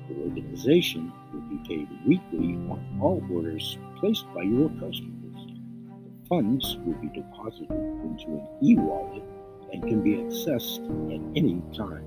The 0.09 0.15
organization 0.23 1.11
will 1.33 1.41
be 1.41 1.59
paid 1.67 1.87
weekly 2.07 2.55
on 2.69 2.99
all 3.01 3.23
orders 3.31 3.77
placed 3.97 4.25
by 4.33 4.43
your 4.43 4.69
customers. 4.69 5.47
The 5.47 6.27
funds 6.27 6.77
will 6.85 6.95
be 6.95 7.09
deposited 7.09 7.71
into 7.71 8.25
an 8.27 8.47
e 8.61 8.75
wallet 8.75 9.23
and 9.71 9.83
can 9.83 10.01
be 10.01 10.17
accessed 10.17 10.83
at 11.13 11.37
any 11.37 11.61
time. 11.75 12.03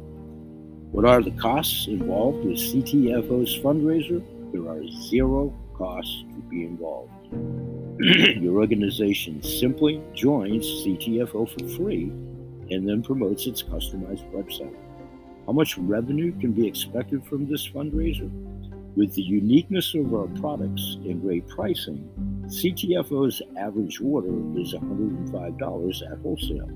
What 0.93 1.05
are 1.05 1.23
the 1.23 1.33
costs 1.33 1.89
involved 1.89 2.45
with 2.45 2.57
CTFO's 2.57 3.59
fundraiser? 3.59 4.25
There 4.53 4.69
are 4.71 4.87
zero 5.09 5.55
costs 5.77 6.25
to 6.31 6.41
be 6.49 6.65
involved. 6.65 7.13
Your 7.99 8.59
organization 8.59 9.43
simply 9.43 10.03
joins 10.13 10.67
CTFO 10.67 11.49
for 11.49 11.77
free 11.77 12.11
and 12.71 12.87
then 12.87 13.03
promotes 13.03 13.47
its 13.47 13.63
customized 13.63 14.31
website. 14.33 14.77
How 15.47 15.53
much 15.53 15.79
revenue 15.79 16.39
can 16.39 16.53
be 16.53 16.67
expected 16.67 17.25
from 17.25 17.49
this 17.49 17.67
fundraiser? 17.67 18.31
With 18.97 19.15
the 19.15 19.23
uniqueness 19.23 19.95
of 19.95 20.13
our 20.13 20.27
products 20.41 20.99
and 21.05 21.23
great 21.23 21.49
pricing, 21.49 22.07
CTFO's 22.49 23.41
average 23.59 23.99
order 24.03 24.35
is 24.61 24.75
$105 24.75 26.13
at 26.13 26.19
wholesale. 26.19 26.71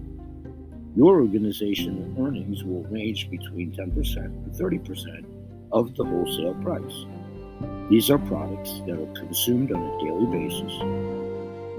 Your 0.96 1.20
organization 1.20 2.16
earnings 2.18 2.64
will 2.64 2.84
range 2.84 3.28
between 3.28 3.72
10% 3.72 4.16
and 4.24 4.52
30% 4.52 5.26
of 5.70 5.94
the 5.96 6.04
wholesale 6.04 6.54
price. 6.62 7.04
These 7.90 8.10
are 8.10 8.18
products 8.18 8.80
that 8.86 8.98
are 8.98 9.12
consumed 9.14 9.72
on 9.72 9.82
a 9.82 9.98
daily 10.04 10.26
basis. 10.26 10.72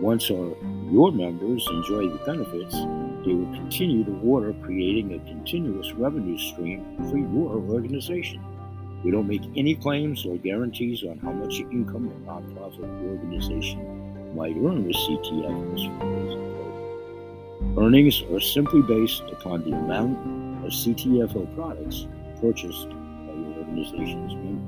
Once 0.01 0.29
our, 0.31 0.55
your 0.91 1.11
members 1.11 1.67
enjoy 1.71 2.09
the 2.09 2.19
benefits, 2.25 2.75
they 3.25 3.33
will 3.33 3.53
continue 3.53 4.03
to 4.03 4.19
order, 4.23 4.53
creating 4.61 5.13
a 5.13 5.19
continuous 5.29 5.93
revenue 5.93 6.37
stream 6.37 6.97
for 7.09 7.17
your 7.17 7.61
organization. 7.73 8.41
We 9.03 9.11
don't 9.11 9.27
make 9.27 9.43
any 9.55 9.75
claims 9.75 10.25
or 10.25 10.37
guarantees 10.37 11.03
on 11.03 11.17
how 11.19 11.31
much 11.31 11.59
income 11.71 12.07
a 12.07 12.29
nonprofit 12.29 12.83
organization 13.09 14.35
might 14.35 14.55
earn 14.57 14.85
with 14.85 14.95
program. 15.99 16.41
Earnings 17.77 18.21
are 18.31 18.39
simply 18.39 18.81
based 18.81 19.23
upon 19.31 19.63
the 19.63 19.75
amount 19.75 20.17
of 20.65 20.71
CTFO 20.71 21.55
products 21.55 22.07
purchased 22.39 22.89
by 22.89 23.33
your 23.33 23.57
organization's 23.59 24.35
members. 24.35 24.60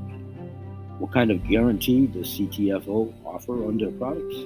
What 1.03 1.11
kind 1.11 1.31
of 1.31 1.45
guarantee 1.45 2.07
does 2.07 2.39
CTFO 2.39 3.13
offer 3.25 3.65
on 3.67 3.77
their 3.77 3.91
products? 3.91 4.37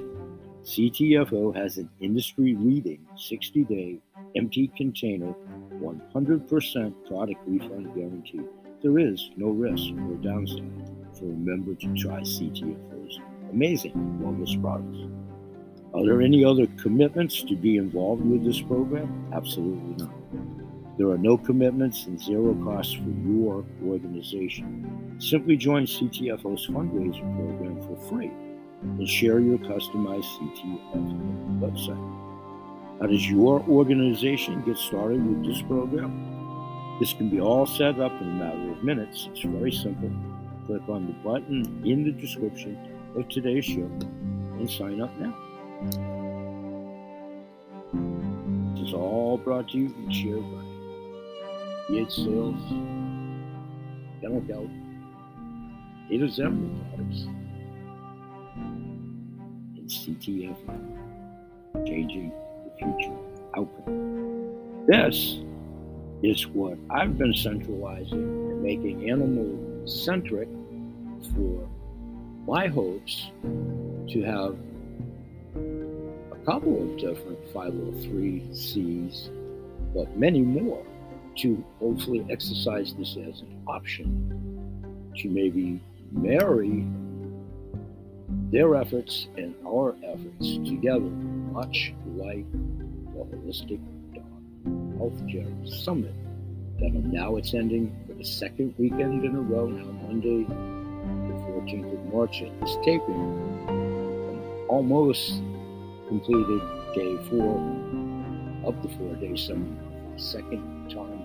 CTFO 0.63 1.55
has 1.55 1.77
an 1.77 1.87
industry 1.99 2.55
leading 2.59 3.05
60 3.15 3.63
day 3.65 3.99
empty 4.35 4.71
container 4.75 5.35
100% 5.79 7.07
product 7.07 7.39
refund 7.45 7.93
guarantee. 7.93 8.41
There 8.81 8.97
is 8.97 9.29
no 9.37 9.49
risk 9.49 9.91
or 10.09 10.15
downside 10.15 10.89
So 11.13 11.25
remember 11.25 11.75
to 11.75 11.93
try 11.93 12.21
CTFO's 12.21 13.19
amazing 13.51 13.93
wellness 14.19 14.59
products. 14.59 14.97
Are 15.93 16.03
there 16.03 16.23
any 16.23 16.43
other 16.43 16.65
commitments 16.81 17.43
to 17.43 17.55
be 17.55 17.77
involved 17.77 18.25
with 18.25 18.43
this 18.43 18.61
program? 18.63 19.29
Absolutely 19.31 20.03
not. 20.03 20.56
There 20.97 21.09
are 21.09 21.17
no 21.17 21.37
commitments 21.37 22.07
and 22.07 22.19
zero 22.19 22.55
costs 22.63 22.93
for 22.93 23.09
your 23.27 23.63
organization. 23.85 25.15
Simply 25.19 25.55
join 25.55 25.85
CTFO's 25.85 26.65
fundraiser 26.67 27.21
program 27.35 27.79
for 27.81 28.09
free 28.09 28.31
and 28.81 29.07
share 29.07 29.39
your 29.39 29.59
customized 29.59 30.25
CTFO 30.25 31.59
website. 31.59 32.99
How 32.99 33.05
does 33.05 33.29
your 33.29 33.61
organization 33.69 34.63
get 34.63 34.77
started 34.77 35.23
with 35.23 35.45
this 35.45 35.61
program? 35.61 36.97
This 36.99 37.13
can 37.13 37.29
be 37.29 37.39
all 37.39 37.67
set 37.67 37.99
up 37.99 38.11
in 38.19 38.27
a 38.27 38.33
matter 38.33 38.71
of 38.71 38.83
minutes. 38.83 39.29
It's 39.31 39.41
very 39.41 39.71
simple. 39.71 40.09
Click 40.65 40.81
on 40.89 41.05
the 41.05 41.13
button 41.23 41.83
in 41.85 42.05
the 42.05 42.11
description 42.11 42.75
of 43.15 43.29
today's 43.29 43.65
show 43.65 43.89
and 44.57 44.67
sign 44.69 44.99
up 44.99 45.15
now. 45.19 45.35
This 48.73 48.87
is 48.87 48.93
all 48.95 49.37
brought 49.37 49.69
to 49.69 49.77
you 49.77 49.93
and 49.95 50.13
shared 50.13 50.41
by 50.41 50.66
BH 51.89 52.11
Sales, 52.11 52.61
Dental 54.21 54.41
Gelt, 54.41 54.69
Ada 56.11 56.29
Zimmer 56.29 56.69
Products, 56.89 57.21
and 59.77 59.87
CTFO, 59.87 60.75
changing 61.85 62.31
the 62.65 62.71
future 62.77 63.17
outcome. 63.55 64.85
This 64.85 65.37
is 66.23 66.45
what 66.47 66.77
I've 66.89 67.17
been 67.17 67.33
centralizing 67.33 68.19
and 68.19 68.61
making 68.61 69.09
animal 69.09 69.87
centric 69.87 70.49
for 71.33 71.69
my 72.45 72.67
hopes 72.67 73.31
to 74.09 74.23
have 74.23 74.57
a 76.33 76.45
couple 76.45 76.81
of 76.81 76.97
different 76.97 77.39
503Cs, 77.53 79.29
but 79.93 80.17
many 80.17 80.41
more 80.41 80.83
to 81.37 81.63
hopefully 81.79 82.25
exercise 82.29 82.93
this 82.95 83.17
as 83.17 83.41
an 83.41 83.61
option 83.67 85.11
to 85.17 85.29
maybe 85.29 85.79
marry 86.11 86.85
their 88.51 88.75
efforts 88.75 89.27
and 89.37 89.53
our 89.65 89.95
efforts 90.03 90.57
together, 90.69 90.99
much 90.99 91.93
like 92.15 92.49
the 92.51 93.35
Holistic 93.35 93.79
Dog 94.13 94.23
Healthcare 94.97 95.67
Summit 95.83 96.13
that 96.79 96.93
now 96.93 97.35
attending 97.37 97.95
for 98.05 98.13
the 98.13 98.23
second 98.23 98.73
weekend 98.77 99.25
in 99.25 99.35
a 99.35 99.41
row 99.41 99.67
now, 99.67 99.85
Monday, 100.07 100.43
the 100.43 101.33
14th 101.51 101.93
of 101.93 102.13
March 102.13 102.41
at 102.41 102.59
this 102.61 102.77
taping. 102.83 104.65
Almost 104.69 105.41
completed 106.07 106.61
day 106.93 107.17
four 107.29 107.57
of 108.63 108.81
the 108.83 108.89
four 108.97 109.15
day 109.15 109.35
summit 109.35 109.71
second 110.17 110.89
time 110.89 111.16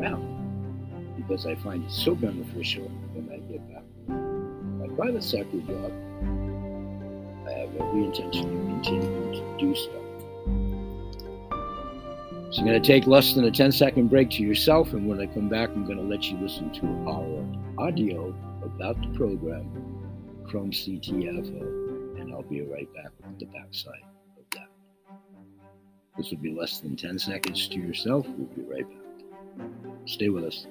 around 0.00 1.14
because 1.16 1.46
I 1.46 1.54
find 1.56 1.84
it 1.84 1.90
so 1.90 2.14
beneficial 2.14 2.84
when 3.14 3.30
I 3.32 3.38
get 3.50 3.66
back 3.72 3.82
my 4.08 4.94
private 4.94 5.24
sector 5.24 5.58
job 5.60 5.92
uh, 7.46 7.50
I 7.50 7.52
have 7.60 7.76
every 7.76 8.04
intention 8.04 8.44
of 8.44 8.66
continuing 8.66 9.32
to 9.32 9.56
do 9.58 9.74
so. 9.74 10.02
So 12.50 12.60
I'm 12.60 12.66
going 12.66 12.80
to 12.80 12.86
take 12.86 13.06
less 13.06 13.34
than 13.34 13.44
a 13.44 13.50
10 13.50 13.72
second 13.72 14.08
break 14.08 14.30
to 14.30 14.42
yourself, 14.42 14.92
and 14.92 15.06
when 15.06 15.20
I 15.20 15.26
come 15.26 15.48
back, 15.48 15.70
I'm 15.70 15.84
going 15.84 15.98
to 15.98 16.04
let 16.04 16.24
you 16.24 16.38
listen 16.38 16.72
to 16.74 16.86
our 17.10 17.86
audio 17.86 18.34
about 18.62 19.00
the 19.00 19.08
program 19.16 19.70
from 20.50 20.70
CTFO, 20.70 22.20
and 22.20 22.32
I'll 22.32 22.42
be 22.42 22.62
right 22.62 22.92
back 22.94 23.10
with 23.26 23.38
the 23.38 23.46
backside 23.46 23.94
of 24.38 24.44
that. 24.52 24.68
This 26.16 26.30
will 26.30 26.38
be 26.38 26.54
less 26.54 26.78
than 26.78 26.96
10 26.96 27.18
seconds 27.18 27.68
to 27.68 27.78
yourself. 27.78 28.26
We'll 28.28 28.46
be 28.46 28.62
right 28.62 28.88
back. 28.88 29.05
Stay 30.06 30.28
with 30.28 30.44
us. 30.44 30.66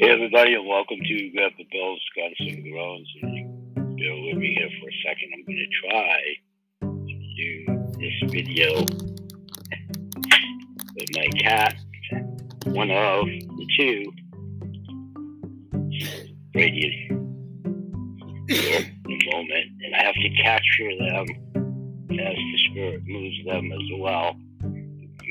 Hey, 0.00 0.10
everybody, 0.10 0.54
and 0.54 0.66
welcome 0.66 0.98
to 0.98 1.30
Grab 1.30 1.52
the 1.56 1.66
Bill, 1.70 1.96
Guns, 2.16 2.36
and 2.40 2.64
Groans. 2.64 3.08
And 3.22 3.34
you 3.36 3.44
bear 3.76 4.16
with 4.16 4.36
me 4.36 4.54
here 4.58 4.68
for 4.80 4.88
a 4.88 4.92
second. 5.06 5.30
I'm 5.32 5.44
going 5.44 5.58
to 5.58 5.68
try 5.86 6.20
to 6.80 6.86
do 7.36 7.50
this 8.00 8.16
video 8.32 8.70
with 10.96 11.10
my 11.14 11.28
cat, 11.38 11.76
one 12.64 12.90
of 12.90 13.26
the 13.26 13.66
two. 13.78 14.12
Brady 16.52 16.80
is 16.86 17.16
the 18.48 19.30
moment, 19.32 19.66
and 19.84 19.94
I 19.94 20.04
have 20.04 20.14
to 20.14 20.30
capture 20.42 20.96
them 20.98 21.26
as 22.10 22.36
the 22.36 22.58
spirit 22.70 23.02
moves 23.06 23.44
them 23.46 23.72
as 23.72 23.98
well. 23.98 24.36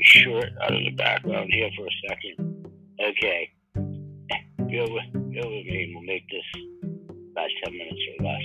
Short 0.02 0.50
out 0.62 0.74
of 0.74 0.84
the 0.84 0.90
background 0.96 1.50
here 1.52 1.70
for 1.76 1.86
a 1.86 2.08
second. 2.08 2.66
Okay 3.00 3.52
bear 4.72 4.86
with, 4.88 5.12
bear 5.12 5.44
with 5.44 5.66
me 5.66 5.84
and 5.84 5.94
we'll 5.94 6.04
make 6.04 6.26
this 6.30 6.62
about 7.32 7.50
10 7.64 7.76
minutes 7.76 8.00
or 8.08 8.24
less. 8.24 8.42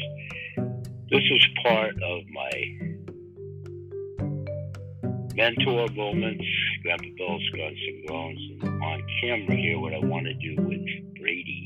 This 1.09 1.23
is 1.23 1.45
part 1.63 1.95
of 2.03 2.21
my 2.34 2.51
mentor 5.36 5.88
moments, 5.95 6.43
Grandpa 6.84 7.07
Bill's 7.17 7.49
Guns 7.55 7.80
and 7.88 8.07
Groans. 8.07 8.39
On 8.63 9.07
camera 9.21 9.55
here, 9.55 9.80
what 9.80 9.93
I 9.93 9.99
want 9.99 10.25
to 10.25 10.34
do 10.34 10.61
with 10.63 10.86
Brady 11.17 11.57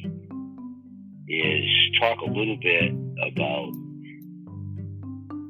is 1.32 2.00
talk 2.00 2.20
a 2.22 2.26
little 2.26 2.58
bit 2.58 2.92
about 3.32 3.72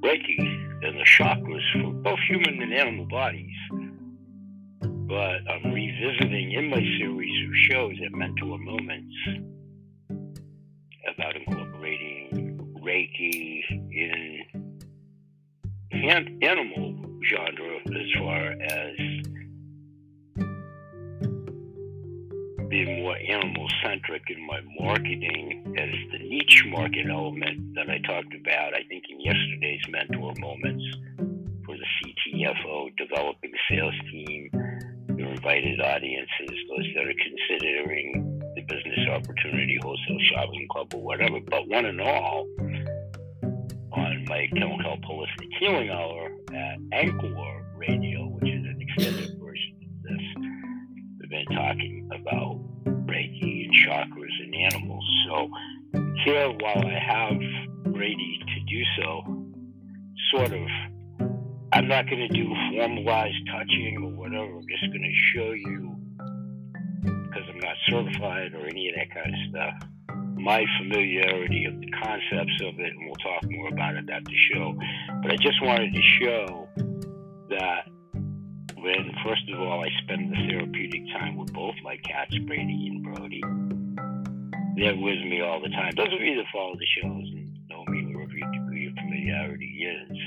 Reiki 0.03 0.39
and 0.83 0.97
the 0.97 1.05
chakras 1.17 1.61
for 1.73 1.91
both 1.93 2.19
human 2.27 2.61
and 2.61 2.73
animal 2.73 3.07
bodies. 3.07 3.55
But 4.81 5.41
I'm 5.49 5.73
revisiting 5.73 6.51
in 6.51 6.69
my 6.69 6.83
series 6.99 7.47
of 7.47 7.55
shows 7.55 7.95
at 8.05 8.11
Mentor 8.11 8.59
Moments 8.59 9.15
about 11.15 11.35
incorporating 11.35 12.59
Reiki 12.83 13.61
in 13.91 14.43
animal 16.43 17.05
genre 17.27 17.77
as 17.87 18.07
far 18.19 18.51
as 18.51 18.95
being 22.71 23.03
more 23.03 23.17
animal 23.17 23.67
centric 23.83 24.23
in 24.29 24.47
my 24.47 24.61
marketing 24.79 25.75
as 25.77 25.91
the 26.11 26.19
niche 26.19 26.63
market 26.69 27.05
element 27.11 27.75
that 27.75 27.89
I 27.89 27.99
talked 27.99 28.33
about, 28.33 28.73
I 28.73 28.81
think, 28.87 29.03
in 29.09 29.19
yesterday's 29.19 29.81
mentor 29.89 30.33
moments 30.39 30.83
for 31.65 31.75
the 31.75 31.85
CTFO, 31.99 32.95
developing 32.95 33.51
sales 33.69 33.93
team, 34.09 34.49
invited 35.09 35.81
audiences, 35.81 36.57
those 36.69 36.87
that 36.95 37.03
are 37.03 37.59
considering 37.59 38.41
the 38.55 38.61
business 38.61 39.07
opportunity, 39.09 39.77
wholesale 39.81 40.17
shopping 40.31 40.65
club, 40.71 40.93
or 40.93 41.01
whatever. 41.01 41.39
But 41.41 41.67
one 41.67 41.85
and 41.85 41.99
all, 41.99 42.47
on 43.91 44.25
my 44.29 44.47
Chemical 44.55 44.97
Holistic 45.03 45.49
Healing 45.59 45.89
Hour 45.89 46.31
at 46.53 46.79
Anchor 46.93 47.65
Radio, 47.75 48.27
which 48.27 48.49
is 48.49 48.63
an 48.63 48.79
extended 48.79 49.40
talking 51.61 52.09
about 52.13 52.59
Reiki 53.05 53.65
and 53.65 53.73
chakras 53.73 54.43
and 54.43 54.55
animals. 54.55 55.05
So 55.27 55.49
here, 56.25 56.49
while 56.49 56.85
I 56.85 56.99
have 56.99 57.39
Brady 57.93 58.39
to 58.47 58.59
do 58.67 58.83
so, 58.97 59.09
sort 60.33 60.53
of 60.53 60.67
I'm 61.73 61.87
not 61.87 62.05
going 62.09 62.27
to 62.27 62.27
do 62.27 62.53
formalized 62.71 63.47
touching 63.49 63.97
or 64.03 64.09
whatever. 64.09 64.57
I'm 64.57 64.67
just 64.67 64.87
going 64.91 65.03
to 65.03 65.13
show 65.33 65.51
you, 65.51 65.95
because 66.99 67.43
I'm 67.49 67.59
not 67.59 67.75
certified 67.87 68.53
or 68.53 68.67
any 68.67 68.89
of 68.89 68.95
that 68.95 69.09
kind 69.13 69.33
of 69.33 69.39
stuff, 69.49 69.73
my 70.35 70.65
familiarity 70.79 71.65
of 71.65 71.79
the 71.79 71.87
concepts 71.91 72.61
of 72.63 72.79
it, 72.79 72.91
and 72.91 73.05
we'll 73.05 73.15
talk 73.15 73.49
more 73.49 73.69
about 73.69 73.95
it 73.95 74.09
at 74.09 74.25
the 74.25 74.35
show. 74.51 74.75
But 75.21 75.31
I 75.31 75.37
just 75.37 75.61
wanted 75.63 75.93
to 75.93 76.01
show 76.01 76.67
that 77.51 77.87
when, 78.81 79.11
first 79.23 79.43
of 79.53 79.59
all, 79.59 79.83
I 79.83 79.89
spend 80.03 80.31
the 80.31 80.47
therapeutic 80.49 81.05
time 81.13 81.37
with 81.37 81.53
both 81.53 81.75
my 81.83 81.97
cats, 81.97 82.35
Brady 82.39 82.89
and 82.89 83.03
Brody, 83.03 83.41
they're 84.75 84.95
with 84.95 85.21
me 85.21 85.41
all 85.41 85.61
the 85.61 85.69
time. 85.69 85.91
Those 85.95 86.13
of 86.13 86.19
you 86.19 86.35
that 86.37 86.45
follow 86.51 86.75
the 86.75 86.85
shows 87.01 87.29
and 87.31 87.59
know 87.69 87.83
me, 87.87 88.13
wherever 88.13 88.33
your 88.33 88.51
degree 88.51 88.87
of 88.87 88.93
familiarity 88.95 89.85
is, 89.85 90.17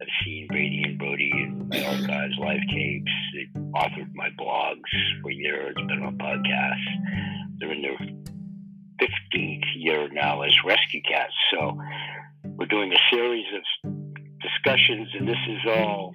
I've 0.00 0.08
seen 0.24 0.46
Brady 0.48 0.82
and 0.84 0.98
Brody 0.98 1.30
in 1.32 1.68
my 1.68 1.84
archives, 1.84 2.34
live 2.38 2.60
tapes. 2.70 3.10
They 3.34 3.60
authored 3.74 4.14
my 4.14 4.28
blogs 4.38 5.20
for 5.22 5.30
years, 5.30 5.74
been 5.74 6.02
on 6.02 6.18
podcasts. 6.18 7.58
They're 7.58 7.72
in 7.72 7.82
their 7.82 7.98
15th 9.00 9.64
year 9.76 10.08
now 10.12 10.42
as 10.42 10.52
rescue 10.64 11.02
cats. 11.02 11.32
So 11.52 11.80
we're 12.44 12.66
doing 12.66 12.92
a 12.92 13.14
series 13.14 13.46
of 13.54 13.92
discussions, 14.40 15.08
and 15.18 15.28
this 15.28 15.36
is 15.48 15.60
all 15.66 16.14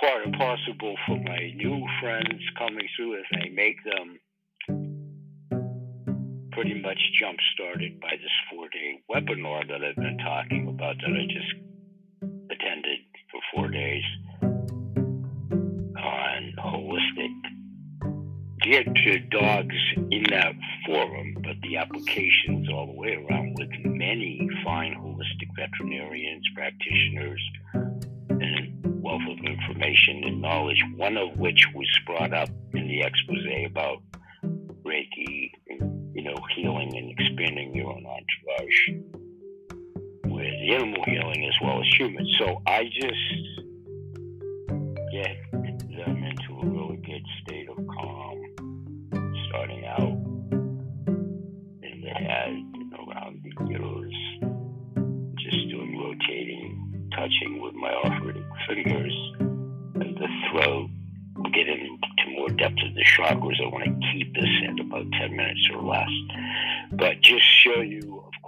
part 0.00 0.24
impossible 0.24 0.96
for 1.06 1.18
my 1.18 1.52
new 1.56 1.86
friends 2.00 2.40
coming 2.58 2.88
through 2.96 3.18
as 3.18 3.24
I 3.34 3.48
make 3.50 3.76
them. 3.84 4.18
Pretty 6.52 6.80
much 6.80 6.98
jump 7.18 7.38
started 7.54 8.00
by 8.00 8.10
this 8.12 8.32
four 8.50 8.68
day 8.70 9.00
webinar 9.10 9.66
that 9.68 9.84
I've 9.84 9.96
been 9.96 10.18
talking 10.18 10.68
about 10.68 10.96
that 10.96 11.12
I 11.12 11.26
just 11.26 11.54
attended 12.50 13.00
for 13.30 13.40
four 13.54 13.68
days 13.68 14.02
on 16.02 16.54
holistic 16.58 17.30
get 18.62 18.84
to 18.94 19.18
dogs 19.30 19.74
in 20.10 20.22
that 20.30 20.52
forum, 20.86 21.34
but 21.42 21.56
the 21.62 21.76
applications 21.76 22.68
all 22.70 22.86
the 22.86 22.92
way 22.92 23.14
around 23.14 23.56
with 23.58 23.70
many 23.84 24.48
fine 24.64 24.94
holistic 24.94 25.48
veterinarians, 25.56 26.44
practitioners, 26.54 27.40
wealth 29.10 29.38
of 29.38 29.44
information 29.44 30.22
and 30.24 30.40
knowledge, 30.40 30.82
one 30.96 31.16
of 31.16 31.36
which 31.38 31.66
was 31.74 31.88
brought 32.06 32.32
up 32.32 32.48
in 32.74 32.86
the 32.86 33.02
expose 33.02 33.44
about 33.66 34.02
Reiki, 34.84 35.50
you 36.14 36.22
know, 36.22 36.36
healing 36.54 36.96
and 36.96 37.10
expanding 37.10 37.74
your 37.74 37.92
own 37.92 38.04
entourage 38.06 38.90
with 40.26 40.52
animal 40.70 41.02
healing 41.04 41.46
as 41.46 41.54
well 41.62 41.80
as 41.80 41.86
human. 41.96 42.26
So 42.38 42.62
I 42.66 42.84
just 42.84 43.14
get 45.12 45.36
them 45.52 46.22
into 46.24 46.49
fingers, 58.82 59.32
and 59.38 60.16
the 60.16 60.28
throat. 60.50 60.90
Get 61.52 61.68
into 61.68 62.30
more 62.36 62.48
depth 62.48 62.76
of 62.86 62.94
the 62.94 63.04
chakras. 63.04 63.60
I 63.62 63.68
want 63.68 63.84
to 63.84 64.12
keep 64.12 64.34
this 64.34 64.48
at 64.68 64.80
about 64.80 65.06
10 65.12 65.36
minutes 65.36 65.68
or 65.74 65.82
less. 65.82 66.08
But 66.92 67.20
just 67.22 67.44
show 67.64 67.80
you, 67.80 68.22
of 68.26 68.39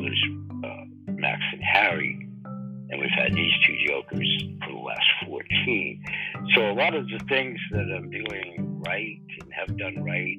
brothers, 0.00 0.24
uh, 0.64 1.12
Max 1.12 1.40
and 1.52 1.62
Harry, 1.62 2.28
and 2.44 3.00
we've 3.00 3.10
had 3.16 3.34
these 3.34 3.52
two 3.66 3.76
jokers 3.86 4.44
for 4.64 4.72
the 4.72 4.78
last 4.78 5.06
14. 5.26 6.04
So 6.54 6.70
a 6.70 6.72
lot 6.72 6.94
of 6.94 7.06
the 7.06 7.20
things 7.28 7.58
that 7.72 7.86
I'm 7.96 8.10
doing 8.10 8.82
right 8.86 9.20
and 9.40 9.52
have 9.52 9.76
done 9.76 10.02
right, 10.02 10.38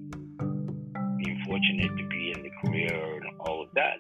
being 1.18 1.44
fortunate 1.46 1.96
to 1.96 2.08
be 2.08 2.34
in 2.36 2.44
the 2.44 2.50
career 2.64 3.18
and 3.18 3.40
all 3.42 3.64
of 3.64 3.70
that, 3.76 4.00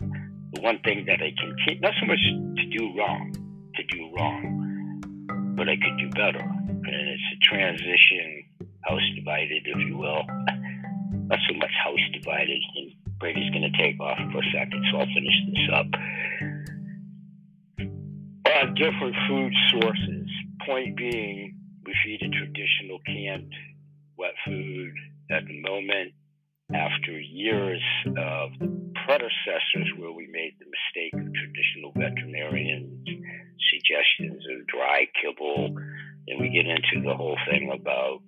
the 0.53 0.62
one 0.62 0.80
thing 0.84 1.05
that 1.05 1.22
I 1.22 1.32
can't—not 1.68 1.93
so 1.99 2.07
much 2.07 2.20
to 2.57 2.78
do 2.78 2.97
wrong, 2.97 3.32
to 3.76 3.84
do 3.84 4.12
wrong, 4.18 5.53
but 5.55 5.70
I 5.70 5.76
could 5.76 5.97
do 5.97 6.09
better. 6.09 6.43
And 6.43 7.09
it's 7.09 7.24
a 7.34 7.55
transition, 7.55 8.43
house 8.82 9.01
divided, 9.16 9.64
if 9.66 9.78
you 9.78 9.97
will. 9.97 10.24
Not 11.32 11.39
so 11.47 11.55
much 11.55 11.72
house 11.86 11.99
divided, 12.14 12.59
and 12.76 12.90
Brady's 13.22 13.51
going 13.51 13.72
to 13.72 13.78
take 13.78 13.99
off 14.01 14.17
for 14.32 14.39
a 14.39 14.51
second, 14.51 14.84
so 14.91 14.97
I'll 14.97 15.05
finish 15.05 15.38
this 15.53 15.69
up. 15.72 15.86
Uh, 18.49 18.65
different 18.74 19.15
food 19.30 19.53
sources. 19.69 20.28
Point 20.65 20.97
being, 20.97 21.55
we 21.86 21.93
feed 22.03 22.22
a 22.24 22.30
traditional 22.30 22.97
canned 23.05 23.53
wet 24.17 24.34
food 24.43 24.93
at 25.30 25.45
the 25.45 25.61
moment 25.61 26.13
after 26.74 27.11
years 27.19 27.82
of 28.17 28.49
predecessors 29.05 29.89
where 29.97 30.11
we 30.11 30.28
made 30.32 30.55
the 30.59 30.65
mistake 30.65 31.13
of 31.13 31.32
traditional 31.34 31.91
veterinarian 31.95 33.03
suggestions 33.69 34.43
of 34.49 34.65
dry 34.65 35.05
kibble, 35.22 35.76
and 36.28 36.41
we 36.41 36.49
get 36.49 36.65
into 36.65 37.07
the 37.07 37.15
whole 37.15 37.38
thing 37.49 37.72
about, 37.72 38.22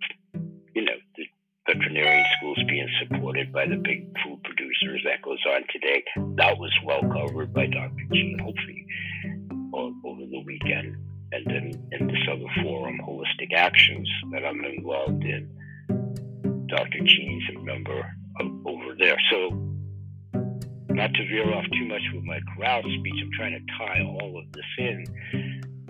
you 0.76 0.84
know, 0.86 0.98
the 1.18 1.26
veterinarian 1.68 2.26
schools 2.38 2.60
being 2.68 2.88
supported 3.02 3.52
by 3.52 3.66
the 3.66 3.78
big 3.78 4.12
food 4.24 4.40
That 5.06 5.22
goes 5.22 5.40
on 5.48 5.64
today. 5.72 6.04
That 6.36 6.58
was 6.58 6.72
well 6.84 7.02
covered 7.02 7.54
by 7.54 7.68
Dr. 7.68 8.04
Jean 8.12 8.38
Hofve 8.40 8.86
over 10.04 10.26
the 10.26 10.44
weekend. 10.46 10.98
And 11.32 11.46
then 11.46 11.90
in 11.92 12.08
this 12.08 12.28
other 12.32 12.46
forum, 12.62 13.00
Holistic 13.04 13.54
Actions, 13.56 14.08
that 14.32 14.46
I'm 14.46 14.64
involved 14.64 15.24
in, 15.24 15.50
Dr. 16.68 17.00
Jean's 17.06 17.44
a 17.56 17.60
member 17.60 18.06
over 18.66 18.96
there. 19.00 19.18
So, 19.32 19.50
not 20.90 21.14
to 21.14 21.28
veer 21.28 21.52
off 21.54 21.66
too 21.72 21.88
much 21.88 22.02
with 22.14 22.24
my 22.24 22.40
crowd 22.56 22.84
speech, 23.00 23.16
I'm 23.22 23.32
trying 23.36 23.54
to 23.54 23.78
tie 23.78 24.04
all 24.04 24.38
of 24.38 24.52
this 24.52 24.66
in 24.78 25.06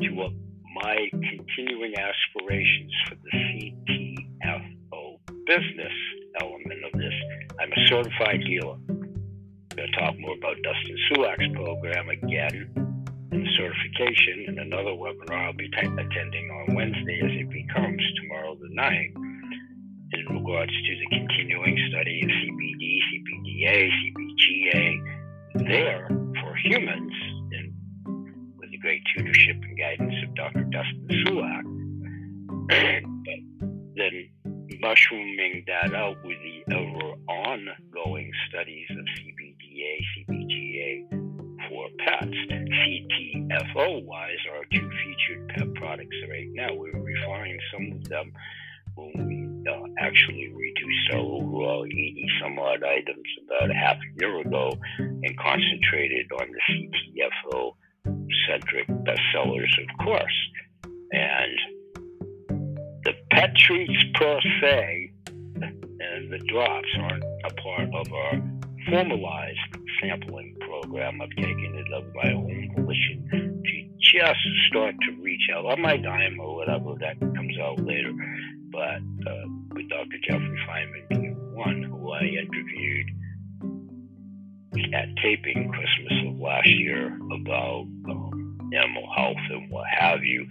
to 0.02 0.10
what 0.12 0.32
my 0.76 1.10
continuing 1.12 1.94
aspirations 1.98 2.94
for 3.08 3.16
the 3.16 3.32
CTFO 3.32 5.20
business 5.46 5.94
element 6.40 6.86
of 6.86 7.00
this. 7.00 7.14
I'm 7.60 7.72
a 7.72 7.88
certified 7.88 8.42
dealer. 8.46 8.76
I'm 8.90 9.78
going 9.78 9.92
to 9.92 10.00
talk 10.00 10.20
more 10.20 10.36
about 10.38 10.56
Dustin 10.64 10.98
Sulak's 11.12 11.56
program 11.56 12.10
again 12.10 12.74
and 13.32 13.48
certification 13.58 14.46
in 14.48 14.60
another 14.60 14.92
webinar 14.92 15.48
I'll 15.48 15.54
be 15.54 15.70
t- 15.70 15.78
attending 15.78 16.50
on 16.52 16.76
Wednesday 16.76 17.20
as 17.24 17.32
it 17.32 17.50
becomes 17.50 18.02
tomorrow 18.22 18.56
the 18.56 18.70
9th 18.80 19.16
in 20.14 20.26
regards 20.30 20.72
to 20.72 20.96
the 21.00 21.18
continuing 21.18 21.78
study 21.90 22.22
of 22.22 22.30
CBD, 22.30 23.00
CBDA, 23.10 23.90
CBGA 24.00 25.68
there 25.68 26.08
for 26.10 26.56
humans 26.64 27.14
and 27.52 27.74
with 28.60 28.70
the 28.72 28.78
great 28.78 29.02
tutorship 29.16 29.62
and 29.64 29.78
guidance 29.78 30.16
of 30.24 30.36
Dr. 30.36 30.64
Dustin 30.66 31.08
Sulak. 31.26 31.64
but 33.26 33.70
then 33.96 34.30
mushrooming 34.84 35.64
that 35.66 35.96
out 35.96 36.18
with 36.26 36.38
the 36.44 36.76
ever 36.76 37.16
ongoing 37.30 38.30
studies 38.50 38.88
of 38.92 39.06
CBDA, 39.18 39.96
CBGA 40.12 41.70
for 41.70 41.88
pets. 42.06 42.36
CTFO 42.52 44.04
wise, 44.04 44.44
our 44.54 44.66
two 44.74 44.90
featured 44.90 45.48
pet 45.50 45.74
products 45.76 46.18
right 46.30 46.50
now, 46.52 46.68
we're 46.74 47.00
refining 47.00 47.58
some 47.72 47.94
of 47.94 48.10
them 48.10 48.34
when 48.96 49.28
we 49.28 49.72
uh, 49.72 49.88
actually 50.00 50.52
reduced 50.54 51.14
our 51.14 51.20
overall 51.20 51.86
80 51.86 52.26
some 52.42 52.60
odd 52.60 52.84
items 52.84 53.28
about 53.48 53.72
a 53.72 53.74
half 53.74 53.96
a 53.96 54.22
year 54.22 54.40
ago 54.42 54.78
and 55.00 55.40
concentrated 55.40 56.30
on 56.40 56.48
the 56.52 56.90
CTFO 57.48 57.74
centric 58.50 58.88
bestsellers, 58.90 59.72
of 59.82 60.06
course. 60.06 60.50
And 61.14 61.58
the 63.04 63.14
pet 63.32 63.56
treats 63.58 64.04
per 64.16 64.40
se 64.62 65.12
and 65.62 66.32
the 66.32 66.40
drops 66.48 66.88
aren't 67.00 67.24
a 67.46 67.54
part 67.62 67.90
of 67.94 68.14
our 68.14 68.42
formalized 68.88 69.60
sampling 70.02 70.56
program. 70.62 71.22
I've 71.22 71.30
taken 71.32 71.76
it 71.76 71.94
of 71.94 72.06
my 72.16 72.32
own 72.34 72.72
volition 72.76 73.62
to 73.64 73.90
just 74.00 74.40
start 74.70 74.96
to 75.02 75.22
reach 75.22 75.50
out 75.56 75.66
on 75.66 75.82
my 75.82 75.98
dime 75.98 76.40
or 76.40 76.56
whatever 76.56 76.96
that 77.00 77.20
comes 77.20 77.58
out 77.60 77.80
later 77.80 78.12
but 78.72 79.02
uh, 79.30 79.46
with 79.74 79.88
Dr. 79.90 80.18
Jeffrey 80.28 80.60
Feinman 80.68 81.36
one 81.54 81.84
who 81.84 82.12
I 82.12 82.22
interviewed 82.22 83.10
at 84.94 85.08
taping 85.22 85.72
Christmas 85.72 86.14
of 86.28 86.40
last 86.40 86.68
year 86.68 87.16
about 87.32 87.86
um, 88.10 88.60
animal 88.74 89.08
health 89.16 89.38
and 89.52 89.70
what 89.70 89.86
have 89.88 90.24
you. 90.24 90.48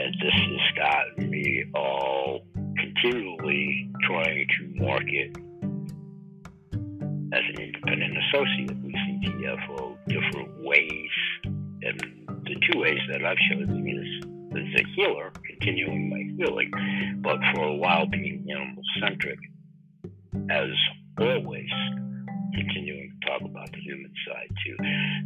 And 0.00 0.14
this 0.22 0.32
has 0.32 0.76
gotten 0.76 1.28
me 1.28 1.64
all 1.74 2.42
continually 2.54 3.90
trying 4.06 4.46
to 4.58 4.84
market 4.84 5.36
as 7.32 7.42
an 7.52 7.60
independent 7.60 8.16
associate 8.16 8.76
with 8.80 8.94
CTFO 8.94 9.96
different 10.06 10.50
ways. 10.64 11.10
And 11.44 12.00
the 12.44 12.54
two 12.70 12.78
ways 12.78 12.98
that 13.10 13.24
I've 13.24 13.36
chosen 13.50 13.88
is 13.88 14.28
as 14.52 14.80
a 14.80 14.84
healer, 14.94 15.32
continuing 15.44 16.08
my 16.08 16.22
healing, 16.36 16.70
but 17.20 17.38
for 17.52 17.64
a 17.64 17.74
while 17.74 18.06
being 18.06 18.46
animal 18.48 18.82
centric, 19.00 19.38
as 20.48 20.70
always, 21.20 21.68
continuing 22.54 23.18
to 23.20 23.28
talk 23.28 23.42
about 23.42 23.70
the 23.72 23.80
human 23.80 24.12
side 24.26 24.48
too. 24.64 24.76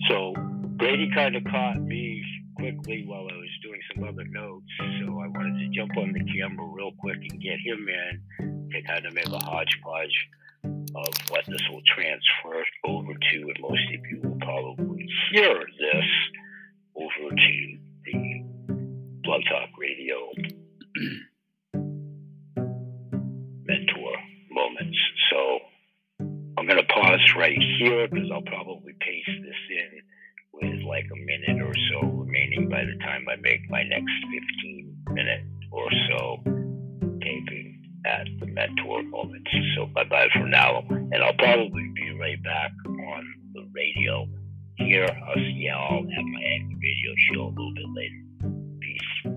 So 0.09 0.33
Brady 0.79 1.11
kind 1.15 1.37
of 1.37 1.45
caught 1.45 1.81
me 1.81 2.25
quickly 2.63 3.03
while 3.09 3.27
I 3.29 3.35
was 3.35 3.51
doing 3.61 3.81
some 3.93 4.05
other 4.05 4.23
notes, 4.31 4.71
so 4.79 5.19
I 5.19 5.27
wanted 5.27 5.59
to 5.59 5.69
jump 5.75 5.97
on 5.97 6.13
the 6.13 6.23
camera 6.33 6.65
real 6.65 6.93
quick 7.01 7.19
and 7.19 7.43
get 7.43 7.59
him 7.59 7.89
in 7.89 8.71
to 8.71 8.83
kind 8.83 9.05
of 9.05 9.13
make 9.15 9.27
a 9.27 9.45
hodgepodge 9.45 10.29
of 10.95 11.13
what 11.31 11.45
this 11.49 11.61
will 11.69 11.83
transfer 11.93 12.63
over 12.85 13.15
to, 13.15 13.37
and 13.37 13.57
most 13.61 13.83
of 13.93 14.01
you 14.09 14.21
will 14.23 14.39
probably 14.41 15.09
hear 15.33 15.59
this 15.59 16.09
over 16.95 17.35
to 17.35 17.79
the 18.05 18.45
Blog 19.25 19.41
Talk 19.51 19.71
Radio 19.77 20.31
mentor 23.67 24.15
moments. 24.53 24.99
So 25.31 25.59
I'm 26.57 26.67
going 26.67 26.79
to 26.79 26.87
pause 26.95 27.35
right 27.37 27.59
here 27.81 28.07
because 28.07 28.31
I'll 28.33 28.43
probably 28.43 28.92
like 30.93 31.09
a 31.11 31.17
minute 31.17 31.63
or 31.63 31.73
so 31.91 32.07
remaining 32.07 32.69
by 32.69 32.85
the 32.85 32.95
time 33.01 33.25
I 33.27 33.37
make 33.37 33.63
my 33.71 33.83
next 33.83 34.13
15 34.61 35.05
minute 35.13 35.41
or 35.71 35.89
so 36.11 36.37
taping 37.23 37.83
at 38.05 38.27
the 38.41 38.47
mentor 38.49 39.03
moments. 39.05 39.51
So 39.75 39.87
bye 39.87 40.05
bye 40.05 40.29
for 40.35 40.47
now. 40.47 40.85
And 40.91 41.15
I'll 41.15 41.33
probably 41.39 41.91
be 41.95 42.11
right 42.21 42.43
back 42.43 42.73
on 42.87 43.35
the 43.55 43.67
radio 43.75 44.29
here. 44.77 45.09
I'll 45.09 45.35
see 45.35 45.65
y'all 45.67 46.01
at 46.01 46.25
my 46.25 46.59
radio 46.83 47.13
show 47.33 47.45
a 47.45 47.53
little 47.57 47.73
bit 47.75 47.89
later. 47.97 48.23
Peace. 48.81 49.33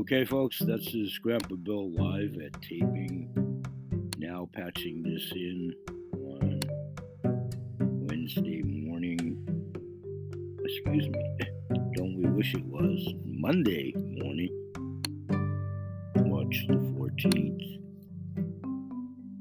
Okay, 0.00 0.26
folks, 0.26 0.58
that's 0.58 0.88
his 0.92 1.16
Grandpa 1.16 1.54
Bill 1.54 1.90
live 1.92 2.36
at 2.44 2.60
taping. 2.60 3.64
Now 4.18 4.50
patching 4.52 5.02
this 5.02 5.32
in 5.32 5.72
on 6.12 6.60
Wednesday 8.06 8.60
morning. 8.60 8.73
Excuse 10.76 11.08
me. 11.08 11.38
Don't 11.94 12.16
we 12.16 12.28
wish 12.30 12.54
it 12.54 12.64
was 12.66 13.14
Monday 13.24 13.92
morning, 13.96 14.50
March 16.26 16.66
the 16.68 16.74
14th. 16.74 17.80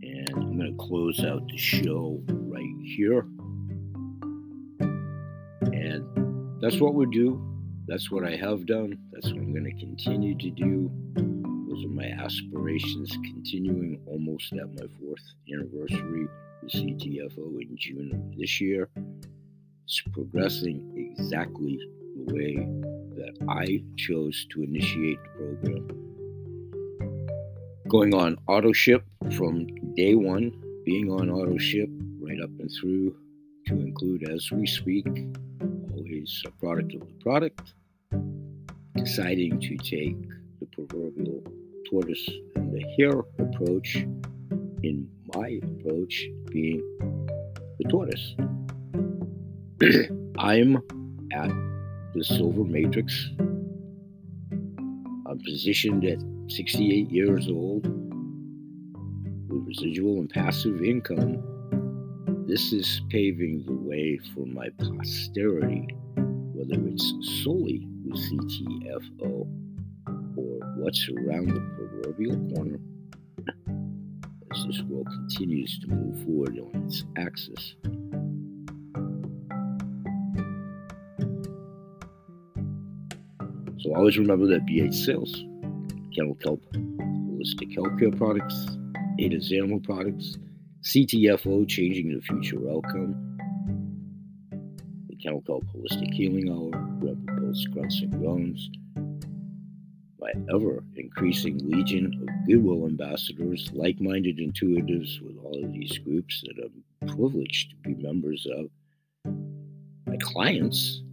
And 0.04 0.30
I'm 0.36 0.58
going 0.58 0.78
to 0.78 0.78
close 0.78 1.20
out 1.24 1.48
the 1.48 1.58
show 1.58 2.22
right 2.28 2.76
here. 2.84 3.26
And 5.72 6.62
that's 6.62 6.80
what 6.80 6.94
we 6.94 7.06
do 7.08 7.54
that's 7.88 8.10
what 8.10 8.24
I 8.24 8.36
have 8.38 8.66
done. 8.66 8.98
That's 9.12 9.28
what 9.28 9.38
I'm 9.38 9.52
going 9.52 9.66
to 9.66 9.86
continue 9.86 10.38
to 10.38 10.50
do. 10.52 10.90
Those 11.68 11.84
are 11.84 11.90
my 11.90 12.06
aspirations, 12.24 13.12
continuing 13.24 14.00
almost 14.06 14.54
at 14.54 14.70
my 14.70 14.88
fourth 15.00 15.24
anniversary 15.52 16.28
with 16.62 16.72
CTFO 16.72 17.62
in 17.62 17.76
June 17.78 18.12
of 18.14 18.38
this 18.38 18.62
year. 18.62 18.90
It's 19.86 20.02
progressing 20.14 20.93
exactly 21.18 21.80
the 22.16 22.34
way 22.34 22.56
that 23.16 23.34
I 23.48 23.84
chose 23.98 24.46
to 24.52 24.64
initiate 24.64 25.20
the 25.24 25.30
program. 25.40 25.88
Going 27.90 28.14
on 28.14 28.38
auto 28.48 28.72
ship 28.72 29.04
from 29.38 29.68
day 29.96 30.16
one, 30.16 30.52
being 30.86 31.10
on 31.12 31.30
auto 31.30 31.58
ship 31.58 31.90
right 32.20 32.40
up 32.42 32.50
and 32.60 32.72
through 32.80 33.16
to 33.68 33.74
include 33.74 34.30
as 34.30 34.52
we 34.52 34.66
speak 34.68 35.08
always 35.94 36.44
a 36.46 36.52
product 36.52 36.94
of 36.96 37.02
the 37.02 37.14
product, 37.22 37.74
deciding 38.96 39.60
to 39.60 39.78
take 39.78 40.18
the 40.60 40.66
proverbial 40.72 41.44
tortoise 41.90 42.30
and 42.56 42.74
the 42.74 42.84
hare 42.98 43.20
approach, 43.40 44.06
in 44.84 45.08
my 45.36 45.60
approach 45.64 46.28
being 46.52 46.82
the 47.80 47.86
tortoise. 47.90 48.36
I'm 50.38 50.82
at 51.34 51.50
the 52.14 52.24
silver 52.24 52.64
matrix. 52.64 53.30
I'm 55.26 55.40
positioned 55.44 56.06
at 56.06 56.20
68 56.48 57.10
years 57.10 57.48
old 57.48 57.86
with 59.48 59.68
residual 59.68 60.20
and 60.20 60.30
passive 60.30 60.84
income. 60.84 61.44
This 62.48 62.72
is 62.72 63.02
paving 63.10 63.64
the 63.66 63.74
way 63.74 64.20
for 64.34 64.46
my 64.46 64.70
posterity, 64.78 65.88
whether 66.16 66.80
it's 66.88 67.14
solely 67.44 67.88
with 68.06 68.16
CTFO 68.16 69.48
or 70.38 70.60
what's 70.78 71.10
around 71.10 71.48
the 71.48 71.62
proverbial 71.78 72.38
corner 72.54 72.80
as 74.52 74.66
this 74.68 74.82
world 74.84 75.08
continues 75.08 75.80
to 75.80 75.88
move 75.88 76.24
forward 76.24 76.60
on 76.60 76.84
its 76.86 77.06
axis. 77.18 77.76
Always 83.96 84.18
remember 84.18 84.48
that 84.48 84.66
BH 84.66 84.96
Sales, 84.96 85.46
Kennel 86.16 86.36
Kelp, 86.36 86.64
Holistic 86.74 87.76
Healthcare 87.78 88.18
Products, 88.18 88.78
Ada's 89.20 89.52
Animal 89.52 89.80
Products, 89.82 90.36
CTFO, 90.82 91.68
Changing 91.70 92.12
the 92.14 92.22
Future 92.22 92.58
Outcome, 92.72 93.38
the 95.08 95.16
Kennel 95.18 95.42
Kelp 95.42 95.64
Holistic 95.76 96.12
Healing 96.12 96.50
Hour, 96.50 96.72
Grandpa 97.00 97.34
Bill's 97.40 97.66
Grunts 97.68 98.02
and 98.02 98.14
Groans, 98.14 98.70
my 100.20 100.32
ever 100.52 100.84
increasing 100.96 101.60
legion 101.70 102.06
of 102.22 102.48
goodwill 102.48 102.88
ambassadors, 102.88 103.70
like 103.74 104.02
minded 104.02 104.38
intuitives 104.38 105.22
with 105.22 105.38
all 105.44 105.64
of 105.64 105.72
these 105.72 106.00
groups 106.00 106.44
that 106.48 106.64
I'm 106.66 107.16
privileged 107.16 107.70
to 107.70 107.76
be 107.90 108.02
members 108.02 108.48
of, 108.58 108.70
my 110.08 110.18
clients, 110.20 111.04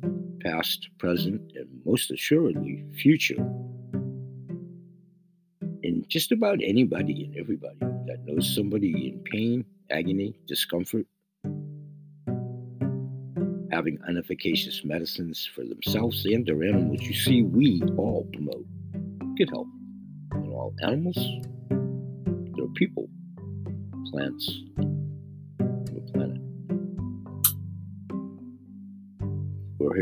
past, 0.40 0.88
present, 0.98 1.52
most 1.90 2.10
assuredly 2.12 2.84
future. 2.96 3.42
And 5.82 6.08
just 6.08 6.30
about 6.30 6.58
anybody 6.62 7.24
and 7.24 7.36
everybody 7.36 7.78
that 8.06 8.18
knows 8.24 8.54
somebody 8.54 9.08
in 9.08 9.18
pain, 9.24 9.64
agony, 9.90 10.36
discomfort, 10.46 11.06
having 13.72 13.98
unefficacious 14.06 14.84
medicines 14.84 15.48
for 15.52 15.64
themselves 15.64 16.24
and 16.26 16.46
their 16.46 16.62
animals. 16.62 17.02
You 17.02 17.14
see, 17.14 17.42
we 17.42 17.82
all 17.96 18.28
promote 18.32 18.66
good 19.36 19.50
health 19.50 19.66
in 20.34 20.52
all 20.52 20.72
animals, 20.82 21.18
there 21.70 22.64
are 22.66 22.74
people, 22.76 23.08
plants, 24.12 24.62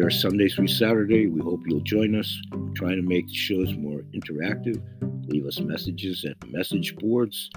We're 0.01 0.11
Sunday 0.11 0.49
through 0.49 0.69
Saturday. 0.69 1.27
We 1.27 1.41
hope 1.41 1.63
you'll 1.67 1.81
join 1.81 2.15
us. 2.15 2.41
We're 2.53 2.73
trying 2.75 2.97
to 2.97 3.03
make 3.03 3.27
the 3.27 3.35
shows 3.35 3.75
more 3.75 4.03
interactive. 4.15 4.81
Leave 5.27 5.45
us 5.45 5.59
messages 5.59 6.25
at 6.25 6.37
message 6.49 6.95
boards. 6.97 7.51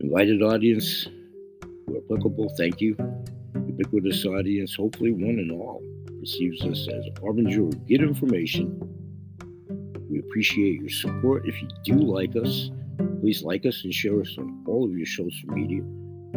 Invited 0.00 0.42
audience, 0.42 1.06
where 1.84 2.00
applicable, 2.02 2.52
thank 2.58 2.80
you. 2.80 2.96
Ubiquitous 3.54 4.24
audience, 4.26 4.74
hopefully 4.74 5.12
one 5.12 5.38
and 5.38 5.52
all, 5.52 5.80
receives 6.20 6.60
us 6.62 6.88
as 6.88 7.06
a 7.06 7.20
harbinger 7.20 7.62
of 7.62 7.86
good 7.86 8.02
information. 8.02 8.76
We 10.10 10.18
appreciate 10.18 10.80
your 10.80 10.90
support. 10.90 11.46
If 11.46 11.62
you 11.62 11.68
do 11.84 11.94
like 11.94 12.34
us, 12.34 12.72
please 13.20 13.44
like 13.44 13.64
us 13.64 13.84
and 13.84 13.94
share 13.94 14.20
us 14.20 14.36
on 14.38 14.64
all 14.66 14.84
of 14.84 14.92
your 14.96 15.06
social 15.06 15.50
media. 15.50 15.84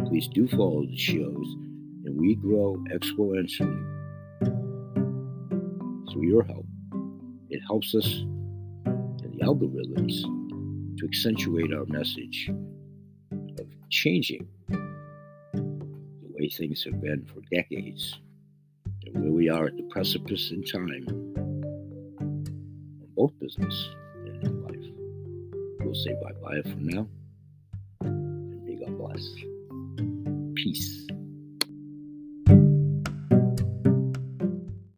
Please 0.06 0.28
do 0.28 0.46
follow 0.46 0.86
the 0.86 0.96
shows 0.96 1.65
we 2.26 2.34
grow 2.34 2.76
exponentially 2.92 3.86
through 6.10 6.26
your 6.26 6.42
help. 6.42 6.66
It 7.50 7.60
helps 7.68 7.94
us 7.94 8.24
and 8.84 9.32
the 9.32 9.44
algorithms 9.44 10.22
to 10.98 11.06
accentuate 11.06 11.72
our 11.72 11.84
message 11.86 12.50
of 13.30 13.66
changing 13.90 14.48
the 15.52 16.32
way 16.34 16.48
things 16.48 16.82
have 16.82 17.00
been 17.00 17.24
for 17.26 17.42
decades 17.54 18.18
and 19.04 19.22
where 19.22 19.32
we 19.32 19.48
are 19.48 19.66
at 19.66 19.76
the 19.76 19.84
precipice 19.84 20.50
in 20.50 20.64
time 20.64 20.90
in 20.90 21.04
both 23.14 23.38
business 23.38 23.90
and 24.24 24.42
in 24.42 24.64
life. 24.64 24.90
We'll 25.78 25.94
say 25.94 26.12
bye 26.20 26.32
bye 26.42 26.60
for 26.62 26.80
now 26.80 27.06
and 28.00 28.64
may 28.64 28.74
God 28.84 28.98
bless. 28.98 29.24
Peace. 30.56 31.05